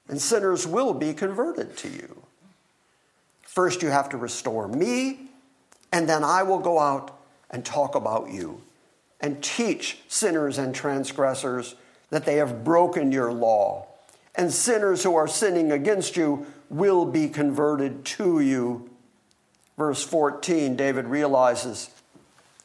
and 0.09 0.21
sinners 0.21 0.67
will 0.67 0.95
be 0.95 1.13
converted 1.13 1.77
to 1.79 1.89
you. 1.89 2.23
First, 3.43 3.83
you 3.83 3.91
have 3.91 4.09
to 4.09 4.17
restore 4.17 4.67
me, 4.67 5.29
and 5.93 6.09
then 6.09 6.25
I 6.25 6.43
will 6.43 6.59
go 6.59 6.81
out 6.81 7.17
and 7.51 7.65
talk 7.65 7.95
about 7.95 8.31
you 8.31 8.63
and 9.21 9.43
teach 9.43 9.99
sinners 10.09 10.59
and 10.59 10.75
transgressors 10.75 11.77
that 12.15 12.25
they 12.25 12.37
have 12.37 12.63
broken 12.63 13.11
your 13.11 13.33
law. 13.33 13.89
And 14.37 14.53
sinners 14.53 15.03
who 15.03 15.17
are 15.17 15.27
sinning 15.27 15.73
against 15.73 16.17
you 16.17 16.47
will 16.71 17.05
be 17.05 17.29
converted 17.29 18.05
to 18.05 18.39
you. 18.39 18.89
Verse 19.77 20.05
14, 20.05 20.77
David 20.77 21.07
realizes, 21.07 21.91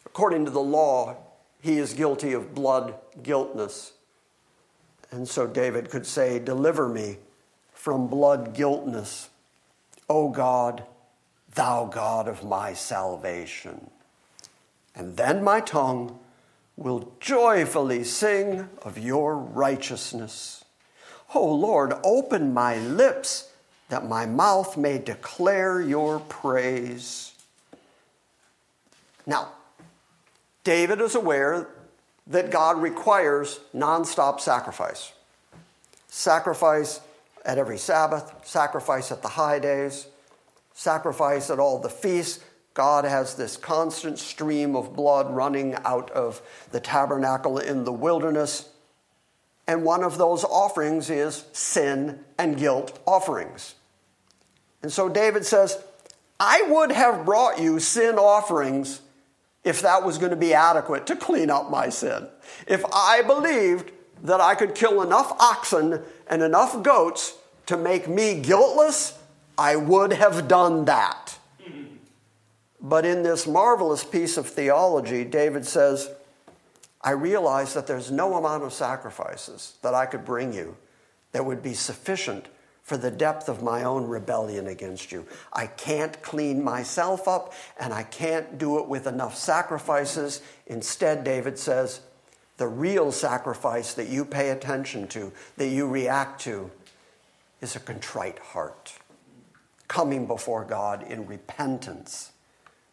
according 0.06 0.46
to 0.46 0.52
the 0.52 0.62
law, 0.62 1.18
he 1.62 1.80
is 1.80 1.96
guilty 1.96 2.32
of 2.32 2.54
blood 2.54 2.94
guiltness. 3.24 3.94
And 5.10 5.28
so 5.28 5.48
David 5.48 5.90
could 5.90 6.06
say, 6.06 6.38
Deliver 6.38 6.88
me 6.88 7.18
from 7.74 8.08
blood 8.08 8.54
guiltness, 8.54 9.30
O 10.08 10.30
God, 10.30 10.84
thou 11.56 11.86
God 11.86 12.28
of 12.28 12.44
my 12.44 12.74
salvation. 12.74 13.90
And 14.94 15.18
then 15.18 15.44
my 15.44 15.60
tongue 15.60 16.20
will 16.80 17.12
joyfully 17.20 18.04
sing 18.06 18.70
of 18.84 18.98
your 18.98 19.38
righteousness. 19.38 20.64
O 21.36 21.46
Lord, 21.54 21.94
open 22.04 22.54
my 22.54 22.78
lips 22.78 23.52
that 23.90 24.08
my 24.08 24.26
mouth 24.26 24.78
may 24.78 24.98
declare 24.98 25.82
your 25.82 26.20
praise. 26.22 27.34
Now, 29.28 29.50
David 30.64 31.02
is 31.02 31.16
aware 31.16 31.68
that 32.28 32.50
God 32.50 32.82
requires 32.82 33.60
nonstop 33.76 34.40
sacrifice. 34.40 35.12
Sacrifice 36.08 37.02
at 37.46 37.58
every 37.58 37.78
Sabbath, 37.78 38.34
sacrifice 38.46 39.12
at 39.12 39.22
the 39.22 39.28
high 39.28 39.60
days, 39.60 40.08
sacrifice 40.74 41.50
at 41.50 41.60
all 41.60 41.80
the 41.80 41.90
feasts. 41.90 42.44
God 42.74 43.06
has 43.06 43.36
this 43.36 43.58
constant 43.58 44.20
stream 44.20 44.76
of 44.76 44.96
blood 44.96 45.34
running 45.34 45.76
out 45.86 46.12
of 46.12 46.42
the 46.72 46.80
tabernacle 46.80 47.58
in 47.58 47.84
the 47.84 47.92
wilderness. 47.92 48.70
And 49.68 49.84
one 49.84 50.04
of 50.04 50.18
those 50.18 50.44
offerings 50.44 51.10
is 51.10 51.46
sin 51.52 52.24
and 52.38 52.58
guilt 52.58 53.00
offerings. 53.06 53.76
And 54.82 54.92
so 54.92 55.10
David 55.10 55.46
says, 55.46 55.82
I 56.40 56.64
would 56.70 56.92
have 56.92 57.26
brought 57.26 57.60
you 57.60 57.80
sin 57.80 58.16
offerings 58.16 59.02
if 59.64 59.82
that 59.82 60.06
was 60.06 60.18
going 60.18 60.30
to 60.30 60.38
be 60.38 60.54
adequate 60.54 61.06
to 61.08 61.16
clean 61.16 61.50
up 61.50 61.70
my 61.70 61.90
sin. 61.90 62.28
If 62.66 62.86
I 62.94 63.22
believed 63.24 63.92
that 64.24 64.40
I 64.40 64.56
could 64.56 64.76
kill 64.76 65.02
enough 65.02 65.32
oxen 65.40 66.02
and 66.28 66.42
enough 66.42 66.82
goats 66.82 67.38
to 67.66 67.78
make 67.78 68.08
me 68.08 68.40
guiltless, 68.40 69.18
I 69.58 69.76
would 69.76 70.14
have 70.14 70.48
done 70.48 70.86
that. 70.86 71.39
But 72.82 73.06
in 73.06 73.24
this 73.24 73.46
marvelous 73.46 74.04
piece 74.04 74.38
of 74.38 74.48
theology, 74.48 75.26
David 75.26 75.66
says, 75.66 76.10
I 77.02 77.12
realize 77.12 77.74
that 77.74 77.88
there's 77.88 78.12
no 78.12 78.36
amount 78.36 78.64
of 78.64 78.74
sacrifices 78.74 79.76
that 79.82 79.94
I 79.94 80.06
could 80.06 80.26
bring 80.26 80.54
you 80.54 80.78
that 81.32 81.46
would 81.46 81.62
be 81.62 81.74
sufficient 81.74 82.48
for 82.84 82.98
the 82.98 83.12
depth 83.12 83.50
of 83.50 83.62
my 83.62 83.84
own 83.84 84.08
rebellion 84.08 84.68
against 84.68 85.12
you. 85.12 85.26
I 85.54 85.68
can't 85.68 86.22
clean 86.24 86.64
myself 86.64 87.28
up 87.28 87.54
and 87.80 87.94
I 87.94 88.04
can't 88.04 88.58
do 88.58 88.80
it 88.80 88.88
with 88.88 89.06
enough 89.06 89.36
sacrifices. 89.36 90.42
Instead, 90.66 91.24
David 91.24 91.60
says, 91.60 92.02
the 92.58 92.68
real 92.68 93.12
sacrifice 93.12 93.94
that 93.94 94.10
you 94.10 94.26
pay 94.26 94.50
attention 94.50 95.08
to, 95.10 95.32
that 95.58 95.68
you 95.68 95.88
react 95.88 96.42
to, 96.42 96.72
is 97.62 97.76
a 97.76 97.80
contrite 97.80 98.40
heart, 98.40 98.94
coming 99.88 100.26
before 100.26 100.66
God 100.66 101.04
in 101.04 101.26
repentance, 101.26 102.32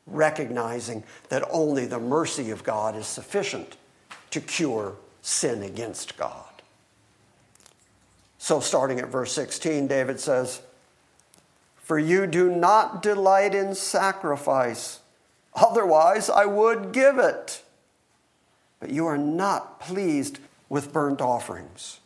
recognizing 0.07 1.02
that 1.28 1.44
only 1.50 1.86
the 1.86 1.98
mercy 1.98 2.50
of 2.50 2.64
God 2.64 2.96
is 2.96 3.07
sufficient 3.07 3.76
to 4.30 4.40
cure 4.40 4.94
sin 5.22 5.62
against 5.62 6.16
God. 6.16 6.44
So, 8.38 8.61
starting 8.61 9.00
at 9.00 9.09
verse 9.09 9.32
16, 9.32 9.88
David 9.88 10.20
says, 10.20 10.62
For 11.76 11.98
you 11.98 12.26
do 12.26 12.48
not 12.48 13.02
delight 13.02 13.54
in 13.54 13.74
sacrifice, 13.74 15.00
otherwise 15.54 16.30
I 16.30 16.46
would 16.46 16.92
give 16.92 17.18
it. 17.18 17.62
But 18.78 18.90
you 18.90 19.07
are 19.07 19.18
not 19.18 19.80
pleased 19.80 20.38
with 20.68 20.92
burnt 20.92 21.20
offerings. 21.20 21.98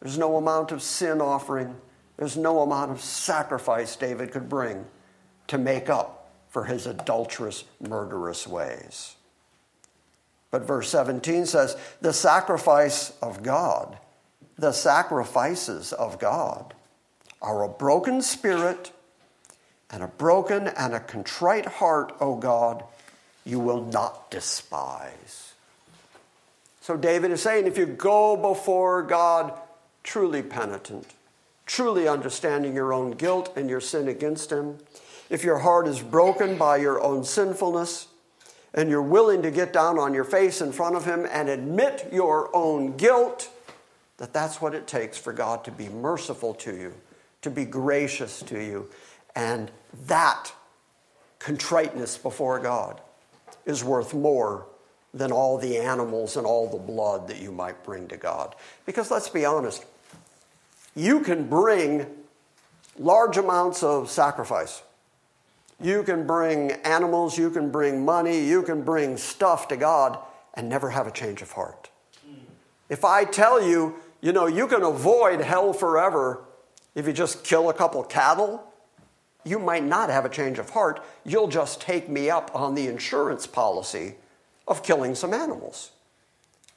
There's 0.00 0.18
no 0.18 0.36
amount 0.36 0.70
of 0.70 0.82
sin 0.82 1.20
offering, 1.20 1.74
there's 2.16 2.36
no 2.36 2.60
amount 2.60 2.92
of 2.92 3.00
sacrifice 3.00 3.96
David 3.96 4.30
could 4.30 4.48
bring 4.48 4.84
to 5.48 5.58
make 5.58 5.88
up 5.88 6.17
for 6.58 6.64
his 6.64 6.88
adulterous, 6.88 7.62
murderous 7.78 8.44
ways. 8.44 9.14
But 10.50 10.66
verse 10.66 10.88
17 10.88 11.46
says, 11.46 11.76
The 12.00 12.12
sacrifice 12.12 13.12
of 13.22 13.44
God 13.44 13.96
the 14.58 14.72
sacrifices 14.72 15.92
of 15.92 16.18
God 16.18 16.74
are 17.40 17.62
a 17.62 17.68
broken 17.68 18.20
spirit 18.22 18.90
and 19.88 20.02
a 20.02 20.08
broken 20.08 20.66
and 20.66 20.94
a 20.94 20.98
contrite 20.98 21.66
heart, 21.66 22.12
O 22.20 22.34
God, 22.34 22.82
you 23.44 23.60
will 23.60 23.84
not 23.84 24.32
despise. 24.32 25.52
So 26.80 26.96
David 26.96 27.30
is 27.30 27.40
saying 27.40 27.68
if 27.68 27.78
you 27.78 27.86
go 27.86 28.36
before 28.36 29.04
God 29.04 29.56
truly 30.02 30.42
penitent, 30.42 31.06
truly 31.64 32.08
understanding 32.08 32.74
your 32.74 32.92
own 32.92 33.12
guilt 33.12 33.52
and 33.54 33.70
your 33.70 33.80
sin 33.80 34.08
against 34.08 34.50
Him, 34.50 34.78
if 35.30 35.44
your 35.44 35.58
heart 35.58 35.86
is 35.86 36.00
broken 36.00 36.56
by 36.56 36.78
your 36.78 37.00
own 37.00 37.24
sinfulness, 37.24 38.08
and 38.74 38.90
you're 38.90 39.02
willing 39.02 39.42
to 39.42 39.50
get 39.50 39.72
down 39.72 39.98
on 39.98 40.14
your 40.14 40.24
face 40.24 40.60
in 40.60 40.72
front 40.72 40.94
of 40.94 41.04
Him 41.04 41.26
and 41.30 41.48
admit 41.48 42.08
your 42.12 42.54
own 42.54 42.96
guilt, 42.96 43.50
that 44.18 44.32
that's 44.32 44.60
what 44.60 44.74
it 44.74 44.86
takes 44.86 45.16
for 45.16 45.32
God 45.32 45.64
to 45.64 45.70
be 45.70 45.88
merciful 45.88 46.54
to 46.54 46.76
you, 46.76 46.94
to 47.42 47.50
be 47.50 47.64
gracious 47.64 48.40
to 48.42 48.62
you. 48.62 48.88
And 49.34 49.70
that 50.06 50.52
contriteness 51.38 52.18
before 52.18 52.58
God 52.58 53.00
is 53.64 53.84
worth 53.84 54.12
more 54.12 54.66
than 55.14 55.32
all 55.32 55.56
the 55.56 55.78
animals 55.78 56.36
and 56.36 56.46
all 56.46 56.68
the 56.68 56.78
blood 56.78 57.28
that 57.28 57.40
you 57.40 57.50
might 57.50 57.82
bring 57.84 58.08
to 58.08 58.16
God. 58.16 58.54
Because 58.84 59.10
let's 59.10 59.28
be 59.28 59.44
honest, 59.44 59.84
you 60.94 61.20
can 61.20 61.48
bring 61.48 62.06
large 62.98 63.36
amounts 63.36 63.82
of 63.82 64.10
sacrifice. 64.10 64.82
You 65.80 66.02
can 66.02 66.26
bring 66.26 66.72
animals, 66.72 67.38
you 67.38 67.50
can 67.50 67.70
bring 67.70 68.04
money, 68.04 68.40
you 68.40 68.62
can 68.62 68.82
bring 68.82 69.16
stuff 69.16 69.68
to 69.68 69.76
God 69.76 70.18
and 70.54 70.68
never 70.68 70.90
have 70.90 71.06
a 71.06 71.12
change 71.12 71.42
of 71.42 71.52
heart. 71.52 71.90
If 72.88 73.04
I 73.04 73.24
tell 73.24 73.62
you 73.62 73.96
you 74.20 74.32
know, 74.32 74.46
you 74.46 74.66
can 74.66 74.82
avoid 74.82 75.40
hell 75.40 75.72
forever 75.72 76.44
if 76.94 77.06
you 77.06 77.12
just 77.12 77.44
kill 77.44 77.70
a 77.70 77.74
couple 77.74 78.02
cattle. 78.02 78.64
You 79.44 79.58
might 79.58 79.84
not 79.84 80.10
have 80.10 80.24
a 80.24 80.28
change 80.28 80.58
of 80.58 80.70
heart. 80.70 81.04
You'll 81.24 81.48
just 81.48 81.80
take 81.80 82.08
me 82.08 82.28
up 82.28 82.50
on 82.54 82.74
the 82.74 82.88
insurance 82.88 83.46
policy 83.46 84.16
of 84.66 84.82
killing 84.82 85.14
some 85.14 85.32
animals. 85.32 85.92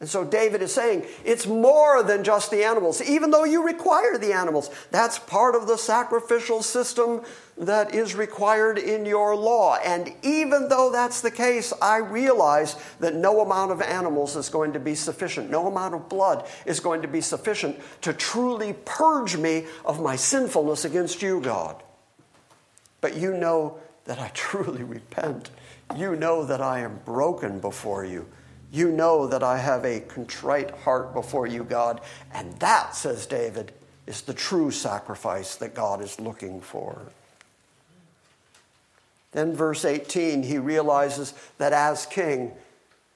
And 0.02 0.10
so 0.10 0.26
David 0.26 0.64
is 0.64 0.74
saying 0.74 1.06
it's 1.24 1.46
more 1.46 2.02
than 2.02 2.24
just 2.24 2.50
the 2.50 2.64
animals, 2.64 3.04
even 3.04 3.30
though 3.30 3.44
you 3.44 3.64
require 3.64 4.18
the 4.18 4.34
animals. 4.34 4.72
That's 4.90 5.20
part 5.20 5.54
of 5.54 5.68
the 5.68 5.78
sacrificial 5.78 6.64
system 6.64 7.22
that 7.56 7.94
is 7.94 8.16
required 8.16 8.80
in 8.80 9.06
your 9.06 9.36
law. 9.36 9.76
And 9.76 10.12
even 10.24 10.70
though 10.70 10.92
that's 10.92 11.22
the 11.22 11.30
case, 11.30 11.72
I 11.84 11.98
realize 11.98 12.76
that 13.00 13.14
no 13.14 13.42
amount 13.42 13.74
of 13.74 13.82
animals 13.84 14.36
is 14.36 14.50
going 14.50 14.74
to 14.74 14.80
be 14.80 14.96
sufficient. 14.96 15.52
No 15.52 15.68
amount 15.68 15.94
of 15.94 16.10
blood 16.10 16.48
is 16.66 16.80
going 16.80 17.04
to 17.04 17.08
be 17.08 17.22
sufficient 17.22 17.80
to 18.02 18.12
truly 18.12 18.74
purge 18.84 19.38
me 19.38 19.68
of 19.86 20.02
my 20.02 20.16
sinfulness 20.16 20.84
against 20.84 21.22
you, 21.22 21.42
God. 21.42 21.76
But 23.02 23.16
you 23.18 23.38
know 23.38 23.78
that 24.06 24.18
I 24.18 24.30
truly 24.34 24.82
repent. 24.82 25.52
You 25.96 26.16
know 26.16 26.44
that 26.44 26.60
I 26.60 26.80
am 26.80 27.02
broken 27.06 27.60
before 27.60 28.04
you. 28.04 28.26
You 28.72 28.90
know 28.90 29.28
that 29.28 29.44
I 29.44 29.58
have 29.58 29.84
a 29.84 30.00
contrite 30.00 30.72
heart 30.72 31.14
before 31.14 31.46
you, 31.46 31.64
God. 31.64 32.00
And 32.34 32.54
that, 32.60 32.96
says 32.96 33.26
David, 33.26 33.74
is 34.08 34.22
the 34.22 34.34
true 34.34 34.72
sacrifice 34.72 35.56
that 35.58 35.76
God 35.76 36.02
is 36.02 36.20
looking 36.20 36.62
for. 36.62 36.98
Then, 39.34 39.56
verse 39.56 39.86
18, 39.86 40.44
he 40.44 40.58
realizes 40.58 41.34
that 41.58 41.74
as 41.74 42.06
king, 42.06 42.52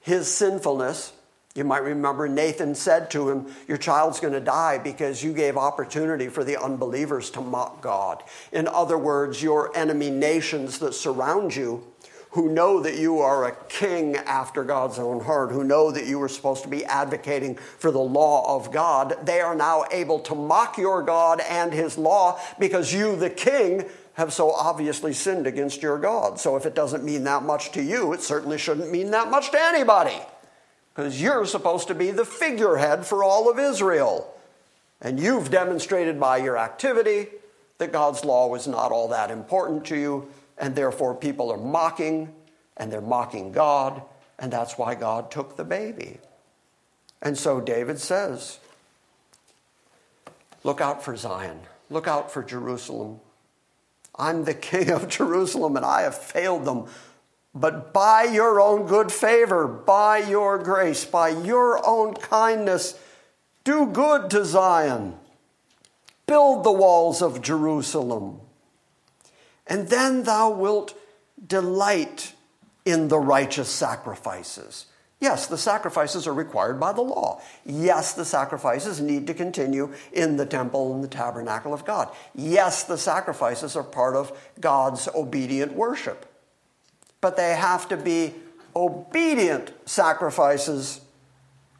his 0.00 0.32
sinfulness 0.32 1.12
You 1.56 1.64
might 1.64 1.82
remember 1.82 2.28
Nathan 2.28 2.74
said 2.74 3.10
to 3.12 3.30
him, 3.30 3.46
Your 3.66 3.78
child's 3.78 4.20
going 4.20 4.34
to 4.34 4.40
die 4.40 4.76
because 4.76 5.24
you 5.24 5.32
gave 5.32 5.56
opportunity 5.56 6.28
for 6.28 6.44
the 6.44 6.62
unbelievers 6.62 7.30
to 7.30 7.40
mock 7.40 7.80
God. 7.80 8.22
In 8.52 8.68
other 8.68 8.98
words, 8.98 9.42
your 9.42 9.74
enemy 9.74 10.10
nations 10.10 10.78
that 10.80 10.92
surround 10.92 11.56
you, 11.56 11.82
who 12.36 12.50
know 12.50 12.80
that 12.80 12.98
you 12.98 13.20
are 13.20 13.46
a 13.46 13.56
king 13.70 14.14
after 14.14 14.62
God's 14.62 14.98
own 14.98 15.24
heart, 15.24 15.52
who 15.52 15.64
know 15.64 15.90
that 15.90 16.06
you 16.06 16.18
were 16.18 16.28
supposed 16.28 16.62
to 16.64 16.68
be 16.68 16.84
advocating 16.84 17.54
for 17.56 17.90
the 17.90 17.98
law 17.98 18.54
of 18.54 18.70
God, 18.70 19.16
they 19.24 19.40
are 19.40 19.54
now 19.54 19.86
able 19.90 20.18
to 20.20 20.34
mock 20.34 20.76
your 20.76 21.02
God 21.02 21.40
and 21.40 21.72
his 21.72 21.96
law 21.96 22.38
because 22.58 22.92
you, 22.92 23.16
the 23.16 23.30
king, 23.30 23.86
have 24.12 24.34
so 24.34 24.50
obviously 24.50 25.14
sinned 25.14 25.46
against 25.46 25.80
your 25.80 25.96
God. 25.96 26.38
So 26.38 26.56
if 26.56 26.66
it 26.66 26.74
doesn't 26.74 27.02
mean 27.02 27.24
that 27.24 27.42
much 27.42 27.72
to 27.72 27.82
you, 27.82 28.12
it 28.12 28.20
certainly 28.20 28.58
shouldn't 28.58 28.92
mean 28.92 29.12
that 29.12 29.30
much 29.30 29.50
to 29.52 29.58
anybody 29.58 30.20
because 30.94 31.22
you're 31.22 31.46
supposed 31.46 31.88
to 31.88 31.94
be 31.94 32.10
the 32.10 32.26
figurehead 32.26 33.06
for 33.06 33.24
all 33.24 33.50
of 33.50 33.58
Israel. 33.58 34.30
And 35.00 35.18
you've 35.18 35.50
demonstrated 35.50 36.20
by 36.20 36.36
your 36.36 36.58
activity 36.58 37.28
that 37.78 37.92
God's 37.92 38.26
law 38.26 38.48
was 38.48 38.68
not 38.68 38.92
all 38.92 39.08
that 39.08 39.30
important 39.30 39.86
to 39.86 39.96
you, 39.96 40.28
and 40.58 40.74
therefore 40.74 41.14
people 41.14 41.50
are 41.50 41.58
mocking, 41.58 42.32
and 42.76 42.92
they're 42.92 43.00
mocking 43.00 43.52
God, 43.52 44.02
and 44.38 44.52
that's 44.52 44.76
why 44.76 44.94
God 44.94 45.30
took 45.30 45.56
the 45.56 45.64
baby. 45.64 46.18
And 47.22 47.36
so 47.36 47.60
David 47.60 47.98
says, 47.98 48.58
Look 50.64 50.80
out 50.80 51.02
for 51.02 51.16
Zion, 51.16 51.60
look 51.90 52.08
out 52.08 52.30
for 52.30 52.42
Jerusalem. 52.42 53.20
I'm 54.18 54.44
the 54.44 54.54
king 54.70 54.90
of 54.90 55.08
Jerusalem, 55.08 55.76
and 55.76 55.84
I 55.84 56.02
have 56.02 56.16
failed 56.16 56.64
them 56.64 56.86
but 57.56 57.94
by 57.94 58.24
your 58.24 58.60
own 58.60 58.86
good 58.86 59.10
favor, 59.10 59.66
by 59.66 60.18
your 60.18 60.58
grace, 60.58 61.06
by 61.06 61.30
your 61.30 61.80
own 61.88 62.12
kindness, 62.12 63.00
do 63.64 63.86
good 63.86 64.28
to 64.30 64.44
Zion. 64.44 65.14
Build 66.26 66.64
the 66.64 66.72
walls 66.72 67.22
of 67.22 67.40
Jerusalem. 67.40 68.40
And 69.66 69.88
then 69.88 70.22
thou 70.22 70.50
wilt 70.50 70.94
delight 71.44 72.34
in 72.84 73.08
the 73.08 73.18
righteous 73.18 73.68
sacrifices. 73.68 74.86
Yes, 75.18 75.46
the 75.46 75.58
sacrifices 75.58 76.26
are 76.26 76.34
required 76.34 76.78
by 76.78 76.92
the 76.92 77.00
law. 77.00 77.40
Yes, 77.64 78.12
the 78.12 78.24
sacrifices 78.24 79.00
need 79.00 79.26
to 79.26 79.34
continue 79.34 79.92
in 80.12 80.36
the 80.36 80.46
temple 80.46 80.94
and 80.94 81.02
the 81.02 81.08
tabernacle 81.08 81.72
of 81.72 81.84
God. 81.84 82.10
Yes, 82.34 82.84
the 82.84 82.98
sacrifices 82.98 83.76
are 83.76 83.82
part 83.82 84.14
of 84.14 84.36
God's 84.60 85.08
obedient 85.14 85.72
worship 85.72 86.30
but 87.26 87.36
they 87.36 87.56
have 87.56 87.88
to 87.88 87.96
be 87.96 88.34
obedient 88.76 89.72
sacrifices, 89.84 91.00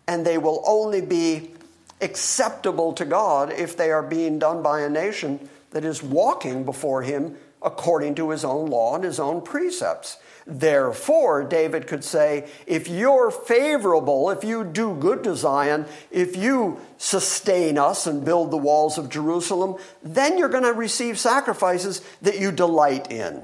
and 0.09 0.26
they 0.26 0.39
will 0.39 0.61
only 0.66 1.01
be 1.01 1.53
acceptable 2.01 2.93
to 2.93 3.05
God 3.05 3.53
if 3.53 3.76
they 3.76 3.93
are 3.93 4.03
being 4.03 4.41
done 4.41 4.61
by 4.62 4.80
a 4.80 4.89
nation 4.89 5.49
that 5.70 5.84
is 5.84 6.03
walking 6.03 6.64
before 6.64 7.03
Him 7.03 7.37
according 7.67 8.14
to 8.14 8.31
His 8.31 8.45
own 8.45 8.71
law 8.71 8.95
and 8.95 9.05
His 9.05 9.21
own 9.21 9.43
precepts. 9.43 10.17
Therefore, 10.47 11.43
David 11.43 11.89
could 11.89 12.05
say, 12.05 12.49
if 12.67 12.89
you're 12.89 13.33
favorable, 13.33 14.31
if 14.31 14.45
you 14.45 14.62
do 14.62 14.95
good 14.95 15.25
to 15.25 15.35
Zion, 15.35 15.87
if 16.12 16.37
you 16.37 16.81
sustain 16.97 17.77
us 17.77 18.07
and 18.07 18.25
build 18.25 18.53
the 18.53 18.57
walls 18.57 18.97
of 18.97 19.11
Jerusalem, 19.11 19.75
then 20.05 20.39
you're 20.39 20.49
going 20.49 20.62
to 20.62 20.73
receive 20.73 21.19
sacrifices 21.19 22.01
that 22.23 22.39
you 22.39 22.53
delight 22.53 23.11
in. 23.11 23.43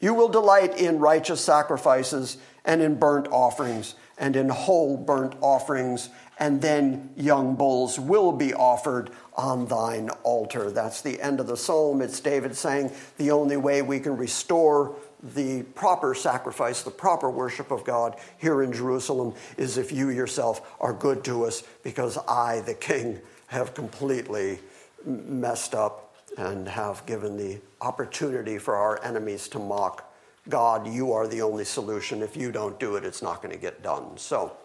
You 0.00 0.12
will 0.12 0.28
delight 0.28 0.78
in 0.78 0.98
righteous 0.98 1.40
sacrifices 1.40 2.36
and 2.64 2.80
in 2.80 2.94
burnt 2.94 3.28
offerings 3.28 3.94
and 4.18 4.36
in 4.36 4.48
whole 4.48 4.96
burnt 4.96 5.34
offerings, 5.40 6.08
and 6.38 6.60
then 6.62 7.10
young 7.16 7.56
bulls 7.56 7.98
will 7.98 8.30
be 8.30 8.54
offered 8.54 9.10
on 9.36 9.66
thine 9.66 10.10
altar. 10.22 10.70
That's 10.70 11.00
the 11.00 11.20
end 11.20 11.40
of 11.40 11.46
the 11.46 11.56
psalm. 11.56 12.00
It's 12.02 12.20
David 12.20 12.54
saying 12.54 12.92
the 13.16 13.30
only 13.30 13.56
way 13.56 13.82
we 13.82 13.98
can 13.98 14.16
restore 14.16 14.94
the 15.34 15.62
proper 15.62 16.14
sacrifice, 16.14 16.82
the 16.82 16.90
proper 16.90 17.30
worship 17.30 17.70
of 17.70 17.84
God 17.84 18.16
here 18.38 18.62
in 18.62 18.72
Jerusalem 18.72 19.34
is 19.56 19.78
if 19.78 19.92
you 19.92 20.10
yourself 20.10 20.74
are 20.80 20.92
good 20.92 21.24
to 21.24 21.44
us, 21.44 21.62
because 21.82 22.18
I, 22.28 22.60
the 22.60 22.74
king, 22.74 23.20
have 23.46 23.74
completely 23.74 24.60
messed 25.04 25.74
up 25.74 26.14
and 26.38 26.68
have 26.68 27.04
given 27.06 27.36
the 27.36 27.60
opportunity 27.80 28.58
for 28.58 28.76
our 28.76 29.02
enemies 29.04 29.48
to 29.48 29.58
mock 29.58 30.11
God, 30.48 30.86
you 30.86 31.12
are 31.12 31.28
the 31.28 31.42
only 31.42 31.64
solution. 31.64 32.22
If 32.22 32.36
you 32.36 32.50
don't 32.52 32.78
do 32.80 32.96
it, 32.96 33.04
it's 33.04 33.22
not 33.22 33.42
going 33.42 33.54
to 33.54 33.60
get 33.60 33.82
done. 33.82 34.16
So, 34.16 34.56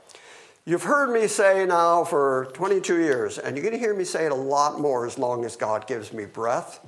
you've 0.65 0.84
heard 0.84 1.13
me 1.13 1.28
say 1.28 1.65
now 1.65 2.03
for 2.03 2.49
22 2.53 2.99
years, 2.99 3.38
and 3.38 3.55
you're 3.55 3.63
going 3.63 3.75
to 3.75 3.80
hear 3.80 3.95
me 3.95 4.03
say 4.03 4.25
it 4.25 4.32
a 4.32 4.36
lot 4.36 4.80
more 4.80 5.05
as 5.05 5.17
long 5.17 5.45
as 5.45 5.55
God 5.55 5.88
gives 5.88 6.11
me 6.11 6.25
breath. 6.25 6.86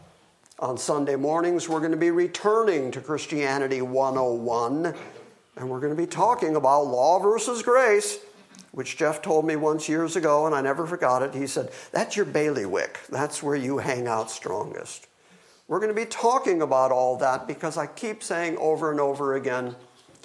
On 0.60 0.78
Sunday 0.78 1.16
mornings, 1.16 1.70
we're 1.70 1.80
going 1.80 1.92
to 1.92 1.98
be 1.98 2.12
returning 2.12 2.92
to 2.92 3.02
Christianity 3.02 3.82
101, 3.82 4.94
and 5.56 5.70
we're 5.70 5.80
going 5.80 5.96
to 5.96 6.02
be 6.02 6.08
talking 6.08 6.56
about 6.56 6.88
law 6.88 7.20
versus 7.20 7.62
grace 7.62 8.20
which 8.72 8.98
Jeff 8.98 9.22
told 9.22 9.46
me 9.46 9.56
once 9.56 9.90
years 9.90 10.16
ago, 10.16 10.46
and 10.46 10.54
I 10.54 10.62
never 10.62 10.86
forgot 10.86 11.22
it. 11.22 11.34
He 11.34 11.48
said, 11.48 11.70
That's 11.92 12.16
your 12.16 12.26
bailiwick. 12.26 13.00
That's 13.10 13.42
where 13.42 13.56
you 13.56 13.80
hang 13.80 14.08
out 14.08 14.32
strongest. 14.32 15.09
We're 15.70 15.80
going 15.80 15.96
to 15.96 16.02
be 16.02 16.06
talking 16.06 16.62
about 16.62 16.92
all 16.92 17.16
that 17.18 17.48
because 17.48 17.78
I 17.78 17.88
keep 17.88 18.22
saying 18.22 18.58
over 18.58 18.92
and 18.92 19.00
over 19.00 19.36
again 19.36 19.78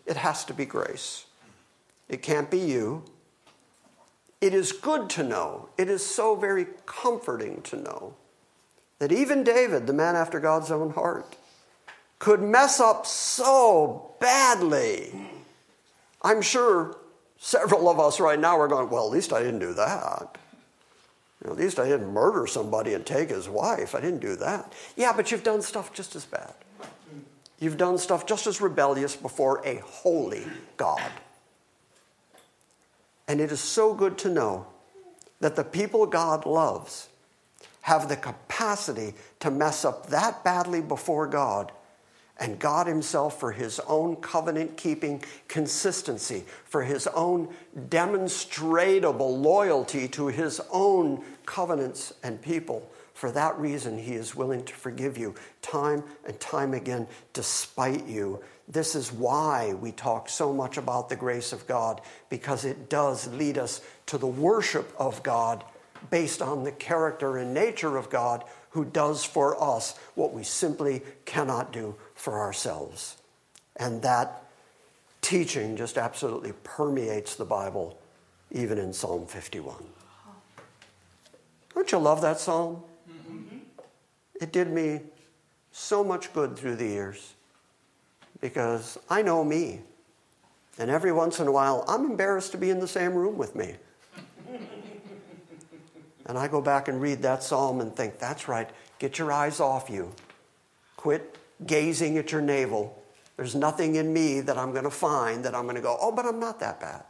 it 0.06 0.16
has 0.16 0.44
to 0.46 0.54
be 0.54 0.64
grace. 0.64 1.26
It 2.08 2.20
can't 2.20 2.50
be 2.50 2.58
you. 2.58 3.04
It 4.40 4.52
is 4.52 4.72
good 4.72 5.08
to 5.10 5.22
know, 5.22 5.68
it 5.78 5.88
is 5.88 6.04
so 6.04 6.34
very 6.34 6.66
comforting 6.84 7.62
to 7.62 7.76
know 7.76 8.14
that 8.98 9.12
even 9.12 9.44
David, 9.44 9.86
the 9.86 9.92
man 9.92 10.16
after 10.16 10.40
God's 10.40 10.72
own 10.72 10.90
heart, 10.90 11.36
could 12.18 12.42
mess 12.42 12.80
up 12.80 13.06
so 13.06 14.16
badly. 14.18 15.28
I'm 16.20 16.42
sure 16.42 16.96
Several 17.44 17.90
of 17.90 18.00
us 18.00 18.20
right 18.20 18.40
now 18.40 18.58
are 18.58 18.66
going, 18.66 18.88
well, 18.88 19.04
at 19.04 19.12
least 19.12 19.30
I 19.30 19.40
didn't 19.40 19.58
do 19.58 19.74
that. 19.74 20.38
You 21.44 21.50
know, 21.50 21.56
at 21.56 21.62
least 21.62 21.78
I 21.78 21.86
didn't 21.86 22.12
murder 22.12 22.46
somebody 22.46 22.94
and 22.94 23.04
take 23.04 23.28
his 23.28 23.48
wife. 23.48 23.94
I 23.94 24.00
didn't 24.00 24.20
do 24.20 24.34
that. 24.36 24.72
Yeah, 24.96 25.12
but 25.14 25.30
you've 25.30 25.44
done 25.44 25.60
stuff 25.60 25.92
just 25.92 26.16
as 26.16 26.24
bad. 26.24 26.54
You've 27.60 27.76
done 27.76 27.98
stuff 27.98 28.26
just 28.26 28.46
as 28.46 28.60
rebellious 28.60 29.14
before 29.14 29.60
a 29.64 29.76
holy 29.76 30.46
God. 30.78 31.10
And 33.28 33.40
it 33.40 33.52
is 33.52 33.60
so 33.60 33.94
good 33.94 34.18
to 34.18 34.30
know 34.30 34.66
that 35.40 35.54
the 35.54 35.64
people 35.64 36.06
God 36.06 36.46
loves 36.46 37.08
have 37.82 38.08
the 38.08 38.16
capacity 38.16 39.12
to 39.40 39.50
mess 39.50 39.84
up 39.84 40.06
that 40.06 40.42
badly 40.42 40.80
before 40.80 41.26
God 41.26 41.70
and 42.38 42.58
God 42.58 42.86
Himself 42.86 43.38
for 43.38 43.52
His 43.52 43.78
own 43.80 44.16
covenant 44.16 44.76
keeping 44.76 45.22
consistency, 45.48 46.44
for 46.64 46.82
His 46.82 47.06
own 47.08 47.54
demonstratable 47.76 49.40
loyalty 49.40 50.08
to 50.08 50.26
His 50.28 50.60
own 50.70 51.24
covenants 51.46 52.12
and 52.22 52.40
people. 52.40 52.90
For 53.14 53.30
that 53.30 53.58
reason, 53.58 53.98
He 53.98 54.14
is 54.14 54.34
willing 54.34 54.64
to 54.64 54.74
forgive 54.74 55.16
you 55.16 55.34
time 55.62 56.02
and 56.26 56.38
time 56.40 56.74
again, 56.74 57.06
despite 57.32 58.06
you. 58.06 58.42
This 58.66 58.94
is 58.94 59.12
why 59.12 59.74
we 59.74 59.92
talk 59.92 60.28
so 60.28 60.52
much 60.52 60.76
about 60.76 61.08
the 61.08 61.16
grace 61.16 61.52
of 61.52 61.66
God, 61.66 62.00
because 62.28 62.64
it 62.64 62.88
does 62.88 63.28
lead 63.34 63.58
us 63.58 63.80
to 64.06 64.18
the 64.18 64.26
worship 64.26 64.92
of 64.98 65.22
God 65.22 65.64
based 66.10 66.42
on 66.42 66.64
the 66.64 66.72
character 66.72 67.38
and 67.38 67.54
nature 67.54 67.96
of 67.96 68.10
God 68.10 68.44
who 68.70 68.84
does 68.84 69.24
for 69.24 69.62
us 69.62 69.96
what 70.16 70.32
we 70.34 70.42
simply 70.42 71.02
cannot 71.24 71.72
do 71.72 71.94
for 72.14 72.40
ourselves. 72.40 73.16
And 73.76 74.02
that 74.02 74.44
teaching 75.20 75.76
just 75.76 75.96
absolutely 75.96 76.52
permeates 76.64 77.36
the 77.36 77.44
Bible, 77.44 77.98
even 78.50 78.78
in 78.78 78.92
Psalm 78.92 79.26
51. 79.26 79.76
Don't 81.74 81.90
you 81.90 81.98
love 81.98 82.20
that 82.22 82.38
psalm? 82.38 82.82
Mm-hmm. 83.10 83.58
It 84.40 84.52
did 84.52 84.70
me 84.70 85.00
so 85.72 86.04
much 86.04 86.32
good 86.32 86.56
through 86.56 86.76
the 86.76 86.86
years 86.86 87.34
because 88.40 88.98
I 89.10 89.22
know 89.22 89.44
me. 89.44 89.80
And 90.78 90.90
every 90.90 91.12
once 91.12 91.40
in 91.40 91.46
a 91.46 91.52
while, 91.52 91.84
I'm 91.88 92.04
embarrassed 92.04 92.52
to 92.52 92.58
be 92.58 92.70
in 92.70 92.80
the 92.80 92.88
same 92.88 93.14
room 93.14 93.36
with 93.36 93.54
me. 93.54 93.74
and 96.26 96.38
I 96.38 96.48
go 96.48 96.60
back 96.60 96.88
and 96.88 97.00
read 97.00 97.22
that 97.22 97.42
psalm 97.42 97.80
and 97.80 97.94
think, 97.94 98.18
that's 98.18 98.48
right, 98.48 98.68
get 98.98 99.18
your 99.18 99.32
eyes 99.32 99.60
off 99.60 99.88
you. 99.88 100.12
Quit 100.96 101.38
gazing 101.66 102.18
at 102.18 102.32
your 102.32 102.40
navel. 102.40 103.02
There's 103.36 103.54
nothing 103.54 103.96
in 103.96 104.12
me 104.12 104.40
that 104.40 104.56
I'm 104.56 104.72
going 104.72 104.84
to 104.84 104.90
find 104.90 105.44
that 105.44 105.54
I'm 105.54 105.64
going 105.64 105.76
to 105.76 105.82
go, 105.82 105.96
oh, 106.00 106.12
but 106.12 106.24
I'm 106.24 106.38
not 106.38 106.60
that 106.60 106.80
bad. 106.80 107.04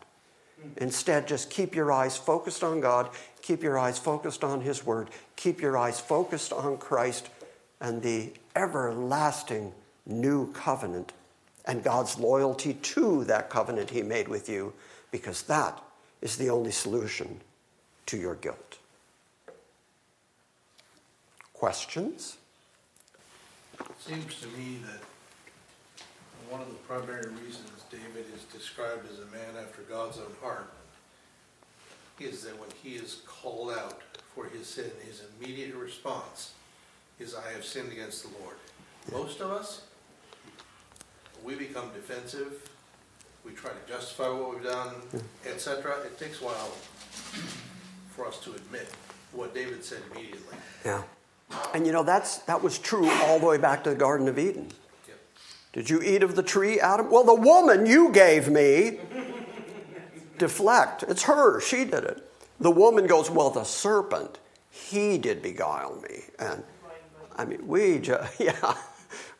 Instead, 0.78 1.28
just 1.28 1.50
keep 1.50 1.74
your 1.74 1.92
eyes 1.92 2.16
focused 2.16 2.64
on 2.64 2.80
God, 2.80 3.10
keep 3.44 3.62
your 3.62 3.78
eyes 3.78 3.98
focused 3.98 4.42
on 4.42 4.62
His 4.62 4.86
Word, 4.86 5.10
keep 5.36 5.60
your 5.60 5.76
eyes 5.76 6.00
focused 6.00 6.50
on 6.50 6.78
Christ 6.78 7.28
and 7.78 8.02
the 8.02 8.32
everlasting 8.56 9.72
new 10.06 10.50
covenant 10.52 11.12
and 11.66 11.84
God's 11.84 12.18
loyalty 12.18 12.72
to 12.72 13.24
that 13.24 13.50
covenant 13.50 13.90
He 13.90 14.02
made 14.02 14.28
with 14.28 14.48
you, 14.48 14.72
because 15.10 15.42
that 15.42 15.78
is 16.22 16.38
the 16.38 16.48
only 16.48 16.70
solution 16.70 17.42
to 18.06 18.16
your 18.16 18.34
guilt. 18.34 18.78
Questions? 21.52 22.38
It 23.78 23.86
seems 23.98 24.40
to 24.40 24.46
me 24.48 24.78
that 24.86 26.02
one 26.48 26.62
of 26.62 26.68
the 26.68 26.74
primary 26.88 27.28
reasons 27.30 27.84
David 27.90 28.24
is 28.34 28.44
described 28.44 29.06
as 29.12 29.18
a 29.18 29.26
man 29.26 29.62
after 29.62 29.82
God's 29.82 30.18
own 30.18 30.32
heart 30.42 30.70
is 32.20 32.44
that 32.44 32.58
when 32.60 32.70
he 32.82 32.90
is 32.90 33.22
called 33.26 33.72
out 33.72 34.00
for 34.34 34.46
his 34.46 34.66
sin, 34.66 34.90
his 35.06 35.22
immediate 35.38 35.74
response 35.74 36.52
is, 37.18 37.34
I 37.34 37.52
have 37.52 37.64
sinned 37.64 37.92
against 37.92 38.22
the 38.22 38.38
Lord. 38.40 38.56
Most 39.12 39.40
of 39.40 39.50
us, 39.50 39.82
we 41.44 41.54
become 41.54 41.90
defensive, 41.94 42.68
we 43.44 43.52
try 43.52 43.70
to 43.70 43.92
justify 43.92 44.28
what 44.28 44.54
we've 44.54 44.64
done, 44.64 44.94
etc. 45.46 45.98
It 46.04 46.18
takes 46.18 46.40
a 46.40 46.44
while 46.44 46.72
for 48.10 48.26
us 48.26 48.38
to 48.40 48.54
admit 48.54 48.88
what 49.32 49.54
David 49.54 49.84
said 49.84 49.98
immediately. 50.12 50.56
Yeah. 50.84 51.02
And 51.74 51.86
you 51.86 51.92
know, 51.92 52.02
that's, 52.02 52.38
that 52.38 52.62
was 52.62 52.78
true 52.78 53.08
all 53.10 53.38
the 53.38 53.46
way 53.46 53.58
back 53.58 53.84
to 53.84 53.90
the 53.90 53.96
Garden 53.96 54.28
of 54.28 54.38
Eden. 54.38 54.68
Yep. 55.06 55.18
Did 55.72 55.90
you 55.90 56.02
eat 56.02 56.22
of 56.22 56.36
the 56.36 56.42
tree, 56.42 56.80
Adam? 56.80 57.10
Well, 57.10 57.24
the 57.24 57.34
woman 57.34 57.84
you 57.84 58.10
gave 58.10 58.48
me, 58.48 58.98
deflect. 60.38 61.02
It's 61.04 61.24
her. 61.24 61.60
She 61.60 61.84
did 61.84 62.04
it. 62.04 62.30
The 62.60 62.70
woman 62.70 63.06
goes, 63.06 63.30
Well, 63.30 63.50
the 63.50 63.64
serpent, 63.64 64.38
he 64.70 65.18
did 65.18 65.42
beguile 65.42 66.00
me. 66.08 66.22
And 66.38 66.62
I 67.36 67.44
mean, 67.44 67.66
we 67.66 67.98
just, 67.98 68.40
yeah, 68.40 68.74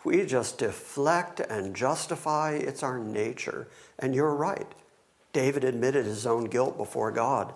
we 0.05 0.25
just 0.27 0.59
deflect 0.59 1.41
and 1.41 1.75
justify. 1.75 2.53
It's 2.53 2.83
our 2.83 2.99
nature. 2.99 3.69
And 3.99 4.15
you're 4.15 4.35
right. 4.35 4.67
David 5.33 5.65
admitted 5.65 6.07
his 6.07 6.27
own 6.27 6.45
guilt 6.45 6.77
before 6.77 7.11
God, 7.11 7.53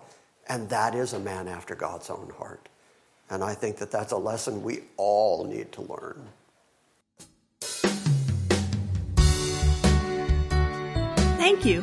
and 0.48 0.68
that 0.68 0.94
is 0.96 1.12
a 1.12 1.20
man 1.20 1.46
after 1.46 1.76
God's 1.76 2.10
own 2.10 2.32
heart. 2.36 2.68
And 3.30 3.44
I 3.44 3.54
think 3.54 3.76
that 3.76 3.90
that's 3.90 4.12
a 4.12 4.16
lesson 4.16 4.62
we 4.62 4.80
all 4.96 5.44
need 5.44 5.70
to 5.72 5.82
learn. 5.82 6.28
Thank 11.38 11.64
you 11.64 11.82